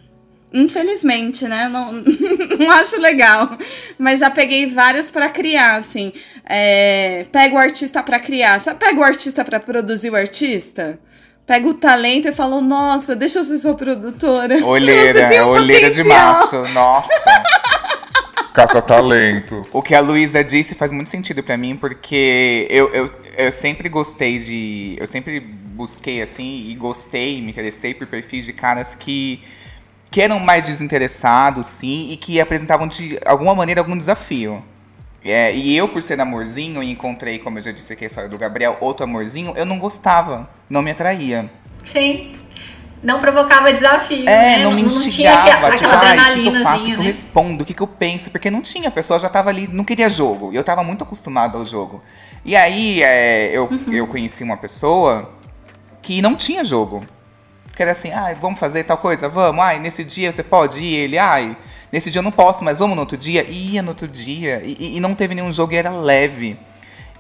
Infelizmente, 0.53 1.45
né? 1.49 1.67
Não, 1.67 1.91
não 2.57 2.71
acho 2.71 2.99
legal. 3.01 3.57
Mas 3.99 4.19
já 4.19 4.29
peguei 4.29 4.67
vários 4.67 5.09
pra 5.09 5.29
criar, 5.29 5.75
assim. 5.75 6.13
É, 6.45 7.25
pega 7.29 7.55
o 7.55 7.57
artista 7.57 8.01
pra 8.01 8.19
criar. 8.21 8.61
Sabe, 8.61 8.79
pega 8.79 8.99
o 8.99 9.03
artista 9.03 9.43
pra 9.43 9.59
produzir 9.59 10.09
o 10.09 10.15
artista? 10.15 10.97
Pega 11.45 11.67
o 11.67 11.73
talento 11.73 12.29
e 12.29 12.31
falo, 12.31 12.61
nossa, 12.61 13.15
deixa 13.15 13.39
eu 13.39 13.43
ser 13.43 13.59
sua 13.59 13.75
produtora. 13.75 14.55
Olheira, 14.65 15.45
um 15.45 15.49
olheira 15.49 15.91
de 15.91 16.03
potencial." 16.03 16.63
macho. 16.63 16.73
Nossa. 16.73 17.09
Caça-talentos. 18.53 19.67
O 19.73 19.81
que 19.81 19.93
a 19.93 19.99
Luísa 19.99 20.41
disse 20.41 20.73
faz 20.73 20.93
muito 20.93 21.09
sentido 21.09 21.43
pra 21.43 21.57
mim, 21.57 21.75
porque 21.75 22.65
eu, 22.69 22.89
eu, 22.93 23.11
eu 23.37 23.51
sempre 23.51 23.89
gostei 23.89 24.39
de. 24.39 24.95
Eu 24.97 25.05
sempre 25.05 25.64
busquei, 25.75 26.21
assim, 26.21 26.69
e 26.69 26.73
gostei, 26.75 27.41
me 27.41 27.51
interessei 27.51 27.93
por 27.93 28.07
perfis 28.07 28.45
de 28.45 28.53
caras 28.53 28.95
que, 28.95 29.41
que 30.09 30.21
eram 30.21 30.39
mais 30.39 30.65
desinteressados, 30.65 31.67
sim, 31.67 32.07
e 32.09 32.17
que 32.17 32.39
apresentavam 32.39 32.87
de 32.87 33.19
alguma 33.25 33.53
maneira 33.53 33.81
algum 33.81 33.97
desafio. 33.97 34.63
É, 35.23 35.53
e 35.55 35.75
eu, 35.75 35.87
por 35.87 36.01
ser 36.01 36.19
amorzinho, 36.19 36.81
e 36.83 36.91
encontrei, 36.91 37.39
como 37.39 37.57
eu 37.57 37.63
já 37.63 37.71
disse 37.71 37.91
aqui 37.91 38.03
a 38.03 38.07
história 38.07 38.29
do 38.29 38.37
Gabriel, 38.37 38.77
outro 38.79 39.03
amorzinho, 39.03 39.53
eu 39.55 39.65
não 39.65 39.79
gostava, 39.79 40.47
não 40.69 40.81
me 40.81 40.91
atraía. 40.91 41.49
Sim. 41.85 42.35
Não 43.03 43.19
provocava 43.19 43.71
desafio. 43.71 44.27
É, 44.27 44.57
né? 44.57 44.63
não 44.63 44.71
me 44.71 44.83
tinha 44.83 44.97
instigava, 44.97 45.67
aquela, 45.67 45.75
tipo, 45.75 45.89
aquela 45.89 46.23
ai, 46.23 46.31
o 46.31 46.43
que, 46.43 46.51
que 46.51 46.57
eu 46.57 46.63
faço, 46.63 46.77
o 46.77 46.85
que, 46.85 46.91
que 46.91 46.97
eu 46.97 46.99
né? 46.99 47.05
respondo, 47.05 47.63
o 47.63 47.65
que, 47.65 47.73
que 47.73 47.81
eu 47.81 47.87
penso, 47.87 48.31
porque 48.31 48.49
não 48.49 48.61
tinha, 48.61 48.87
a 48.87 48.91
pessoa 48.91 49.19
já 49.19 49.29
tava 49.29 49.49
ali, 49.49 49.67
não 49.67 49.83
queria 49.83 50.09
jogo, 50.09 50.51
e 50.53 50.55
eu 50.55 50.63
tava 50.63 50.83
muito 50.83 51.03
acostumado 51.03 51.57
ao 51.57 51.65
jogo. 51.65 52.01
E 52.43 52.55
aí, 52.55 53.03
é, 53.03 53.49
eu, 53.55 53.65
Uhum. 53.65 53.93
eu 53.93 54.07
conheci 54.07 54.43
uma 54.43 54.57
pessoa 54.57 55.34
que 56.05 56.21
não 56.21 56.35
tinha 56.35 56.63
jogo. 56.63 57.03
Que 57.75 57.81
era 57.81 57.91
assim, 57.91 58.11
ai, 58.11 58.35
vamos 58.39 58.59
fazer 58.59 58.83
tal 58.83 58.97
coisa, 58.97 59.27
vamos, 59.27 59.61
ai, 59.63 59.79
nesse 59.79 60.03
dia 60.03 60.31
você 60.31 60.43
pode 60.43 60.81
ir, 60.81 60.93
ele, 60.95 61.17
ai, 61.17 61.57
nesse 61.91 62.11
dia 62.11 62.19
eu 62.19 62.23
não 62.23 62.31
posso, 62.31 62.63
mas 62.63 62.77
vamos 62.79 62.95
no 62.95 63.01
outro 63.01 63.17
dia? 63.17 63.43
E 63.49 63.71
ia 63.73 63.81
no 63.81 63.89
outro 63.89 64.07
dia, 64.07 64.61
e, 64.63 64.95
e- 64.95 64.99
não 64.99 65.15
teve 65.15 65.33
nenhum 65.35 65.51
jogo 65.51 65.73
e 65.73 65.75
era 65.75 65.89
leve. 65.89 66.57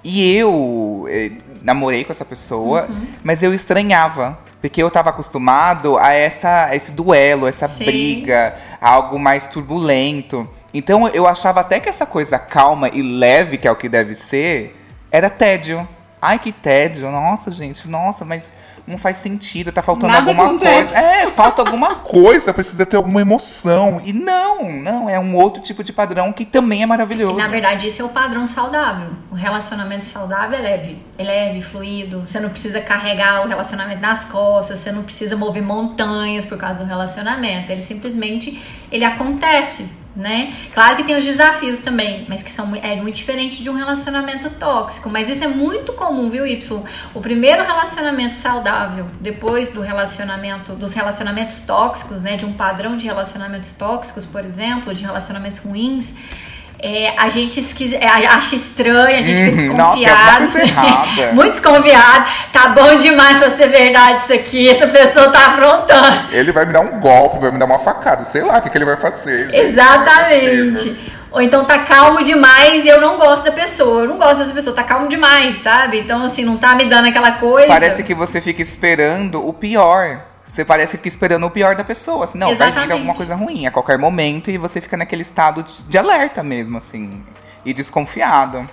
E 0.03 0.35
eu 0.37 1.07
eh, 1.09 1.31
namorei 1.63 2.03
com 2.03 2.11
essa 2.11 2.23
pessoa, 2.23 2.85
Uhum. 2.87 3.07
mas 3.23 3.41
eu 3.41 3.53
estranhava. 3.53 4.37
Porque 4.61 4.81
eu 4.81 4.89
tava 4.89 5.09
acostumado 5.09 5.97
a, 5.97 6.11
essa, 6.13 6.65
a 6.67 6.75
esse 6.75 6.91
duelo, 6.91 7.47
essa 7.47 7.67
Sim. 7.67 7.83
briga, 7.85 8.55
a 8.81 8.89
algo 8.91 9.19
mais 9.19 9.45
turbulento. 9.47 10.47
Então 10.73 11.07
eu 11.09 11.27
achava 11.27 11.59
até 11.61 11.79
que 11.79 11.89
essa 11.89 12.05
coisa 12.05 12.37
calma 12.39 12.89
e 12.89 13.01
leve, 13.01 13.57
que 13.57 13.67
é 13.67 13.71
o 13.71 13.75
que 13.75 13.89
deve 13.89 14.15
ser, 14.15 14.75
era 15.11 15.29
tédio. 15.29 15.87
Ai, 16.21 16.39
que 16.39 16.51
tédio. 16.51 17.11
Nossa, 17.11 17.51
gente, 17.51 17.87
nossa, 17.87 18.23
mas 18.25 18.45
não 18.87 18.97
faz 18.97 19.17
sentido, 19.17 19.71
tá 19.71 19.81
faltando 19.81 20.13
Nada 20.13 20.29
alguma 20.29 20.45
acontece. 20.45 20.93
coisa. 20.93 20.99
É, 20.99 21.27
falta 21.27 21.61
alguma 21.61 21.95
coisa, 22.05 22.53
precisa 22.53 22.85
ter 22.85 22.95
alguma 22.95 23.21
emoção. 23.21 24.01
E 24.03 24.13
não, 24.13 24.71
não, 24.71 25.09
é 25.09 25.19
um 25.19 25.35
outro 25.35 25.61
tipo 25.61 25.83
de 25.83 25.91
padrão 25.91 26.31
que 26.31 26.45
também 26.45 26.83
é 26.83 26.85
maravilhoso. 26.85 27.35
Na 27.35 27.47
verdade, 27.47 27.87
esse 27.87 28.01
é 28.01 28.03
o 28.03 28.09
padrão 28.09 28.45
saudável. 28.45 29.09
O 29.31 29.35
relacionamento 29.35 30.05
saudável 30.05 30.59
é 30.59 30.61
leve. 30.61 30.99
É 31.17 31.23
leve, 31.23 31.61
fluido. 31.61 32.21
Você 32.25 32.39
não 32.39 32.49
precisa 32.49 32.79
carregar 32.79 33.43
o 33.45 33.47
relacionamento 33.47 34.01
nas 34.01 34.25
costas, 34.25 34.79
você 34.79 34.91
não 34.91 35.03
precisa 35.03 35.35
mover 35.35 35.63
montanhas 35.63 36.45
por 36.45 36.57
causa 36.57 36.79
do 36.79 36.85
relacionamento. 36.85 37.71
Ele 37.71 37.81
simplesmente 37.81 38.61
ele 38.91 39.03
acontece, 39.03 39.89
né? 40.15 40.55
Claro 40.73 40.95
que 40.95 41.03
tem 41.03 41.17
os 41.17 41.25
desafios 41.25 41.81
também, 41.81 42.25
mas 42.29 42.41
que 42.41 42.49
são 42.49 42.73
é 42.75 42.95
muito 42.95 43.15
diferente 43.15 43.61
de 43.61 43.69
um 43.69 43.73
relacionamento 43.73 44.49
tóxico. 44.51 45.09
Mas 45.09 45.27
isso 45.29 45.43
é 45.43 45.47
muito 45.47 45.93
comum, 45.93 46.29
viu, 46.29 46.47
Y? 46.47 46.83
O 47.13 47.19
primeiro 47.19 47.63
relacionamento 47.63 48.35
saudável, 48.35 49.07
depois 49.19 49.71
do 49.71 49.81
relacionamento, 49.81 50.73
dos 50.73 50.93
relacionamentos 50.93 51.59
tóxicos, 51.59 52.21
né? 52.21 52.37
De 52.37 52.45
um 52.45 52.53
padrão 52.53 52.95
de 52.95 53.05
relacionamentos 53.05 53.71
tóxicos, 53.73 54.25
por 54.25 54.45
exemplo, 54.45 54.93
de 54.93 55.03
relacionamentos 55.03 55.59
ruins. 55.59 56.13
É, 56.77 57.13
a 57.17 57.29
gente 57.29 57.59
é, 57.95 58.07
acha 58.27 58.55
estranho, 58.55 59.17
a 59.17 59.21
gente 59.21 59.57
fica 59.57 59.71
Uhum, 59.73 59.81
alguma 59.81 59.95
desconfiado. 59.95 60.57
errada. 60.59 61.31
Muito 61.33 61.51
desconfiado. 61.53 62.25
Tá 62.51 62.67
bom 62.69 62.97
demais 62.97 63.37
pra 63.39 63.49
ser 63.51 63.69
verdade 63.69 64.23
isso 64.23 64.33
aqui. 64.33 64.69
Essa 64.69 64.87
pessoa 64.87 65.29
tá 65.29 65.47
aprontando. 65.53 66.31
Ele 66.31 66.51
vai 66.51 66.65
me 66.65 66.73
dar 66.73 66.81
um 66.81 66.99
golpe, 66.99 67.39
vai 67.39 67.51
me 67.51 67.57
dar 67.59 67.65
uma 67.65 67.79
facada, 67.79 68.23
sei 68.25 68.43
lá 68.43 68.57
o 68.57 68.61
que, 68.61 68.69
que 68.69 68.77
ele 68.77 68.85
vai 68.85 68.97
fazer. 68.97 69.45
gente. 69.45 69.57
Exatamente. 69.57 71.15
Ou 71.31 71.41
então 71.41 71.65
tá 71.65 71.79
calmo 71.79 72.23
demais 72.23 72.85
e 72.85 72.87
eu 72.87 73.01
não 73.01 73.17
gosto 73.17 73.43
da 73.45 73.51
pessoa. 73.51 74.03
Eu 74.03 74.07
não 74.09 74.17
gosto 74.17 74.37
dessa 74.39 74.53
pessoa, 74.53 74.73
tá 74.75 74.83
calmo 74.83 75.09
demais, 75.09 75.57
sabe? 75.57 75.99
Então, 75.99 76.23
assim, 76.23 76.45
não 76.45 76.55
tá 76.57 76.75
me 76.75 76.85
dando 76.85 77.07
aquela 77.09 77.31
coisa. 77.33 77.67
Parece 77.67 78.03
que 78.03 78.13
você 78.15 78.39
fica 78.39 78.61
esperando 78.61 79.45
o 79.45 79.51
pior. 79.51 80.21
Você 80.45 80.63
parece 80.63 80.91
que 80.91 80.97
fica 80.97 81.07
esperando 81.07 81.45
o 81.45 81.49
pior 81.49 81.75
da 81.75 81.83
pessoa. 81.83 82.25
Assim, 82.25 82.37
não, 82.37 82.49
vai 82.49 82.55
vir 82.55 82.63
Exatamente. 82.63 82.91
alguma 82.91 83.13
coisa 83.15 83.35
ruim 83.35 83.65
a 83.65 83.71
qualquer 83.71 83.97
momento 83.97 84.51
e 84.51 84.57
você 84.57 84.79
fica 84.79 84.95
naquele 84.95 85.23
estado 85.23 85.63
de, 85.63 85.83
de 85.85 85.97
alerta 85.97 86.43
mesmo, 86.43 86.77
assim. 86.77 87.23
E 87.65 87.73
desconfiado. 87.73 88.69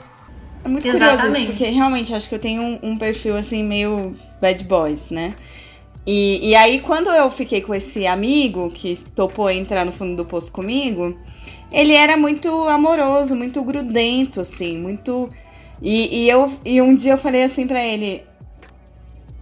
É 0.64 0.68
muito 0.68 0.88
curioso 0.88 1.14
isso, 1.14 1.24
Exatamente. 1.26 1.46
porque 1.46 1.64
realmente 1.64 2.14
acho 2.14 2.28
que 2.28 2.34
eu 2.34 2.38
tenho 2.38 2.62
um, 2.62 2.78
um 2.82 2.98
perfil 2.98 3.36
assim 3.36 3.64
meio 3.64 4.14
bad 4.40 4.62
boys, 4.64 5.10
né? 5.10 5.34
E, 6.06 6.50
e 6.50 6.54
aí, 6.56 6.80
quando 6.80 7.10
eu 7.10 7.30
fiquei 7.30 7.60
com 7.60 7.74
esse 7.74 8.06
amigo 8.06 8.70
que 8.70 8.96
topou 9.14 9.48
entrar 9.50 9.84
no 9.84 9.92
fundo 9.92 10.16
do 10.16 10.24
poço 10.24 10.52
comigo, 10.52 11.16
ele 11.70 11.92
era 11.92 12.16
muito 12.16 12.48
amoroso, 12.68 13.36
muito 13.36 13.62
grudento, 13.62 14.40
assim, 14.40 14.76
muito. 14.76 15.30
E, 15.80 16.24
e, 16.24 16.28
eu, 16.28 16.52
e 16.64 16.80
um 16.82 16.94
dia 16.94 17.12
eu 17.12 17.18
falei 17.18 17.44
assim 17.44 17.66
pra 17.66 17.82
ele: 17.82 18.24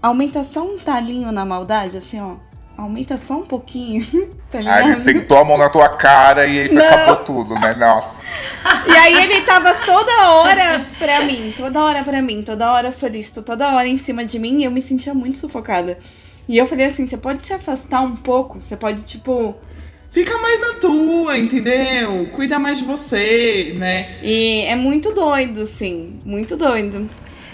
aumenta 0.02 0.42
só 0.42 0.62
um 0.62 0.78
talinho 0.78 1.30
na 1.32 1.44
maldade, 1.44 1.96
assim, 1.96 2.20
ó. 2.20 2.36
Aumenta 2.76 3.18
só 3.18 3.34
um 3.34 3.42
pouquinho. 3.42 4.02
tá 4.50 4.58
Aí 4.58 4.86
ele 4.86 4.96
sentou 4.96 5.38
a 5.38 5.44
mão 5.44 5.58
na 5.58 5.68
tua 5.68 5.88
cara 5.90 6.46
e 6.46 6.60
aí 6.60 6.72
Não. 6.72 6.82
acabou 6.82 7.16
tudo, 7.24 7.54
né? 7.54 7.74
Nossa. 7.74 8.24
E 8.86 8.90
aí 8.90 9.22
ele 9.22 9.42
tava 9.42 9.74
toda 9.74 10.30
hora 10.30 10.86
pra 10.98 11.22
mim, 11.22 11.52
toda 11.54 11.82
hora 11.82 12.02
pra 12.02 12.22
mim, 12.22 12.42
toda 12.42 12.72
hora 12.72 12.90
solícito, 12.90 13.42
toda 13.42 13.74
hora 13.74 13.86
em 13.86 13.98
cima 13.98 14.24
de 14.24 14.38
mim 14.38 14.60
e 14.60 14.64
eu 14.64 14.70
me 14.70 14.80
sentia 14.80 15.12
muito 15.12 15.36
sufocada. 15.36 15.98
E 16.48 16.56
eu 16.56 16.66
falei 16.66 16.86
assim, 16.86 17.06
você 17.06 17.16
pode 17.16 17.42
se 17.42 17.52
afastar 17.52 18.00
um 18.00 18.16
pouco? 18.16 18.60
Você 18.60 18.76
pode, 18.76 19.02
tipo. 19.02 19.54
Fica 20.08 20.36
mais 20.38 20.60
na 20.60 20.74
tua, 20.74 21.38
entendeu? 21.38 22.28
Cuida 22.32 22.58
mais 22.58 22.78
de 22.78 22.84
você, 22.84 23.74
né? 23.76 24.16
E 24.22 24.64
é 24.66 24.74
muito 24.74 25.12
doido, 25.12 25.60
assim. 25.60 26.18
Muito 26.24 26.56
doido. 26.56 27.08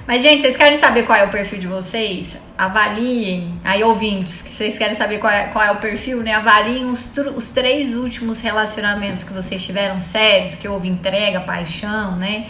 Mas, 0.06 0.22
gente, 0.22 0.42
vocês 0.42 0.56
querem 0.56 0.76
saber 0.76 1.02
qual 1.02 1.18
é 1.18 1.24
o 1.24 1.30
perfil 1.30 1.58
de 1.58 1.66
vocês? 1.66 2.38
Avaliem, 2.56 3.58
aí 3.64 3.82
ouvintes, 3.82 4.40
que 4.40 4.50
vocês 4.50 4.78
querem 4.78 4.94
saber 4.94 5.18
qual 5.18 5.32
é, 5.32 5.48
qual 5.48 5.64
é 5.64 5.72
o 5.72 5.78
perfil, 5.78 6.22
né? 6.22 6.32
Avaliem 6.32 6.86
os, 6.86 7.10
os 7.34 7.48
três 7.48 7.92
últimos 7.92 8.40
relacionamentos 8.40 9.24
que 9.24 9.32
vocês 9.32 9.64
tiveram 9.64 9.98
sérios, 9.98 10.54
que 10.54 10.68
houve 10.68 10.86
entrega, 10.86 11.40
paixão, 11.40 12.14
né? 12.14 12.46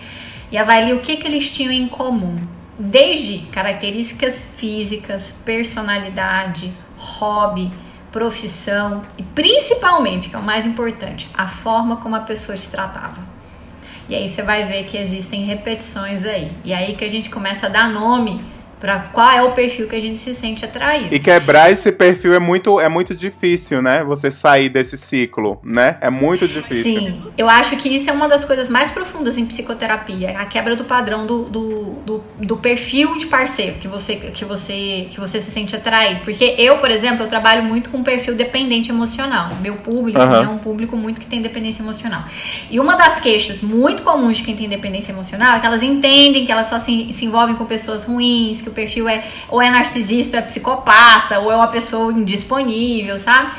E 0.53 0.59
avaliem 0.59 0.93
o 0.93 1.01
que, 1.01 1.17
que 1.17 1.27
eles 1.27 1.51
tinham 1.51 1.73
em 1.73 1.89
comum. 1.89 2.37
Desde 2.79 3.39
características 3.47 4.45
físicas, 4.59 5.35
personalidade, 5.43 6.71
hobby, 6.99 7.73
profissão 8.13 9.01
e 9.17 9.23
principalmente, 9.23 10.29
que 10.29 10.37
é 10.37 10.39
o 10.39 10.43
mais 10.43 10.67
importante, 10.67 11.27
a 11.33 11.49
forma 11.49 11.97
como 11.97 12.17
a 12.17 12.21
pessoa 12.21 12.57
te 12.57 12.69
tratava. 12.69 13.36
E 14.09 14.15
aí 14.15 14.29
você 14.29 14.43
vai 14.43 14.65
ver 14.65 14.85
que 14.85 14.97
existem 14.97 15.45
repetições 15.45 16.25
aí. 16.25 16.51
E 16.65 16.73
aí 16.73 16.95
que 16.95 17.05
a 17.05 17.09
gente 17.09 17.29
começa 17.29 17.67
a 17.67 17.69
dar 17.69 17.89
nome 17.89 18.41
para 18.87 19.01
qual 19.12 19.28
é 19.32 19.43
o 19.43 19.51
perfil 19.51 19.89
que 19.89 19.97
a 19.97 20.01
gente 20.01 20.16
se 20.16 20.32
sente 20.32 20.64
atraído. 20.64 21.12
E 21.12 21.18
quebrar 21.18 21.72
esse 21.72 21.91
perfil 21.91 22.32
é 22.34 22.39
muito, 22.39 22.78
é 22.78 22.89
muito 22.89 23.16
difícil, 23.16 23.82
né? 23.82 24.05
Você 24.05 24.30
sair 24.30 24.68
desse 24.68 24.97
ciclo, 24.97 25.59
né? 25.64 25.99
É 26.01 26.09
muito 26.09 26.47
difícil. 26.47 27.01
Sim, 27.01 27.32
eu 27.37 27.49
acho 27.49 27.76
que 27.78 27.89
isso 27.89 28.09
é 28.09 28.12
uma 28.12 28.28
das 28.28 28.45
coisas 28.45 28.68
mais 28.68 28.89
profundas 28.89 29.37
em 29.37 29.45
psicoterapia, 29.45 30.39
a 30.39 30.47
quebra 30.47 30.76
do 30.76 30.84
padrão 30.84 31.26
do, 31.26 31.47
do, 31.47 31.84
do, 32.07 32.24
do 32.39 32.57
perfil 32.59 33.18
de 33.18 33.26
parceiro 33.26 33.74
que 33.80 33.89
você, 33.89 34.14
que, 34.14 34.45
você, 34.45 35.09
que 35.11 35.18
você 35.18 35.41
se 35.41 35.51
sente 35.51 35.74
atraído. 35.74 36.20
Porque 36.20 36.55
eu, 36.57 36.78
por 36.78 36.93
exemplo, 36.93 37.24
eu 37.24 37.28
trabalho 37.28 37.64
muito 37.64 37.91
com 37.91 38.05
perfil 38.05 38.37
dependente 38.37 38.93
emocional. 38.93 39.49
Meu 39.61 39.78
público 39.78 40.20
Aham. 40.20 40.45
é 40.45 40.49
um 40.49 40.59
público 40.59 40.97
muito 40.97 41.20
que 41.20 41.26
tem 41.26 41.43
dependência 41.43 41.82
emocional. 41.82 42.22
E 42.70 42.78
uma 42.78 42.95
das 42.95 43.18
queixas 43.18 43.62
muito 43.62 44.05
comuns 44.05 44.37
de 44.37 44.45
quem 44.45 44.55
tem 44.55 44.68
dependência 44.68 45.11
emocional 45.11 45.57
é 45.57 45.59
que 45.59 45.66
elas 45.66 45.82
entendem 45.82 46.47
que 46.47 46.53
elas 46.53 46.68
só 46.68 46.78
se, 46.78 47.12
se 47.12 47.24
envolvem 47.24 47.57
com 47.57 47.64
pessoas 47.64 48.05
ruins, 48.05 48.62
que 48.62 48.68
o 48.68 48.76
perfil 48.77 49.09
é 49.09 49.24
ou 49.49 49.61
é 49.61 49.70
narcisista, 49.70 50.37
ou 50.37 50.43
é 50.43 50.47
psicopata, 50.47 51.41
ou 51.41 51.51
é 51.51 51.57
uma 51.57 51.68
pessoa 51.68 52.12
indisponível, 52.12 53.18
sabe? 53.18 53.51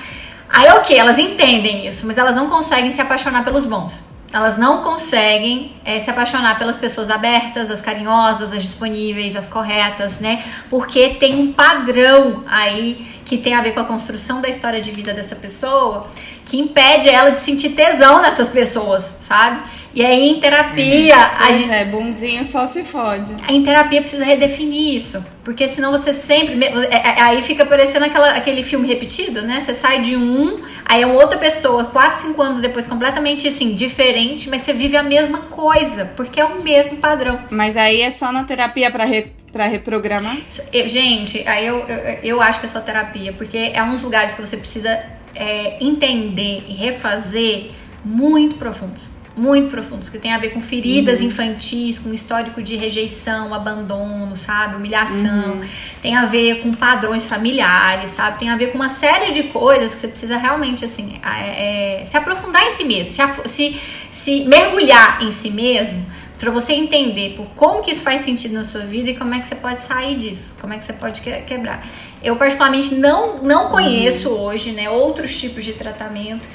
Aí 0.49 0.69
ok, 0.69 0.97
elas 0.97 1.19
entendem 1.19 1.85
isso, 1.87 2.07
mas 2.07 2.17
elas 2.17 2.35
não 2.35 2.47
conseguem 2.47 2.91
se 2.91 3.01
apaixonar 3.01 3.43
pelos 3.43 3.65
bons. 3.65 3.99
Elas 4.31 4.57
não 4.57 4.83
conseguem 4.83 5.71
eh, 5.85 5.99
se 5.99 6.09
apaixonar 6.09 6.59
pelas 6.59 6.75
pessoas 6.75 7.09
abertas, 7.09 7.71
as 7.71 7.81
carinhosas, 7.81 8.51
as 8.51 8.61
disponíveis, 8.61 9.35
as 9.35 9.47
corretas, 9.47 10.19
né? 10.19 10.43
Porque 10.69 11.15
tem 11.15 11.39
um 11.39 11.53
padrão 11.53 12.43
aí 12.45 13.07
que 13.25 13.37
tem 13.37 13.53
a 13.53 13.61
ver 13.61 13.73
com 13.73 13.79
a 13.79 13.85
construção 13.85 14.41
da 14.41 14.49
história 14.49 14.81
de 14.81 14.91
vida 14.91 15.13
dessa 15.13 15.35
pessoa 15.35 16.07
que 16.45 16.57
impede 16.57 17.09
ela 17.09 17.31
de 17.31 17.39
sentir 17.39 17.69
tesão 17.69 18.21
nessas 18.21 18.49
pessoas, 18.49 19.17
sabe? 19.21 19.61
E 19.97 20.05
aí 20.05 20.29
em 20.29 20.39
terapia 20.39 21.15
a 21.15 21.47
Pois 21.47 21.57
gente 21.57 21.71
é, 21.73 21.85
bonzinho 21.85 22.45
só 22.45 22.67
se 22.67 22.83
fode. 22.83 23.35
em 23.49 23.63
terapia 23.63 23.99
precisa 23.99 24.23
redefinir 24.23 24.93
isso. 24.93 25.25
Porque 25.43 25.67
senão 25.67 25.91
você 25.91 26.13
sempre. 26.13 26.63
é- 26.63 26.95
é- 27.17 27.21
Aí 27.21 27.41
fica 27.41 27.65
parecendo 27.65 28.05
aquela, 28.05 28.29
aquele 28.33 28.61
filme 28.61 28.87
repetido, 28.87 29.41
né? 29.41 29.59
Você 29.59 29.73
sai 29.73 30.03
de 30.03 30.15
um, 30.15 30.61
aí 30.85 31.01
é 31.01 31.05
uma 31.07 31.15
outra 31.15 31.39
pessoa, 31.39 31.85
4, 31.85 32.19
5 32.19 32.39
anos 32.39 32.59
depois, 32.59 32.85
completamente 32.85 33.47
assim, 33.47 33.73
diferente, 33.73 34.51
mas 34.51 34.61
você 34.61 34.71
vive 34.71 34.95
a 34.95 35.01
mesma 35.01 35.39
coisa, 35.39 36.05
porque 36.15 36.39
é 36.39 36.45
o 36.45 36.61
mesmo 36.61 36.97
padrão. 36.97 37.39
Mas 37.49 37.75
aí 37.75 38.01
é 38.03 38.11
só 38.11 38.31
na 38.31 38.43
terapia 38.43 38.91
pra, 38.91 39.03
re, 39.03 39.31
pra 39.51 39.65
reprogramar? 39.65 40.37
Eu- 40.71 40.87
gente, 40.87 41.41
aí 41.47 41.65
eu, 41.65 41.79
eu, 41.87 41.97
eu 42.35 42.41
acho 42.43 42.59
que 42.59 42.67
é 42.67 42.69
só 42.69 42.79
terapia, 42.81 43.33
porque 43.33 43.57
é 43.73 43.81
uns 43.81 44.03
lugares 44.03 44.35
que 44.35 44.41
você 44.41 44.57
precisa 44.57 44.91
é, 45.33 45.77
entender 45.81 46.65
e 46.67 46.73
refazer 46.75 47.71
muito 48.05 48.57
profundos. 48.57 49.01
Muito 49.37 49.69
profundos, 49.69 50.09
que 50.09 50.17
tem 50.17 50.33
a 50.33 50.39
ver 50.39 50.49
com 50.49 50.61
feridas 50.61 51.21
infantis, 51.21 51.99
com 51.99 52.11
histórico 52.11 52.61
de 52.61 52.75
rejeição, 52.75 53.53
abandono, 53.53 54.35
sabe? 54.35 54.75
Humilhação. 54.75 55.61
Tem 56.01 56.15
a 56.15 56.25
ver 56.25 56.63
com 56.63 56.73
padrões 56.73 57.27
familiares, 57.27 58.11
sabe? 58.11 58.39
Tem 58.39 58.49
a 58.49 58.57
ver 58.57 58.71
com 58.71 58.79
uma 58.79 58.89
série 58.89 59.31
de 59.31 59.43
coisas 59.43 59.93
que 59.93 60.01
você 60.01 60.07
precisa 60.07 60.37
realmente, 60.37 60.83
assim, 60.83 61.19
é, 61.23 62.01
é, 62.01 62.05
se 62.05 62.17
aprofundar 62.17 62.63
em 62.63 62.71
si 62.71 62.83
mesmo, 62.83 63.11
se, 63.11 63.21
se, 63.47 63.81
se 64.11 64.43
mergulhar 64.45 65.21
em 65.21 65.31
si 65.31 65.51
mesmo 65.51 66.03
Pra 66.37 66.51
você 66.51 66.73
entender 66.73 67.33
por 67.35 67.47
como 67.55 67.81
que 67.81 67.89
isso 67.89 68.03
faz 68.03 68.21
sentido 68.21 68.53
na 68.53 68.63
sua 68.63 68.81
vida 68.81 69.09
e 69.09 69.15
como 69.17 69.33
é 69.33 69.39
que 69.39 69.47
você 69.47 69.55
pode 69.55 69.81
sair 69.81 70.15
disso, 70.17 70.55
como 70.61 70.71
é 70.71 70.77
que 70.77 70.85
você 70.85 70.93
pode 70.93 71.19
que- 71.21 71.41
quebrar. 71.41 71.83
Eu 72.23 72.35
particularmente 72.35 72.93
não, 72.93 73.39
não 73.41 73.69
conheço 73.69 74.29
hoje, 74.29 74.71
né, 74.71 74.87
outros 74.87 75.35
tipos 75.39 75.65
de 75.65 75.73
tratamento 75.73 76.47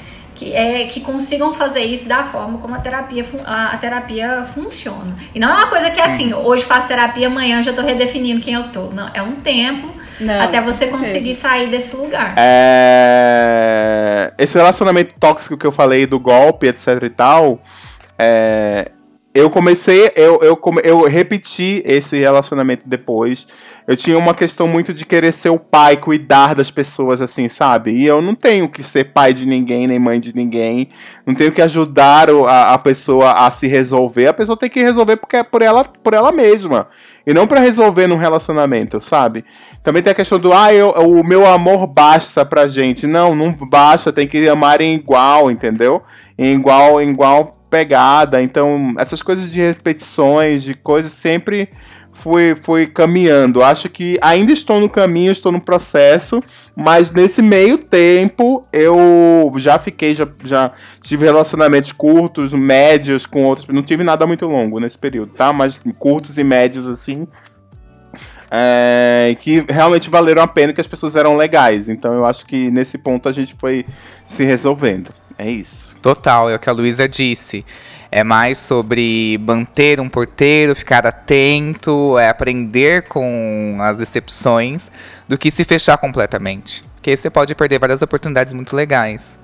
que, 0.43 0.53
é, 0.53 0.85
que 0.85 0.99
consigam 0.99 1.53
fazer 1.53 1.81
isso 1.81 2.07
da 2.07 2.23
forma 2.23 2.57
como 2.57 2.75
a 2.75 2.79
terapia, 2.79 3.25
a, 3.45 3.67
a 3.67 3.77
terapia 3.77 4.45
funciona. 4.53 5.15
E 5.33 5.39
não 5.39 5.49
é 5.49 5.53
uma 5.53 5.67
coisa 5.67 5.89
que 5.89 5.99
é 5.99 6.05
assim, 6.05 6.33
hoje 6.33 6.65
faço 6.65 6.87
terapia, 6.87 7.27
amanhã 7.27 7.63
já 7.63 7.71
tô 7.71 7.81
redefinindo 7.81 8.41
quem 8.41 8.53
eu 8.53 8.63
tô. 8.69 8.87
Não, 8.87 9.09
é 9.13 9.21
um 9.21 9.35
tempo 9.35 9.89
Não, 10.19 10.41
até 10.41 10.59
você 10.59 10.87
conseguir 10.87 11.35
sair 11.35 11.69
desse 11.69 11.95
lugar. 11.95 12.35
É, 12.37 14.33
Esse 14.37 14.57
relacionamento 14.57 15.13
tóxico 15.19 15.55
que 15.55 15.65
eu 15.65 15.71
falei 15.71 16.05
do 16.05 16.19
golpe, 16.19 16.67
etc 16.67 17.01
e 17.03 17.09
tal, 17.09 17.59
é, 18.17 18.91
eu 19.33 19.49
comecei, 19.49 20.11
eu, 20.15 20.39
eu, 20.43 20.59
eu 20.83 21.01
repeti 21.07 21.81
esse 21.85 22.19
relacionamento 22.19 22.87
depois. 22.87 23.47
Eu 23.87 23.97
tinha 23.97 24.15
uma 24.15 24.33
questão 24.35 24.67
muito 24.67 24.93
de 24.93 25.05
querer 25.05 25.31
ser 25.31 25.49
o 25.49 25.57
pai, 25.57 25.97
cuidar 25.97 26.53
das 26.53 26.69
pessoas, 26.69 27.19
assim, 27.19 27.49
sabe? 27.49 27.91
E 27.91 28.05
eu 28.05 28.21
não 28.21 28.35
tenho 28.35 28.69
que 28.69 28.83
ser 28.83 29.05
pai 29.05 29.33
de 29.33 29.47
ninguém, 29.47 29.87
nem 29.87 29.97
mãe 29.97 30.19
de 30.19 30.35
ninguém. 30.35 30.89
Não 31.25 31.33
tenho 31.33 31.51
que 31.51 31.63
ajudar 31.63 32.29
a, 32.29 32.73
a 32.73 32.77
pessoa 32.77 33.31
a 33.31 33.49
se 33.49 33.65
resolver. 33.67 34.27
A 34.27 34.33
pessoa 34.33 34.55
tem 34.55 34.69
que 34.69 34.81
resolver 34.81 35.17
porque 35.17 35.37
é 35.37 35.43
por 35.43 35.63
ela, 35.63 35.83
por 35.83 36.13
ela 36.13 36.31
mesma. 36.31 36.87
E 37.25 37.33
não 37.33 37.47
para 37.47 37.59
resolver 37.59 38.05
num 38.05 38.17
relacionamento, 38.17 39.01
sabe? 39.01 39.43
Também 39.81 40.03
tem 40.03 40.11
a 40.11 40.15
questão 40.15 40.37
do, 40.37 40.53
ah, 40.53 40.71
eu, 40.71 40.91
o 40.91 41.23
meu 41.23 41.47
amor 41.47 41.87
basta 41.87 42.45
pra 42.45 42.67
gente. 42.67 43.07
Não, 43.07 43.33
não 43.33 43.51
basta, 43.51 44.13
tem 44.13 44.27
que 44.27 44.47
amar 44.47 44.79
em 44.79 44.93
igual, 44.93 45.49
entendeu? 45.49 46.03
Em 46.37 46.53
igual, 46.53 47.01
em 47.01 47.09
igual 47.09 47.62
pegada. 47.73 48.39
Então, 48.39 48.93
essas 48.99 49.23
coisas 49.23 49.51
de 49.51 49.59
repetições, 49.59 50.61
de 50.61 50.75
coisas 50.75 51.11
sempre 51.11 51.67
fui, 52.11 52.55
fui 52.61 52.85
caminhando. 52.85 53.63
Acho 53.63 53.89
que 53.89 54.19
ainda 54.21 54.53
estou 54.53 54.79
no 54.79 54.87
caminho, 54.87 55.31
estou 55.31 55.51
no 55.51 55.59
processo, 55.59 56.43
mas 56.75 57.09
nesse 57.09 57.41
meio 57.41 57.79
tempo 57.79 58.63
eu 58.71 59.51
já 59.57 59.79
fiquei, 59.79 60.13
já, 60.13 60.27
já 60.43 60.71
tive 61.01 61.25
relacionamentos 61.25 61.91
curtos, 61.91 62.53
médios 62.53 63.25
com 63.25 63.43
outros. 63.43 63.67
Não 63.67 63.81
tive 63.81 64.03
nada 64.03 64.27
muito 64.27 64.45
longo 64.45 64.79
nesse 64.79 64.97
período, 64.99 65.33
tá? 65.33 65.51
Mas 65.51 65.81
curtos 65.97 66.37
e 66.37 66.43
médios 66.43 66.87
assim. 66.87 67.27
É, 68.55 69.35
que 69.39 69.65
realmente 69.67 70.11
valeram 70.11 70.43
a 70.43 70.47
pena, 70.47 70.71
que 70.71 70.79
as 70.79 70.85
pessoas 70.85 71.15
eram 71.15 71.35
legais. 71.35 71.89
Então 71.89 72.13
eu 72.13 72.23
acho 72.23 72.45
que 72.45 72.69
nesse 72.69 72.99
ponto 72.99 73.27
a 73.27 73.31
gente 73.31 73.55
foi 73.57 73.83
se 74.27 74.43
resolvendo. 74.43 75.09
É 75.37 75.49
isso. 75.49 75.95
Total, 76.01 76.49
é 76.49 76.55
o 76.55 76.59
que 76.59 76.69
a 76.69 76.73
Luísa 76.73 77.07
disse. 77.07 77.65
É 78.11 78.23
mais 78.23 78.59
sobre 78.59 79.39
manter 79.41 79.99
um 79.99 80.07
porteiro, 80.07 80.75
ficar 80.75 81.07
atento, 81.07 82.17
é 82.19 82.29
aprender 82.29 83.03
com 83.03 83.77
as 83.81 83.97
decepções, 83.97 84.91
do 85.27 85.37
que 85.37 85.49
se 85.49 85.63
fechar 85.63 85.97
completamente. 85.97 86.83
Porque 86.93 87.17
você 87.17 87.29
pode 87.29 87.55
perder 87.55 87.79
várias 87.79 88.01
oportunidades 88.03 88.53
muito 88.53 88.75
legais. 88.75 89.39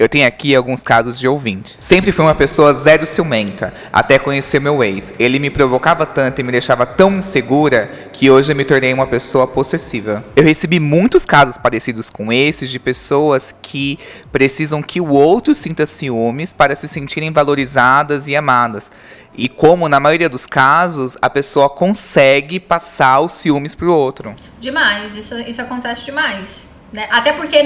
Eu 0.00 0.08
tenho 0.08 0.26
aqui 0.26 0.56
alguns 0.56 0.82
casos 0.82 1.20
de 1.20 1.28
ouvintes. 1.28 1.72
Sempre 1.76 2.10
fui 2.10 2.24
uma 2.24 2.34
pessoa 2.34 2.72
zero 2.72 3.06
ciumenta, 3.06 3.70
até 3.92 4.18
conhecer 4.18 4.58
meu 4.58 4.82
ex. 4.82 5.12
Ele 5.18 5.38
me 5.38 5.50
provocava 5.50 6.06
tanto 6.06 6.40
e 6.40 6.42
me 6.42 6.50
deixava 6.50 6.86
tão 6.86 7.18
insegura 7.18 8.08
que 8.10 8.30
hoje 8.30 8.50
eu 8.50 8.56
me 8.56 8.64
tornei 8.64 8.94
uma 8.94 9.06
pessoa 9.06 9.46
possessiva. 9.46 10.24
Eu 10.34 10.42
recebi 10.42 10.80
muitos 10.80 11.26
casos 11.26 11.58
parecidos 11.58 12.08
com 12.08 12.32
esses 12.32 12.70
de 12.70 12.78
pessoas 12.78 13.54
que 13.60 13.98
precisam 14.32 14.82
que 14.82 15.02
o 15.02 15.10
outro 15.10 15.54
sinta 15.54 15.84
ciúmes 15.84 16.50
para 16.50 16.74
se 16.74 16.88
sentirem 16.88 17.30
valorizadas 17.30 18.26
e 18.26 18.34
amadas. 18.34 18.90
E 19.36 19.50
como 19.50 19.86
na 19.86 20.00
maioria 20.00 20.30
dos 20.30 20.46
casos 20.46 21.18
a 21.20 21.28
pessoa 21.28 21.68
consegue 21.68 22.58
passar 22.58 23.20
os 23.20 23.34
ciúmes 23.34 23.74
pro 23.74 23.92
outro. 23.92 24.34
Demais, 24.58 25.14
isso, 25.14 25.38
isso 25.40 25.60
acontece 25.60 26.06
demais. 26.06 26.69
Né? 26.92 27.06
Até 27.10 27.32
porque 27.32 27.58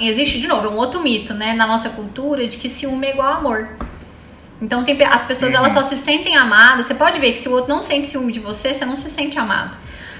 existe, 0.00 0.40
de 0.40 0.46
novo, 0.46 0.66
é 0.66 0.70
um 0.70 0.76
outro 0.76 1.02
mito, 1.02 1.34
né? 1.34 1.52
Na 1.52 1.66
nossa 1.66 1.90
cultura 1.90 2.46
de 2.46 2.56
que 2.56 2.68
ciúme 2.68 3.06
é 3.06 3.10
igual 3.10 3.34
amor. 3.34 3.68
Então 4.60 4.82
tem, 4.82 4.96
as 5.04 5.24
pessoas 5.24 5.52
uhum. 5.52 5.58
elas 5.58 5.72
só 5.72 5.82
se 5.82 5.96
sentem 5.96 6.36
amadas. 6.36 6.86
Você 6.86 6.94
pode 6.94 7.20
ver 7.20 7.32
que 7.32 7.38
se 7.38 7.48
o 7.48 7.52
outro 7.52 7.68
não 7.68 7.82
sente 7.82 8.08
ciúme 8.08 8.32
de 8.32 8.40
você, 8.40 8.72
você 8.72 8.84
não 8.86 8.96
se 8.96 9.10
sente 9.10 9.38
amado. 9.38 9.76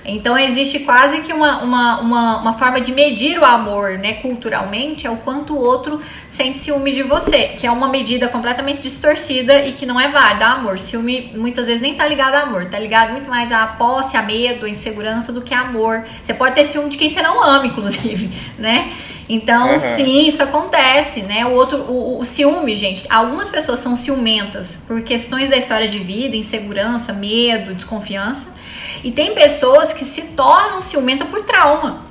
Então 0.07 0.39
existe 0.39 0.81
quase 0.81 1.21
que 1.21 1.33
uma, 1.33 1.63
uma, 1.63 2.01
uma, 2.01 2.41
uma, 2.41 2.53
forma 2.53 2.81
de 2.81 2.93
medir 2.93 3.39
o 3.39 3.45
amor, 3.45 3.99
né, 3.99 4.15
culturalmente, 4.15 5.07
é 5.07 5.11
o 5.11 5.17
quanto 5.17 5.55
o 5.55 5.59
outro 5.59 6.01
sente 6.29 6.59
ciúme 6.59 6.93
de 6.93 7.03
você, 7.03 7.49
que 7.59 7.67
é 7.67 7.71
uma 7.71 7.89
medida 7.89 8.29
completamente 8.29 8.83
distorcida 8.83 9.67
e 9.67 9.73
que 9.73 9.85
não 9.85 10.01
é 10.01 10.09
válida. 10.09 10.47
Amor, 10.47 10.79
ciúme 10.79 11.33
muitas 11.35 11.67
vezes 11.67 11.83
nem 11.83 11.95
tá 11.95 12.07
ligado 12.07 12.35
a 12.35 12.41
amor, 12.43 12.67
tá 12.67 12.79
ligado 12.79 13.13
muito 13.13 13.29
mais 13.29 13.51
a 13.51 13.67
posse, 13.67 14.17
a 14.17 14.23
medo, 14.23 14.67
a 14.67 14.69
insegurança 14.69 15.33
do 15.33 15.43
que 15.43 15.53
a 15.53 15.63
amor. 15.63 16.05
Você 16.23 16.33
pode 16.33 16.55
ter 16.55 16.65
ciúme 16.65 16.89
de 16.89 16.99
quem 16.99 17.11
você 17.11 17.21
não 17.21 17.43
ama, 17.43 17.67
inclusive, 17.67 18.31
né? 18.57 18.93
Então, 19.29 19.73
uhum. 19.73 19.81
sim, 19.81 20.27
isso 20.29 20.41
acontece, 20.43 21.23
né? 21.23 21.45
O 21.47 21.51
outro, 21.51 21.79
o, 21.79 22.21
o, 22.21 22.25
ciúme, 22.25 22.77
gente. 22.77 23.05
Algumas 23.11 23.49
pessoas 23.49 23.81
são 23.81 23.97
ciumentas 23.97 24.79
por 24.87 25.03
questões 25.03 25.49
da 25.49 25.57
história 25.57 25.89
de 25.89 25.99
vida, 25.99 26.37
insegurança, 26.37 27.13
medo, 27.13 27.75
desconfiança. 27.75 28.55
E 29.03 29.13
tem 29.13 29.35
pessoas 29.35 29.93
que 29.93 30.05
se 30.05 30.23
tornam 30.23 30.83
ciumentas 30.83 31.29
por 31.29 31.43
trauma. 31.43 32.05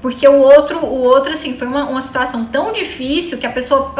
Porque 0.00 0.28
o 0.28 0.40
outro, 0.40 0.84
o 0.84 1.02
outro 1.02 1.32
assim, 1.32 1.56
foi 1.56 1.66
uma, 1.66 1.84
uma 1.88 2.00
situação 2.00 2.44
tão 2.44 2.70
difícil 2.70 3.38
que 3.38 3.46
a 3.46 3.50
pessoa 3.50 3.92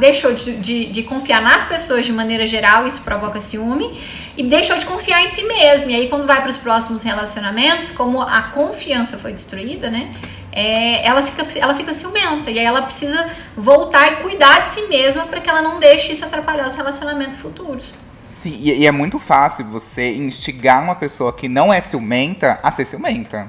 deixou 0.00 0.32
de, 0.32 0.56
de, 0.56 0.86
de 0.86 1.02
confiar 1.02 1.42
nas 1.42 1.64
pessoas 1.68 2.04
de 2.04 2.12
maneira 2.12 2.46
geral, 2.46 2.86
isso 2.86 3.00
provoca 3.02 3.40
ciúme, 3.40 4.00
e 4.36 4.42
deixou 4.42 4.76
de 4.78 4.86
confiar 4.86 5.22
em 5.22 5.28
si 5.28 5.44
mesmo. 5.44 5.90
E 5.90 5.94
aí, 5.94 6.08
quando 6.08 6.26
vai 6.26 6.40
para 6.40 6.50
os 6.50 6.56
próximos 6.56 7.02
relacionamentos, 7.02 7.90
como 7.90 8.22
a 8.22 8.42
confiança 8.42 9.18
foi 9.18 9.32
destruída, 9.32 9.90
né? 9.90 10.12
É, 10.50 11.06
ela, 11.06 11.22
fica, 11.22 11.46
ela 11.58 11.74
fica 11.74 11.94
ciumenta. 11.94 12.50
E 12.50 12.58
aí 12.58 12.64
ela 12.64 12.82
precisa 12.82 13.30
voltar 13.56 14.12
e 14.12 14.16
cuidar 14.16 14.62
de 14.62 14.68
si 14.68 14.82
mesma 14.88 15.26
para 15.26 15.40
que 15.40 15.48
ela 15.48 15.62
não 15.62 15.78
deixe 15.78 16.12
isso 16.12 16.24
atrapalhar 16.24 16.66
os 16.66 16.74
relacionamentos 16.74 17.36
futuros. 17.36 17.84
Sim, 18.32 18.58
e, 18.60 18.72
e, 18.80 18.86
é 18.86 18.90
muito 18.90 19.18
fácil 19.18 19.66
você 19.66 20.14
instigar 20.14 20.82
uma 20.82 20.94
pessoa 20.94 21.32
que 21.32 21.48
não 21.48 21.72
é 21.72 21.80
ciumenta 21.82 22.58
a 22.62 22.70
ser 22.70 22.86
ciumenta. 22.86 23.46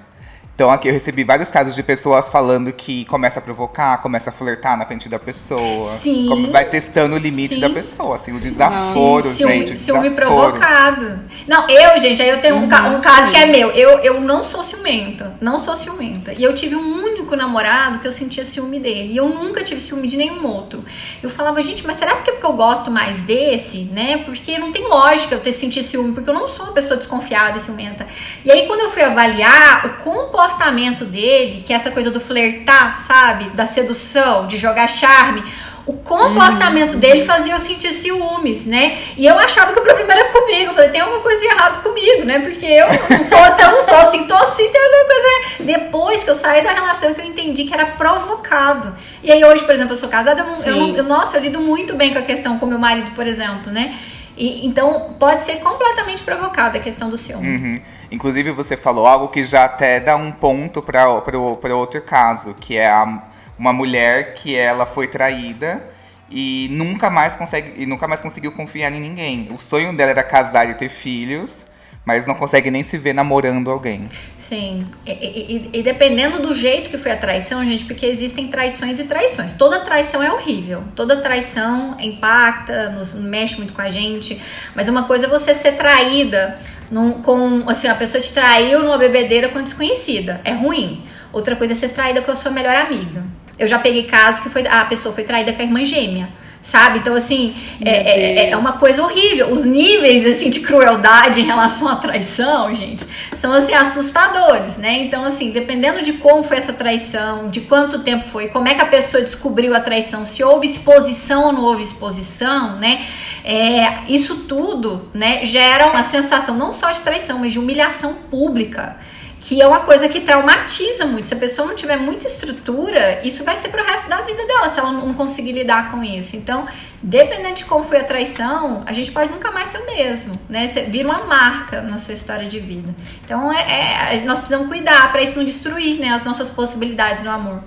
Então 0.56 0.70
aqui 0.70 0.88
eu 0.88 0.93
recebi 0.93 1.24
vários 1.24 1.49
casos 1.49 1.74
de 1.74 1.82
pessoas 1.82 2.30
falando 2.30 2.72
que 2.72 3.06
começa 3.06 3.39
a 3.39 3.41
provocar, 3.41 3.97
começa 4.04 4.30
a 4.30 4.34
flertar 4.34 4.78
na 4.78 4.86
frente 4.86 5.10
da 5.10 5.18
pessoa. 5.18 5.89
Sim. 5.89 6.28
Como 6.30 6.51
vai 6.51 6.66
testando 6.66 7.16
o 7.16 7.18
limite 7.18 7.56
Sim. 7.56 7.62
da 7.62 7.72
pessoa, 7.72 8.16
assim, 8.16 8.38
o 8.38 8.39
desaforo, 8.39 9.32
Sim, 9.32 9.47
gente. 9.47 9.80
Ciúme, 9.80 10.04
ciúme 10.04 10.10
provocado. 10.12 11.22
Não, 11.47 11.68
eu, 11.68 11.99
gente, 11.99 12.22
aí 12.22 12.30
eu 12.30 12.39
tenho 12.39 12.56
um, 12.56 12.66
um 12.66 13.01
caso 13.01 13.32
que 13.32 13.38
é 13.38 13.47
meu. 13.47 13.72
Eu, 13.72 13.97
eu 13.99 14.22
não 14.22 14.45
sou 14.45 14.62
ciumenta. 14.62 15.36
Não 15.41 15.60
sou 15.60 15.76
ciumenta. 15.76 16.34
E 16.34 16.43
eu 16.43 16.54
tive 16.54 16.76
um 16.76 17.04
único 17.04 17.36
namorado 17.36 17.97
que 17.97 18.08
eu 18.08 18.14
sentia 18.14 18.45
ciúme 18.45 18.80
dele. 18.80 19.14
E 19.14 19.18
eu 19.18 19.28
nunca 19.28 19.64
tive 19.64 19.82
ciúme 19.82 20.08
de 20.08 20.18
nenhum 20.18 20.45
outro. 20.45 20.86
Eu 21.24 21.32
falava, 21.32 21.64
gente, 21.64 21.86
mas 21.86 21.97
será 21.97 22.18
que 22.18 22.30
é 22.30 22.34
porque 22.34 22.45
eu 22.45 22.54
gosto 22.54 22.91
mais 22.91 23.24
desse, 23.24 23.86
né? 23.86 24.18
Porque 24.24 24.60
não 24.60 24.72
tem 24.72 24.88
lógica 24.88 25.34
eu 25.34 25.39
ter 25.39 25.51
sentido 25.51 25.84
ciúme, 25.84 26.14
porque 26.14 26.30
eu 26.30 26.34
não 26.34 26.47
sou 26.47 26.68
uma 26.68 26.74
pessoa 26.74 26.95
desconfiada 26.95 27.58
e 27.58 27.62
ciumenta. 27.62 28.06
E 28.45 28.51
aí, 28.51 28.68
quando 28.68 28.82
eu 28.82 28.91
fui 28.91 29.01
avaliar 29.01 29.88
o 29.88 30.04
comportamento 30.04 30.43
comportamento 30.44 31.06
dele, 31.06 31.64
que 31.66 31.72
é 31.72 31.76
essa 31.76 31.91
coisa 31.91 32.12
do 32.12 32.20
flertar, 32.20 33.02
sabe? 33.06 33.46
Da 33.52 33.66
sedução, 33.66 34.48
de 34.48 34.58
jogar 34.58 34.88
charme. 34.88 35.44
O 35.86 35.94
comportamento 35.94 36.94
uhum. 36.94 37.00
dele 37.00 37.26
fazia 37.26 37.54
eu 37.54 37.60
sentir 37.60 37.91
ciúmes, 37.91 38.66
né? 38.66 38.98
E 39.18 39.26
eu 39.26 39.38
achava 39.38 39.74
que 39.74 39.80
o 39.80 39.82
problema 39.82 40.14
era 40.14 40.26
comigo. 40.30 40.72
Eu 40.72 40.74
falei, 40.74 40.89
tem 40.89 41.02
alguma 41.02 41.20
coisa 41.20 41.41
de 41.41 41.48
errado 41.48 41.84
comigo, 41.84 42.24
né? 42.24 42.39
Porque 42.39 42.66
eu 42.66 42.88
não 42.88 43.24
sou, 43.24 43.38
eu 43.38 43.72
não 43.72 43.82
sou 43.82 43.98
assim, 43.98 44.24
tô 44.26 44.34
assim, 44.34 44.70
tem 44.70 44.82
alguma 44.82 45.06
coisa. 45.06 45.54
Depois 45.60 46.24
que 46.24 46.30
eu 46.30 46.36
saí 46.36 46.64
da 46.64 46.72
relação, 46.72 47.14
que 47.14 47.20
eu 47.20 47.26
entendi 47.26 47.66
que 47.66 47.74
era 47.74 47.86
provocado. 47.86 48.96
E 49.22 49.30
aí 49.30 49.44
hoje, 49.44 49.64
por 49.66 49.76
exemplo, 49.76 49.94
eu 49.94 49.98
sou 49.98 50.08
casada, 50.08 50.46
eu, 50.66 50.74
eu, 50.74 50.96
eu, 50.96 51.04
nossa, 51.04 51.36
eu 51.36 51.41
lido 51.41 51.60
muito 51.60 51.94
bem 51.96 52.14
com 52.14 52.20
a 52.20 52.24
questão 52.24 52.58
com 52.58 52.66
meu 52.66 52.80
marido, 52.80 53.12
por 53.14 53.28
exemplo, 53.28 53.70
né? 53.70 53.98
E, 54.38 54.66
então 54.66 55.16
pode 55.20 55.44
ser 55.44 55.58
completamente 55.58 56.24
provocada 56.24 56.78
a 56.78 56.82
questão 56.82 57.10
do 57.10 57.18
ciúme. 57.18 57.48
Uhum. 57.48 57.76
Inclusive, 58.12 58.52
você 58.52 58.76
falou 58.76 59.08
algo 59.08 59.28
que 59.28 59.44
já 59.44 59.66
até 59.66 60.00
dá 60.00 60.16
um 60.16 60.32
ponto 60.32 60.82
para 60.82 61.08
outro 61.08 62.02
caso, 62.02 62.54
que 62.60 62.78
é 62.78 62.90
a, 62.90 63.24
uma 63.58 63.74
mulher 63.74 64.34
que 64.36 64.56
ela 64.56 64.86
foi 64.86 65.08
traída 65.08 65.84
e 66.30 66.68
nunca 66.72 67.10
mais 67.10 67.36
consegue 67.36 67.74
e 67.82 67.86
nunca 67.86 68.08
mais 68.08 68.22
conseguiu 68.22 68.52
confiar 68.52 68.92
em 68.92 69.00
ninguém. 69.00 69.50
O 69.52 69.60
sonho 69.60 69.96
dela 69.96 70.12
era 70.12 70.24
casar 70.24 70.70
e 70.70 70.74
ter 70.74 70.90
filhos, 70.90 71.66
mas 72.06 72.26
não 72.26 72.36
consegue 72.36 72.70
nem 72.70 72.84
se 72.84 72.97
ver 72.97 73.14
namorando 73.14 73.72
alguém. 73.72 74.10
Sim. 74.38 74.86
E, 75.06 75.12
e, 75.12 75.70
e, 75.80 75.84
dependendo 75.84 76.41
do 76.41 76.54
jeito 76.54 76.89
que 76.89 76.97
foi 76.97 77.12
a 77.12 77.18
traição, 77.18 77.64
gente, 77.64 77.86
porque 77.86 78.06
existem 78.06 78.47
traições 78.49 78.99
e 78.99 79.06
traições. 79.06 79.54
Toda 79.54 79.80
traição 79.80 80.22
é 80.22 80.32
horrível. 80.32 80.84
Toda 80.95 81.22
traição 81.22 81.95
impacta, 81.99 82.89
nos 82.89 83.16
mexe 83.16 83.56
muito 83.56 83.72
com 83.72 83.82
a 83.82 83.89
gente. 83.89 84.41
Mas 84.76 84.89
uma 84.89 85.04
coisa 85.04 85.28
é 85.28 85.30
você 85.30 85.56
ser 85.56 85.74
traída 85.74 86.60
num, 86.91 87.14
com, 87.22 87.70
assim, 87.70 87.88
a 87.88 87.95
pessoa 87.95 88.22
te 88.22 88.34
traiu 88.34 88.84
numa 88.84 88.97
bebedeira 88.97 89.47
com 89.47 89.62
desconhecida. 89.62 90.41
É 90.43 90.51
ruim. 90.51 91.06
Outra 91.32 91.56
coisa 91.56 91.74
é 91.74 91.76
ser 91.76 91.89
traída 91.89 92.22
com 92.22 92.32
a 92.32 92.36
sua 92.36 92.51
melhor 92.51 92.76
amiga. 92.76 93.24
Eu 93.58 93.68
já 93.68 93.80
peguei 93.80 94.04
caso 94.04 94.41
que 94.41 94.49
foi, 94.49 94.68
a 94.68 94.84
pessoa 94.86 95.16
foi 95.16 95.24
traída 95.24 95.54
com 95.54 95.62
a 95.62 95.66
irmã 95.66 95.86
gêmea 95.86 96.28
sabe? 96.64 96.99
Então, 96.99 97.14
assim, 97.14 97.55
é, 97.84 97.91
é, 97.91 98.49
é, 98.49 98.57
uma 98.57 98.74
coisa 98.74 99.03
horrível. 99.03 99.51
Os 99.51 99.66
níveis, 99.66 100.26
assim, 100.26 100.49
de 100.49 100.61
crueldade 100.61 101.41
em 101.41 101.43
relação 101.43 101.89
à 101.89 101.97
traição, 101.97 102.74
gente, 102.74 103.05
são, 103.36 103.53
assim, 103.53 103.74
assustadores, 103.74 104.78
né? 104.78 105.03
Então, 105.03 105.26
assim, 105.26 105.51
dependendo 105.51 106.01
de 106.01 106.14
como 106.14 106.41
foi 106.43 106.57
essa 106.57 106.72
traição, 106.72 107.49
de 107.49 107.61
quanto 107.61 107.99
tempo 107.99 108.28
foi, 108.30 108.47
como 108.47 108.68
é 108.68 108.74
que 108.74 108.82
a 108.82 108.86
pessoa 108.86 109.22
descobriu 109.22 109.76
a 109.76 109.82
traição, 109.82 110.26
se 110.26 110.43
houve 110.43 110.66
exposição 110.66 111.47
ou 111.47 111.51
não 111.51 111.64
houve 111.64 111.84
exposição, 111.84 112.80
né? 112.80 113.05
É, 113.43 114.05
isso 114.07 114.38
tudo, 114.47 115.09
né, 115.14 115.45
gera 115.45 115.88
uma 115.88 116.01
sensação 116.01 116.55
não 116.55 116.72
só 116.72 116.91
de 116.91 117.01
traição, 117.01 117.39
mas 117.39 117.51
de 117.51 117.59
humilhação 117.59 118.14
pública 118.32 118.95
que 119.44 119.62
é 119.62 119.68
uma 119.68 119.82
coisa 119.82 120.08
que 120.08 120.22
traumatiza 120.22 121.06
muito. 121.06 121.28
Se 121.28 121.34
a 121.34 121.38
pessoa 121.38 121.68
não 121.68 121.76
tiver 121.76 121.98
muita 121.98 122.26
estrutura, 122.26 123.20
isso 123.28 123.44
vai 123.44 123.58
ser 123.58 123.68
pro 123.68 123.84
resto 123.84 124.08
da 124.08 124.22
vida 124.22 124.48
dela, 124.48 124.70
se 124.70 124.80
ela 124.80 124.94
não 124.94 125.14
conseguir 125.14 125.52
lidar 125.52 125.91
com 125.91 126.02
isso. 126.02 126.38
Então, 126.38 126.66
dependendo 127.02 127.56
de 127.56 127.66
como 127.66 127.84
foi 127.84 128.00
a 128.00 128.06
traição, 128.06 128.84
a 128.86 128.94
gente 128.94 129.12
pode 129.12 129.30
nunca 129.30 129.52
mais 129.52 129.68
ser 129.68 129.80
o 129.80 129.86
mesmo, 129.86 130.39
né? 130.48 130.66
Você 130.66 130.84
vira 130.84 131.10
uma 131.10 131.26
marca 131.26 131.82
na 131.82 131.98
sua 131.98 132.14
história 132.14 132.48
de 132.48 132.58
vida. 132.62 132.96
Então, 133.26 133.52
é, 133.52 134.16
é 134.16 134.22
nós 134.22 134.39
precisamos 134.39 134.70
cuidar 134.70 135.12
para 135.12 135.22
isso 135.22 135.36
não 135.36 135.44
destruir 135.44 136.00
né, 136.00 136.14
as 136.14 136.24
nossas 136.24 136.50
possibilidades 136.50 137.22
no 137.22 137.30
amor. 137.30 137.62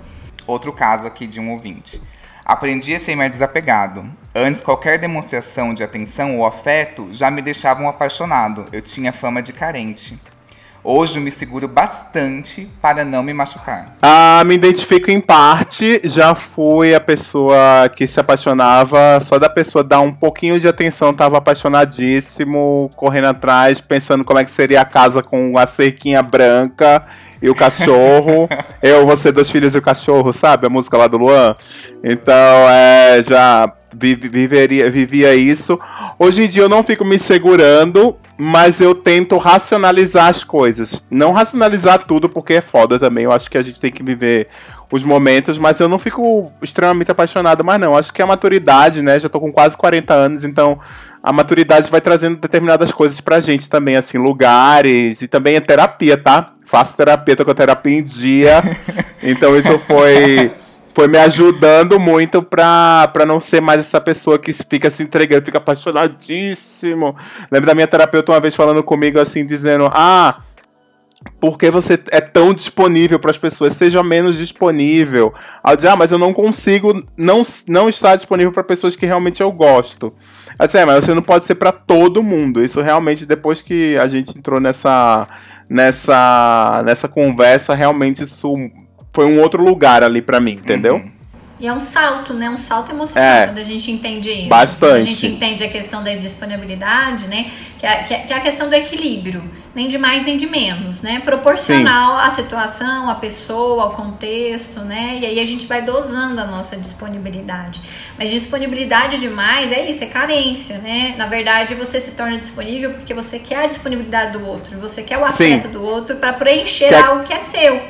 Outro 0.47 0.73
caso 0.73 1.05
aqui 1.05 1.27
de 1.27 1.39
um 1.39 1.51
ouvinte. 1.51 2.01
Aprendi 2.43 2.95
a 2.95 2.99
ser 2.99 3.15
mais 3.15 3.31
desapegado. 3.31 4.03
Antes, 4.33 4.63
qualquer 4.63 4.97
demonstração 4.97 5.75
de 5.75 5.83
atenção 5.83 6.39
ou 6.39 6.45
afeto 6.47 7.09
já 7.11 7.29
me 7.29 7.41
deixava 7.41 7.83
um 7.83 7.87
apaixonado. 7.87 8.65
Eu 8.71 8.81
tinha 8.81 9.13
fama 9.13 9.43
de 9.43 9.53
carente. 9.53 10.19
Hoje 10.83 11.17
eu 11.17 11.21
me 11.21 11.31
seguro 11.31 11.67
bastante 11.67 12.67
para 12.81 13.03
não 13.03 13.21
me 13.21 13.33
machucar. 13.33 13.95
Ah, 14.01 14.41
me 14.45 14.55
identifico 14.55 15.11
em 15.11 15.19
parte. 15.19 16.01
Já 16.03 16.33
fui 16.33 16.95
a 16.95 16.99
pessoa 16.99 17.89
que 17.95 18.07
se 18.07 18.19
apaixonava, 18.19 19.19
só 19.21 19.37
da 19.37 19.49
pessoa 19.49 19.83
dar 19.83 20.01
um 20.01 20.13
pouquinho 20.13 20.59
de 20.59 20.67
atenção, 20.67 21.13
tava 21.13 21.37
apaixonadíssimo, 21.37 22.89
correndo 22.95 23.27
atrás, 23.27 23.81
pensando 23.81 24.23
como 24.23 24.39
é 24.39 24.45
que 24.45 24.51
seria 24.51 24.81
a 24.81 24.85
casa 24.85 25.21
com 25.21 25.57
a 25.57 25.65
cerquinha 25.65 26.21
branca 26.21 27.03
e 27.41 27.49
o 27.49 27.55
cachorro. 27.55 28.49
eu, 28.81 29.05
você, 29.05 29.31
dois 29.31 29.49
filhos 29.49 29.75
e 29.75 29.77
o 29.77 29.81
cachorro, 29.81 30.31
sabe? 30.33 30.67
A 30.67 30.69
música 30.69 30.97
lá 30.97 31.07
do 31.07 31.17
Luan. 31.17 31.55
Então, 32.03 32.69
é, 32.69 33.23
já 33.27 33.71
viveria, 33.95 34.89
vivia 34.89 35.33
isso. 35.35 35.79
Hoje 36.19 36.43
em 36.43 36.47
dia 36.47 36.63
eu 36.63 36.69
não 36.69 36.83
fico 36.83 37.05
me 37.05 37.17
segurando, 37.17 38.15
mas 38.37 38.81
eu 38.81 38.93
tento 38.93 39.37
racionalizar 39.37 40.27
as 40.27 40.43
coisas. 40.43 41.03
Não 41.09 41.31
racionalizar 41.31 42.05
tudo, 42.05 42.29
porque 42.29 42.53
é 42.53 42.61
foda 42.61 42.99
também. 42.99 43.23
Eu 43.23 43.31
acho 43.31 43.49
que 43.49 43.57
a 43.57 43.61
gente 43.61 43.79
tem 43.79 43.91
que 43.91 44.03
viver 44.03 44.47
os 44.91 45.03
momentos, 45.03 45.57
mas 45.57 45.79
eu 45.79 45.89
não 45.89 45.99
fico 45.99 46.51
extremamente 46.61 47.11
apaixonado, 47.11 47.63
mas 47.63 47.79
não. 47.79 47.95
Acho 47.95 48.13
que 48.13 48.21
a 48.21 48.25
maturidade, 48.25 49.01
né? 49.01 49.19
Já 49.19 49.29
tô 49.29 49.39
com 49.39 49.51
quase 49.51 49.75
40 49.77 50.13
anos, 50.13 50.43
então 50.43 50.79
a 51.21 51.33
maturidade 51.33 51.89
vai 51.89 51.99
trazendo 51.99 52.37
determinadas 52.37 52.91
coisas 52.91 53.19
pra 53.19 53.39
gente 53.39 53.67
também, 53.67 53.95
assim, 53.95 54.17
lugares 54.17 55.21
e 55.21 55.27
também 55.27 55.57
a 55.57 55.61
terapia, 55.61 56.17
tá? 56.17 56.53
Faço 56.67 56.97
terapia, 56.97 57.33
tô 57.33 57.45
com 57.45 57.51
a 57.51 57.55
terapia 57.55 57.97
em 57.97 58.03
dia. 58.03 58.61
então 59.23 59.55
isso 59.57 59.79
foi 59.79 60.51
foi 60.93 61.07
me 61.07 61.17
ajudando 61.19 61.99
muito 61.99 62.41
pra, 62.41 63.07
pra 63.13 63.23
não 63.23 63.39
ser 63.39 63.61
mais 63.61 63.81
essa 63.81 64.01
pessoa 64.01 64.39
que 64.39 64.51
fica 64.51 64.89
se 64.89 65.03
entregando, 65.03 65.45
fica 65.45 65.59
apaixonadíssimo. 65.59 67.15
Lembro 67.51 67.67
da 67.67 67.75
minha 67.75 67.87
terapeuta 67.87 68.31
uma 68.31 68.39
vez 68.39 68.55
falando 68.55 68.83
comigo 68.83 69.19
assim, 69.19 69.45
dizendo: 69.45 69.89
Ah, 69.93 70.39
porque 71.39 71.69
você 71.69 71.99
é 72.11 72.21
tão 72.21 72.53
disponível 72.53 73.19
para 73.19 73.31
as 73.31 73.37
pessoas, 73.37 73.73
seja 73.73 74.03
menos 74.03 74.37
disponível. 74.37 75.33
Ao 75.63 75.75
dizer, 75.75 75.89
ah, 75.89 75.95
mas 75.95 76.11
eu 76.11 76.17
não 76.17 76.33
consigo 76.33 77.03
não, 77.15 77.41
não 77.67 77.89
estar 77.89 78.15
disponível 78.15 78.51
para 78.51 78.63
pessoas 78.63 78.95
que 78.95 79.05
realmente 79.05 79.41
eu 79.41 79.51
gosto. 79.51 80.13
Assim, 80.57 80.79
é, 80.79 80.85
mas 80.85 81.03
você 81.03 81.13
não 81.13 81.21
pode 81.21 81.45
ser 81.45 81.55
para 81.55 81.71
todo 81.71 82.23
mundo. 82.23 82.63
Isso 82.63 82.81
realmente, 82.81 83.25
depois 83.25 83.61
que 83.61 83.97
a 83.97 84.07
gente 84.07 84.37
entrou 84.37 84.59
nessa, 84.59 85.27
nessa, 85.69 86.83
nessa 86.85 87.07
conversa, 87.07 87.75
realmente 87.75 88.23
isso 88.23 88.53
foi 89.13 89.25
um 89.25 89.39
outro 89.39 89.63
lugar 89.63 90.03
ali 90.03 90.21
para 90.21 90.39
mim, 90.39 90.53
entendeu? 90.53 90.95
Uhum. 90.95 91.16
E 91.59 91.67
é 91.67 91.73
um 91.73 91.79
salto, 91.79 92.33
né? 92.35 92.49
Um 92.49 92.57
salto 92.57 92.91
emocional 92.91 93.27
é, 93.27 93.47
quando 93.47 93.57
a 93.57 93.63
gente 93.63 93.89
entende 93.89 94.29
isso. 94.29 94.47
Bastante. 94.47 94.97
A 94.97 95.01
gente 95.01 95.25
entende 95.25 95.63
a 95.63 95.69
questão 95.69 96.03
da 96.03 96.13
disponibilidade, 96.13 97.25
né? 97.27 97.49
Que 97.79 97.85
é, 97.85 98.03
que 98.03 98.13
é, 98.13 98.19
que 98.19 98.33
é 98.33 98.35
a 98.35 98.39
questão 98.41 98.69
do 98.69 98.75
equilíbrio. 98.75 99.43
Nem 99.73 99.87
de 99.87 99.97
mais, 99.97 100.23
nem 100.23 100.37
de 100.37 100.45
menos, 100.45 101.01
né? 101.01 101.19
Proporcional 101.19 102.19
Sim. 102.19 102.27
à 102.27 102.29
situação, 102.29 103.09
à 103.09 103.15
pessoa, 103.15 103.83
ao 103.83 103.91
contexto, 103.91 104.81
né? 104.81 105.17
E 105.19 105.25
aí 105.25 105.39
a 105.39 105.45
gente 105.45 105.65
vai 105.65 105.81
dosando 105.81 106.39
a 106.39 106.45
nossa 106.45 106.77
disponibilidade. 106.77 107.81
Mas 108.19 108.29
disponibilidade 108.29 109.17
demais 109.17 109.71
é 109.71 109.89
isso, 109.89 110.03
é 110.03 110.07
carência, 110.07 110.77
né? 110.77 111.15
Na 111.17 111.25
verdade, 111.25 111.73
você 111.73 111.99
se 111.99 112.11
torna 112.11 112.37
disponível 112.37 112.93
porque 112.93 113.13
você 113.15 113.39
quer 113.39 113.63
a 113.63 113.67
disponibilidade 113.67 114.33
do 114.33 114.45
outro, 114.45 114.79
você 114.79 115.01
quer 115.01 115.17
o 115.17 115.25
afeto 115.25 115.67
Sim. 115.67 115.73
do 115.73 115.83
outro 115.83 116.17
para 116.17 116.33
preencher 116.33 116.93
algo 116.93 117.23
que 117.23 117.33
é 117.33 117.39
seu, 117.39 117.81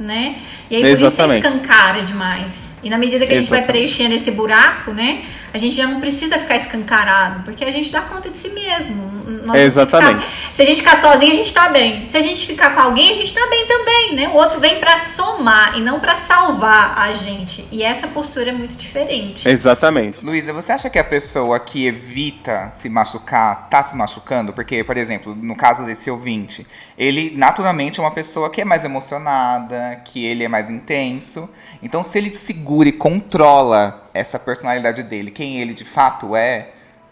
né? 0.00 0.36
E 0.68 0.76
aí 0.76 0.82
por 0.82 1.02
isso 1.02 1.10
você 1.10 1.36
escancara 1.36 2.02
demais. 2.02 2.73
E 2.84 2.90
na 2.90 2.98
medida 2.98 3.26
que 3.26 3.32
a 3.32 3.36
gente 3.36 3.50
vai 3.50 3.64
preenchendo 3.64 4.14
esse 4.14 4.30
buraco, 4.30 4.92
né? 4.92 5.24
A 5.54 5.58
gente 5.58 5.76
já 5.76 5.86
não 5.86 6.00
precisa 6.00 6.36
ficar 6.36 6.56
escancarado, 6.56 7.44
porque 7.44 7.64
a 7.64 7.70
gente 7.70 7.92
dá 7.92 8.00
conta 8.02 8.28
de 8.28 8.36
si 8.36 8.48
mesmo. 8.48 9.22
Nós 9.44 9.56
Exatamente. 9.56 10.24
Se, 10.24 10.26
ficar, 10.26 10.52
se 10.52 10.62
a 10.62 10.64
gente 10.64 10.76
ficar 10.78 10.96
sozinho, 10.96 11.30
a 11.30 11.34
gente 11.36 11.54
tá 11.54 11.68
bem. 11.68 12.08
Se 12.08 12.16
a 12.16 12.20
gente 12.20 12.44
ficar 12.44 12.74
com 12.74 12.80
alguém, 12.80 13.10
a 13.10 13.14
gente 13.14 13.32
tá 13.32 13.46
bem 13.48 13.64
também, 13.64 14.16
né? 14.16 14.28
O 14.30 14.32
outro 14.32 14.58
vem 14.58 14.80
para 14.80 14.98
somar 14.98 15.78
e 15.78 15.80
não 15.80 16.00
para 16.00 16.16
salvar 16.16 16.98
a 16.98 17.12
gente. 17.12 17.64
E 17.70 17.84
essa 17.84 18.08
postura 18.08 18.50
é 18.50 18.52
muito 18.52 18.74
diferente. 18.74 19.48
Exatamente. 19.48 20.24
Luísa, 20.24 20.52
você 20.52 20.72
acha 20.72 20.90
que 20.90 20.98
a 20.98 21.04
pessoa 21.04 21.60
que 21.60 21.86
evita 21.86 22.70
se 22.72 22.88
machucar 22.88 23.68
tá 23.70 23.84
se 23.84 23.94
machucando? 23.94 24.52
Porque, 24.52 24.82
por 24.82 24.96
exemplo, 24.96 25.36
no 25.36 25.54
caso 25.54 25.86
desse 25.86 26.10
ouvinte, 26.10 26.66
ele 26.98 27.32
naturalmente 27.36 28.00
é 28.00 28.02
uma 28.02 28.10
pessoa 28.10 28.50
que 28.50 28.60
é 28.60 28.64
mais 28.64 28.84
emocionada, 28.84 30.02
que 30.04 30.26
ele 30.26 30.42
é 30.42 30.48
mais 30.48 30.68
intenso. 30.68 31.48
Então, 31.80 32.02
se 32.02 32.18
ele 32.18 32.34
segura 32.34 32.88
e 32.88 32.92
controla 32.92 34.03
essa 34.14 34.38
personalidade 34.38 35.02
dele, 35.02 35.30
quem 35.30 35.60
ele 35.60 35.74
de 35.74 35.84
fato 35.84 36.36
é, 36.36 36.70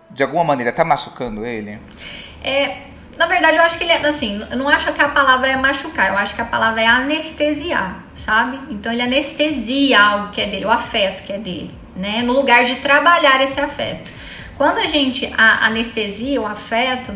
de 0.08 0.22
alguma 0.22 0.44
maneira 0.44 0.72
tá 0.72 0.84
machucando 0.84 1.44
ele? 1.44 1.78
É, 2.42 2.82
na 3.16 3.26
verdade, 3.26 3.58
eu 3.58 3.62
acho 3.62 3.76
que 3.76 3.84
ele 3.84 3.92
é 3.92 4.06
assim, 4.06 4.42
eu 4.50 4.56
não 4.56 4.68
acho 4.68 4.92
que 4.92 5.02
a 5.02 5.08
palavra 5.08 5.50
é 5.50 5.56
machucar, 5.56 6.08
eu 6.08 6.16
acho 6.16 6.34
que 6.34 6.40
a 6.40 6.44
palavra 6.44 6.80
é 6.80 6.86
anestesiar, 6.86 8.02
sabe? 8.14 8.58
Então 8.70 8.92
ele 8.92 9.02
anestesia 9.02 10.00
algo 10.00 10.30
que 10.30 10.40
é 10.40 10.46
dele, 10.46 10.64
o 10.64 10.70
afeto 10.70 11.24
que 11.24 11.32
é 11.32 11.38
dele, 11.38 11.74
né? 11.96 12.22
No 12.22 12.32
lugar 12.32 12.64
de 12.64 12.76
trabalhar 12.76 13.42
esse 13.42 13.60
afeto. 13.60 14.10
Quando 14.56 14.78
a 14.78 14.86
gente 14.86 15.32
a 15.36 15.66
anestesia 15.66 16.40
o 16.40 16.46
afeto, 16.46 17.12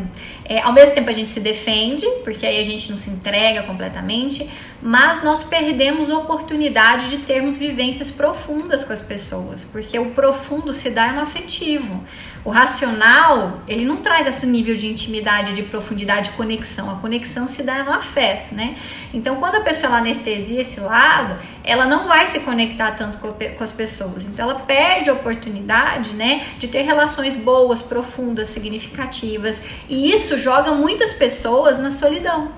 é, 0.49 0.61
ao 0.61 0.71
mesmo 0.71 0.95
tempo 0.95 1.09
a 1.09 1.13
gente 1.13 1.29
se 1.29 1.39
defende, 1.39 2.05
porque 2.23 2.45
aí 2.45 2.59
a 2.59 2.63
gente 2.63 2.89
não 2.89 2.97
se 2.97 3.09
entrega 3.09 3.63
completamente, 3.63 4.49
mas 4.81 5.23
nós 5.23 5.43
perdemos 5.43 6.09
a 6.09 6.17
oportunidade 6.17 7.09
de 7.09 7.17
termos 7.17 7.57
vivências 7.57 8.09
profundas 8.09 8.83
com 8.83 8.93
as 8.93 9.01
pessoas, 9.01 9.65
porque 9.65 9.99
o 9.99 10.11
profundo 10.11 10.71
se 10.71 10.89
dá 10.89 11.11
no 11.11 11.21
afetivo. 11.21 12.03
O 12.47 12.49
racional, 12.49 13.59
ele 13.67 13.83
não 13.83 13.97
traz 13.97 14.25
esse 14.25 14.45
nível 14.45 14.73
de 14.73 14.87
intimidade, 14.87 15.51
de 15.51 15.63
profundidade, 15.63 16.29
de 16.29 16.37
conexão. 16.37 16.89
A 16.89 16.95
conexão 16.95 17.45
se 17.45 17.61
dá 17.61 17.83
no 17.83 17.91
afeto, 17.91 18.55
né? 18.55 18.77
Então, 19.13 19.35
quando 19.35 19.55
a 19.55 19.59
pessoa 19.59 19.87
ela 19.87 19.97
anestesia 19.97 20.61
esse 20.61 20.79
lado, 20.79 21.37
ela 21.61 21.85
não 21.85 22.07
vai 22.07 22.25
se 22.25 22.39
conectar 22.39 22.91
tanto 22.91 23.17
com, 23.17 23.33
com 23.33 23.63
as 23.65 23.71
pessoas. 23.71 24.27
Então, 24.27 24.49
ela 24.49 24.61
perde 24.61 25.09
a 25.09 25.13
oportunidade, 25.13 26.13
né, 26.13 26.47
de 26.57 26.69
ter 26.69 26.83
relações 26.83 27.35
boas, 27.35 27.81
profundas, 27.81 28.47
significativas. 28.47 29.59
E 29.89 30.09
isso 30.09 30.37
joga 30.37 30.71
muitas 30.71 31.11
pessoas 31.11 31.77
na 31.77 31.91
solidão. 31.91 32.53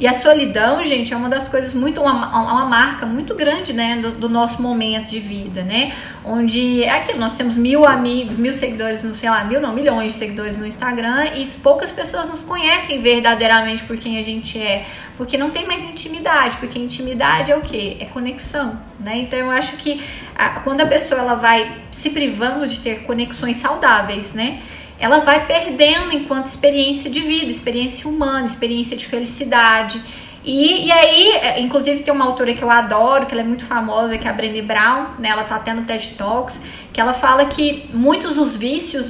E 0.00 0.06
a 0.06 0.12
solidão, 0.12 0.84
gente, 0.84 1.12
é 1.12 1.16
uma 1.16 1.28
das 1.28 1.48
coisas 1.48 1.74
muito, 1.74 2.00
uma, 2.00 2.12
uma 2.12 2.66
marca 2.66 3.04
muito 3.04 3.34
grande, 3.34 3.72
né, 3.72 3.96
do, 4.00 4.12
do, 4.12 4.28
nosso 4.28 4.62
momento 4.62 5.08
de 5.08 5.18
vida, 5.18 5.62
né? 5.62 5.92
Onde 6.24 6.84
é 6.84 6.90
aquilo, 6.90 7.18
nós 7.18 7.36
temos 7.36 7.56
mil 7.56 7.84
amigos, 7.84 8.36
mil 8.36 8.52
seguidores, 8.52 9.02
não 9.02 9.14
sei 9.14 9.28
lá, 9.28 9.42
mil 9.42 9.60
não, 9.60 9.74
milhões 9.74 10.12
de 10.12 10.18
seguidores 10.20 10.56
no 10.56 10.66
Instagram 10.66 11.26
e 11.34 11.44
poucas 11.62 11.90
pessoas 11.90 12.28
nos 12.28 12.42
conhecem 12.42 13.02
verdadeiramente 13.02 13.82
por 13.82 13.96
quem 13.96 14.18
a 14.18 14.22
gente 14.22 14.60
é, 14.60 14.86
porque 15.16 15.36
não 15.36 15.50
tem 15.50 15.66
mais 15.66 15.82
intimidade, 15.82 16.56
porque 16.58 16.78
intimidade 16.78 17.50
é 17.50 17.56
o 17.56 17.60
quê? 17.60 17.96
É 17.98 18.04
conexão, 18.04 18.80
né? 19.00 19.18
Então 19.18 19.36
eu 19.36 19.50
acho 19.50 19.76
que 19.78 20.00
a, 20.36 20.60
quando 20.60 20.80
a 20.80 20.86
pessoa 20.86 21.20
ela 21.20 21.34
vai 21.34 21.76
se 21.90 22.10
privando 22.10 22.68
de 22.68 22.78
ter 22.78 23.02
conexões 23.02 23.56
saudáveis, 23.56 24.32
né? 24.32 24.62
Ela 24.98 25.20
vai 25.20 25.46
perdendo 25.46 26.12
enquanto 26.12 26.46
experiência 26.46 27.08
de 27.08 27.20
vida, 27.20 27.50
experiência 27.50 28.08
humana, 28.08 28.46
experiência 28.46 28.96
de 28.96 29.06
felicidade. 29.06 30.02
E, 30.44 30.86
e 30.86 30.92
aí, 30.92 31.32
é, 31.32 31.60
inclusive, 31.60 32.02
tem 32.02 32.12
uma 32.12 32.24
autora 32.24 32.54
que 32.54 32.62
eu 32.62 32.70
adoro, 32.70 33.26
que 33.26 33.32
ela 33.32 33.42
é 33.42 33.44
muito 33.44 33.64
famosa, 33.64 34.18
que 34.18 34.26
é 34.26 34.30
a 34.30 34.32
Brené 34.32 34.62
Brown, 34.62 35.10
né? 35.18 35.28
Ela 35.28 35.44
tá 35.44 35.74
no 35.74 35.84
TED 35.84 36.14
Talks, 36.16 36.60
que 36.92 37.00
ela 37.00 37.12
fala 37.12 37.44
que 37.46 37.88
muitos 37.92 38.34
dos 38.34 38.56
vícios, 38.56 39.06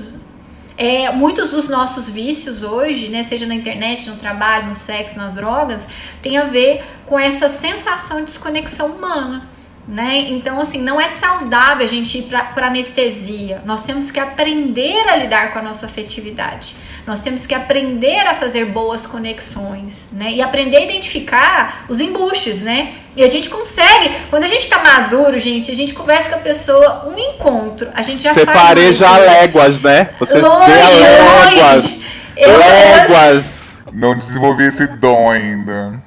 é, 0.76 1.10
muitos 1.10 1.50
dos 1.50 1.68
nossos 1.68 2.08
vícios 2.08 2.62
hoje, 2.62 3.08
né, 3.08 3.22
seja 3.24 3.46
na 3.46 3.54
internet, 3.54 4.08
no 4.08 4.16
trabalho, 4.16 4.68
no 4.68 4.74
sexo, 4.74 5.16
nas 5.16 5.34
drogas, 5.34 5.88
tem 6.22 6.36
a 6.36 6.44
ver 6.44 6.84
com 7.06 7.18
essa 7.18 7.48
sensação 7.48 8.18
de 8.20 8.26
desconexão 8.26 8.88
humana 8.88 9.57
né? 9.88 10.26
Então, 10.28 10.60
assim, 10.60 10.82
não 10.82 11.00
é 11.00 11.08
saudável 11.08 11.82
a 11.82 11.88
gente 11.88 12.18
ir 12.18 12.22
para 12.22 12.66
anestesia. 12.66 13.62
Nós 13.64 13.82
temos 13.82 14.10
que 14.10 14.20
aprender 14.20 15.08
a 15.08 15.16
lidar 15.16 15.52
com 15.52 15.60
a 15.60 15.62
nossa 15.62 15.86
afetividade. 15.86 16.76
Nós 17.06 17.20
temos 17.20 17.46
que 17.46 17.54
aprender 17.54 18.26
a 18.26 18.34
fazer 18.34 18.66
boas 18.66 19.06
conexões, 19.06 20.08
né? 20.12 20.32
E 20.32 20.42
aprender 20.42 20.76
a 20.76 20.80
identificar 20.82 21.86
os 21.88 22.00
embuches, 22.00 22.60
né? 22.60 22.92
E 23.16 23.24
a 23.24 23.28
gente 23.28 23.48
consegue, 23.48 24.12
quando 24.28 24.44
a 24.44 24.48
gente 24.48 24.68
tá 24.68 24.78
maduro, 24.78 25.38
gente, 25.38 25.72
a 25.72 25.74
gente 25.74 25.94
conversa 25.94 26.28
com 26.28 26.34
a 26.34 26.40
pessoa, 26.40 27.08
um 27.08 27.18
encontro, 27.18 27.88
a 27.94 28.02
gente 28.02 28.22
já 28.22 28.34
Separeja 28.34 29.08
faz. 29.08 29.24
léguas, 29.24 29.80
né? 29.80 30.10
Você 30.20 30.38
longe, 30.38 30.70
vê 30.70 30.82
léguas. 30.82 31.84
Longe. 31.84 31.98
Léguas 32.36 33.57
Não 33.92 34.16
desenvolvi 34.16 34.64
esse 34.64 34.86
dom 34.86 35.30
ainda. 35.30 36.02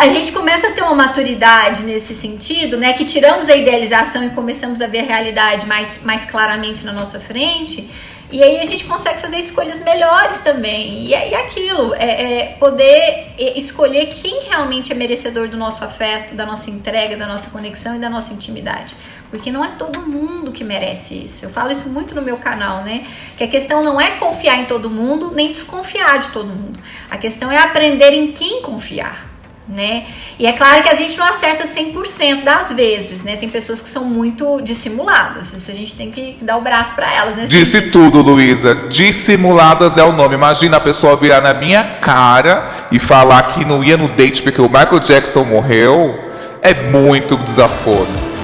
A 0.00 0.08
gente 0.08 0.32
começa 0.32 0.68
a 0.68 0.72
ter 0.72 0.82
uma 0.82 0.94
maturidade 0.94 1.82
nesse 1.84 2.14
sentido, 2.14 2.76
né? 2.76 2.92
Que 2.92 3.04
tiramos 3.04 3.48
a 3.48 3.56
idealização 3.56 4.24
e 4.24 4.30
começamos 4.30 4.80
a 4.80 4.86
ver 4.86 5.00
a 5.00 5.04
realidade 5.04 5.66
mais, 5.66 6.02
mais 6.04 6.24
claramente 6.24 6.84
na 6.84 6.92
nossa 6.92 7.18
frente. 7.20 7.90
E 8.30 8.42
aí 8.42 8.58
a 8.58 8.64
gente 8.64 8.84
consegue 8.84 9.20
fazer 9.20 9.38
escolhas 9.38 9.80
melhores 9.80 10.40
também. 10.40 11.04
E 11.04 11.14
é, 11.14 11.36
aquilo, 11.36 11.94
é, 11.94 12.40
é 12.40 12.46
poder 12.58 13.34
escolher 13.38 14.06
quem 14.06 14.42
realmente 14.48 14.92
é 14.92 14.94
merecedor 14.94 15.48
do 15.48 15.56
nosso 15.56 15.84
afeto, 15.84 16.34
da 16.34 16.44
nossa 16.44 16.68
entrega, 16.68 17.16
da 17.16 17.26
nossa 17.26 17.48
conexão 17.50 17.96
e 17.96 17.98
da 18.00 18.10
nossa 18.10 18.32
intimidade. 18.32 18.96
Porque 19.30 19.50
não 19.50 19.64
é 19.64 19.68
todo 19.78 20.00
mundo 20.00 20.52
que 20.52 20.62
merece 20.62 21.14
isso. 21.14 21.44
Eu 21.44 21.50
falo 21.50 21.70
isso 21.70 21.88
muito 21.88 22.14
no 22.14 22.22
meu 22.22 22.36
canal, 22.36 22.82
né? 22.82 23.06
Que 23.36 23.44
a 23.44 23.48
questão 23.48 23.82
não 23.82 24.00
é 24.00 24.12
confiar 24.12 24.58
em 24.58 24.66
todo 24.66 24.88
mundo, 24.88 25.32
nem 25.34 25.50
desconfiar 25.52 26.18
de 26.18 26.28
todo 26.28 26.48
mundo. 26.48 26.78
A 27.10 27.18
questão 27.18 27.50
é 27.50 27.58
aprender 27.58 28.12
em 28.12 28.32
quem 28.32 28.62
confiar 28.62 29.36
né? 29.68 30.04
E 30.38 30.46
é 30.46 30.52
claro 30.52 30.82
que 30.82 30.88
a 30.88 30.94
gente 30.94 31.18
não 31.18 31.26
acerta 31.26 31.66
100% 31.66 32.44
das 32.44 32.72
vezes, 32.72 33.22
né? 33.22 33.36
Tem 33.36 33.48
pessoas 33.48 33.80
que 33.80 33.88
são 33.88 34.04
muito 34.04 34.60
dissimuladas. 34.60 35.52
Isso 35.52 35.70
a 35.70 35.74
gente 35.74 35.94
tem 35.96 36.10
que 36.10 36.38
dar 36.40 36.56
o 36.56 36.60
braço 36.60 36.94
para 36.94 37.12
elas, 37.12 37.34
né? 37.34 37.46
Disse 37.46 37.90
tudo, 37.90 38.22
Luísa. 38.22 38.74
Dissimuladas 38.88 39.96
é 39.96 40.04
o 40.04 40.12
nome. 40.12 40.34
Imagina 40.34 40.76
a 40.76 40.80
pessoa 40.80 41.16
virar 41.16 41.40
na 41.40 41.54
minha 41.54 41.82
cara 42.00 42.86
e 42.92 42.98
falar 42.98 43.54
que 43.54 43.64
não 43.64 43.82
ia 43.82 43.96
no 43.96 44.08
date 44.08 44.42
porque 44.42 44.60
o 44.60 44.68
Michael 44.68 45.00
Jackson 45.00 45.44
morreu. 45.44 46.16
É 46.62 46.74
muito 46.74 47.36
desaforo. 47.36 48.35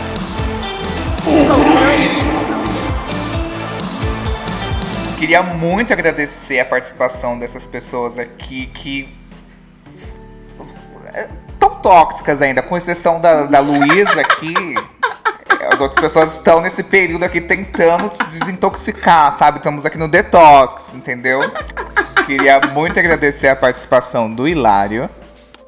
Queria 5.22 5.40
muito 5.40 5.92
agradecer 5.92 6.58
a 6.58 6.64
participação 6.64 7.38
dessas 7.38 7.64
pessoas 7.64 8.18
aqui 8.18 8.66
que 8.66 9.08
tão 11.60 11.76
tóxicas 11.76 12.42
ainda, 12.42 12.60
com 12.60 12.76
exceção 12.76 13.20
da, 13.20 13.44
da 13.44 13.60
Luísa 13.60 14.20
aqui. 14.20 14.52
As 15.72 15.80
outras 15.80 16.00
pessoas 16.00 16.34
estão 16.34 16.60
nesse 16.60 16.82
período 16.82 17.24
aqui 17.24 17.40
tentando 17.40 18.08
te 18.08 18.24
desintoxicar, 18.24 19.38
sabe? 19.38 19.58
Estamos 19.58 19.86
aqui 19.86 19.96
no 19.96 20.08
detox, 20.08 20.92
entendeu? 20.92 21.38
Queria 22.26 22.60
muito 22.72 22.98
agradecer 22.98 23.46
a 23.46 23.54
participação 23.54 24.28
do 24.28 24.48
Hilário. 24.48 25.08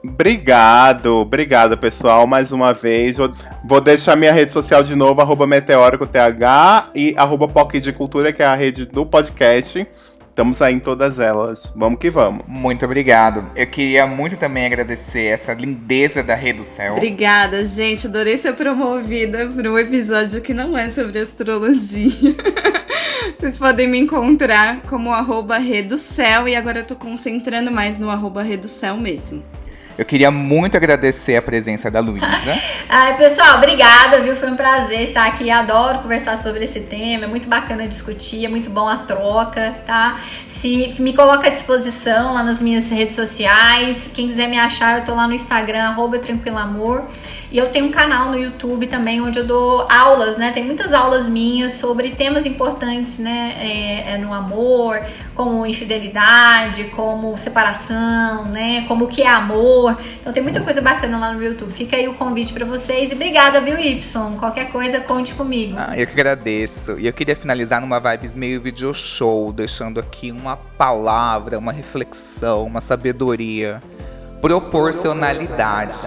Obrigado, 0.06 1.16
obrigado 1.16 1.78
pessoal, 1.78 2.26
mais 2.26 2.52
uma 2.52 2.74
vez. 2.74 3.16
Vou 3.64 3.80
deixar 3.80 4.14
minha 4.14 4.32
rede 4.32 4.52
social 4.52 4.82
de 4.82 4.94
novo, 4.94 5.22
arroba 5.22 5.46
meteórico.th 5.46 6.90
e 6.94 7.14
arroba 7.16 7.48
de 7.80 7.90
Cultura, 7.90 8.30
que 8.30 8.42
é 8.42 8.46
a 8.46 8.54
rede 8.54 8.84
do 8.84 9.06
podcast. 9.06 9.86
Estamos 10.28 10.60
aí 10.60 10.74
em 10.74 10.80
todas 10.80 11.18
elas. 11.18 11.72
Vamos 11.74 11.98
que 11.98 12.10
vamos. 12.10 12.44
Muito 12.46 12.84
obrigado. 12.84 13.50
Eu 13.56 13.66
queria 13.66 14.06
muito 14.06 14.36
também 14.36 14.66
agradecer 14.66 15.26
essa 15.26 15.54
lindeza 15.54 16.22
da 16.22 16.34
Rede 16.34 16.58
do 16.58 16.64
Céu. 16.64 16.94
Obrigada, 16.94 17.64
gente. 17.64 18.06
Adorei 18.06 18.36
ser 18.36 18.52
promovida 18.54 19.46
para 19.46 19.72
um 19.72 19.78
episódio 19.78 20.42
que 20.42 20.52
não 20.52 20.76
é 20.76 20.90
sobre 20.90 21.20
astrologia. 21.20 22.34
Vocês 23.38 23.56
podem 23.56 23.88
me 23.88 23.98
encontrar 23.98 24.82
como 24.82 25.12
arroba 25.12 25.56
Céu 25.96 26.46
e 26.46 26.56
agora 26.56 26.80
eu 26.80 26.84
tô 26.84 26.96
concentrando 26.96 27.70
mais 27.70 27.98
no 27.98 28.10
arroba 28.10 28.44
Céu 28.66 28.96
mesmo. 28.98 29.42
Eu 29.96 30.04
queria 30.04 30.30
muito 30.30 30.76
agradecer 30.76 31.36
a 31.36 31.42
presença 31.42 31.88
da 31.88 32.00
Luísa. 32.00 32.26
Ai, 32.88 33.16
pessoal, 33.16 33.58
obrigada, 33.58 34.20
viu? 34.20 34.34
Foi 34.34 34.50
um 34.50 34.56
prazer 34.56 35.02
estar 35.02 35.24
aqui. 35.24 35.50
Adoro 35.50 36.00
conversar 36.00 36.36
sobre 36.36 36.64
esse 36.64 36.80
tema. 36.80 37.24
É 37.24 37.26
muito 37.28 37.48
bacana 37.48 37.86
discutir, 37.86 38.44
é 38.44 38.48
muito 38.48 38.68
bom 38.68 38.88
a 38.88 38.98
troca, 38.98 39.74
tá? 39.86 40.20
Se 40.48 40.94
me 40.98 41.12
coloca 41.12 41.46
à 41.46 41.50
disposição 41.50 42.34
lá 42.34 42.42
nas 42.42 42.60
minhas 42.60 42.90
redes 42.90 43.14
sociais. 43.14 44.10
Quem 44.12 44.26
quiser 44.26 44.48
me 44.48 44.58
achar, 44.58 44.98
eu 44.98 45.04
tô 45.04 45.14
lá 45.14 45.28
no 45.28 45.34
Instagram, 45.34 45.84
arroba 45.84 46.18
Tranquilamor. 46.18 47.04
E 47.54 47.58
eu 47.58 47.70
tenho 47.70 47.86
um 47.86 47.92
canal 47.92 48.32
no 48.32 48.36
YouTube 48.36 48.88
também 48.88 49.20
onde 49.20 49.38
eu 49.38 49.46
dou 49.46 49.86
aulas, 49.88 50.36
né? 50.36 50.50
Tem 50.50 50.64
muitas 50.64 50.92
aulas 50.92 51.28
minhas 51.28 51.74
sobre 51.74 52.10
temas 52.10 52.44
importantes, 52.44 53.20
né? 53.20 53.54
É, 53.60 54.14
é 54.14 54.18
no 54.18 54.34
amor, 54.34 55.00
como 55.36 55.64
infidelidade, 55.64 56.82
como 56.96 57.36
separação, 57.36 58.46
né? 58.46 58.84
Como 58.88 59.04
o 59.04 59.08
que 59.08 59.22
é 59.22 59.28
amor. 59.28 59.96
Então 60.20 60.32
tem 60.32 60.42
muita 60.42 60.62
coisa 60.62 60.80
bacana 60.80 61.16
lá 61.16 61.32
no 61.32 61.40
YouTube. 61.40 61.72
Fica 61.72 61.96
aí 61.96 62.08
o 62.08 62.14
convite 62.14 62.52
para 62.52 62.64
vocês 62.64 63.12
e 63.12 63.14
obrigada, 63.14 63.60
viu, 63.60 63.78
Y? 63.78 64.36
Qualquer 64.36 64.72
coisa, 64.72 64.98
conte 64.98 65.32
comigo. 65.32 65.76
Ah, 65.78 65.96
eu 65.96 66.08
que 66.08 66.12
agradeço. 66.12 66.98
E 66.98 67.06
eu 67.06 67.12
queria 67.12 67.36
finalizar 67.36 67.80
numa 67.80 68.00
vibes 68.00 68.34
meio 68.34 68.60
video 68.60 68.92
show, 68.92 69.52
deixando 69.52 70.00
aqui 70.00 70.32
uma 70.32 70.56
palavra, 70.56 71.56
uma 71.56 71.70
reflexão, 71.70 72.64
uma 72.64 72.80
sabedoria. 72.80 73.80
Proporcionalidade. 74.40 76.00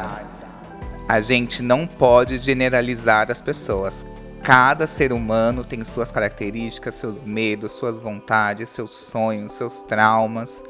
A 1.08 1.22
gente 1.22 1.64
não 1.64 1.88
pode 1.88 2.38
generalizar 2.38 3.32
as 3.32 3.41
pessoas. 3.41 4.05
Cada 4.43 4.86
ser 4.86 5.14
humano 5.14 5.64
tem 5.64 5.82
suas 5.86 6.12
características, 6.12 6.95
seus 6.95 7.24
medos, 7.24 7.72
suas 7.72 8.01
vontades, 8.01 8.68
seus 8.68 8.93
sonhos, 8.93 9.53
seus 9.53 9.84
traumas. 9.84 10.62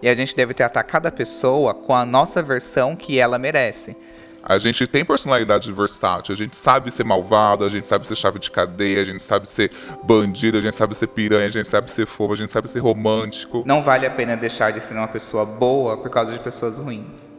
E 0.00 0.08
a 0.08 0.14
gente 0.14 0.36
deve 0.36 0.54
tratar 0.54 0.84
cada 0.84 1.10
pessoa 1.10 1.74
com 1.74 1.92
a 1.92 2.06
nossa 2.06 2.40
versão 2.40 2.94
que 2.94 3.18
ela 3.18 3.36
merece. 3.36 3.96
A 4.44 4.58
gente 4.58 4.86
tem 4.86 5.04
personalidade 5.04 5.72
versátil, 5.72 6.34
a 6.34 6.38
gente 6.38 6.56
sabe 6.56 6.92
ser 6.92 7.04
malvado, 7.04 7.64
a 7.64 7.68
gente 7.68 7.86
sabe 7.86 8.06
ser 8.06 8.14
chave 8.14 8.38
de 8.38 8.50
cadeia, 8.50 9.02
a 9.02 9.04
gente 9.04 9.22
sabe 9.24 9.48
ser 9.48 9.72
bandido, 10.04 10.56
a 10.56 10.60
gente 10.60 10.76
sabe 10.76 10.94
ser 10.94 11.08
piranha, 11.08 11.46
a 11.46 11.50
gente 11.50 11.68
sabe 11.68 11.90
ser 11.90 12.06
fofo, 12.06 12.32
a 12.32 12.36
gente 12.36 12.52
sabe 12.52 12.70
ser 12.70 12.78
romântico. 12.78 13.64
Não 13.66 13.82
vale 13.82 14.06
a 14.06 14.10
pena 14.10 14.36
deixar 14.36 14.70
de 14.70 14.80
ser 14.80 14.94
uma 14.94 15.08
pessoa 15.08 15.44
boa 15.44 15.98
por 15.98 16.10
causa 16.10 16.32
de 16.32 16.38
pessoas 16.38 16.78
ruins. 16.78 17.29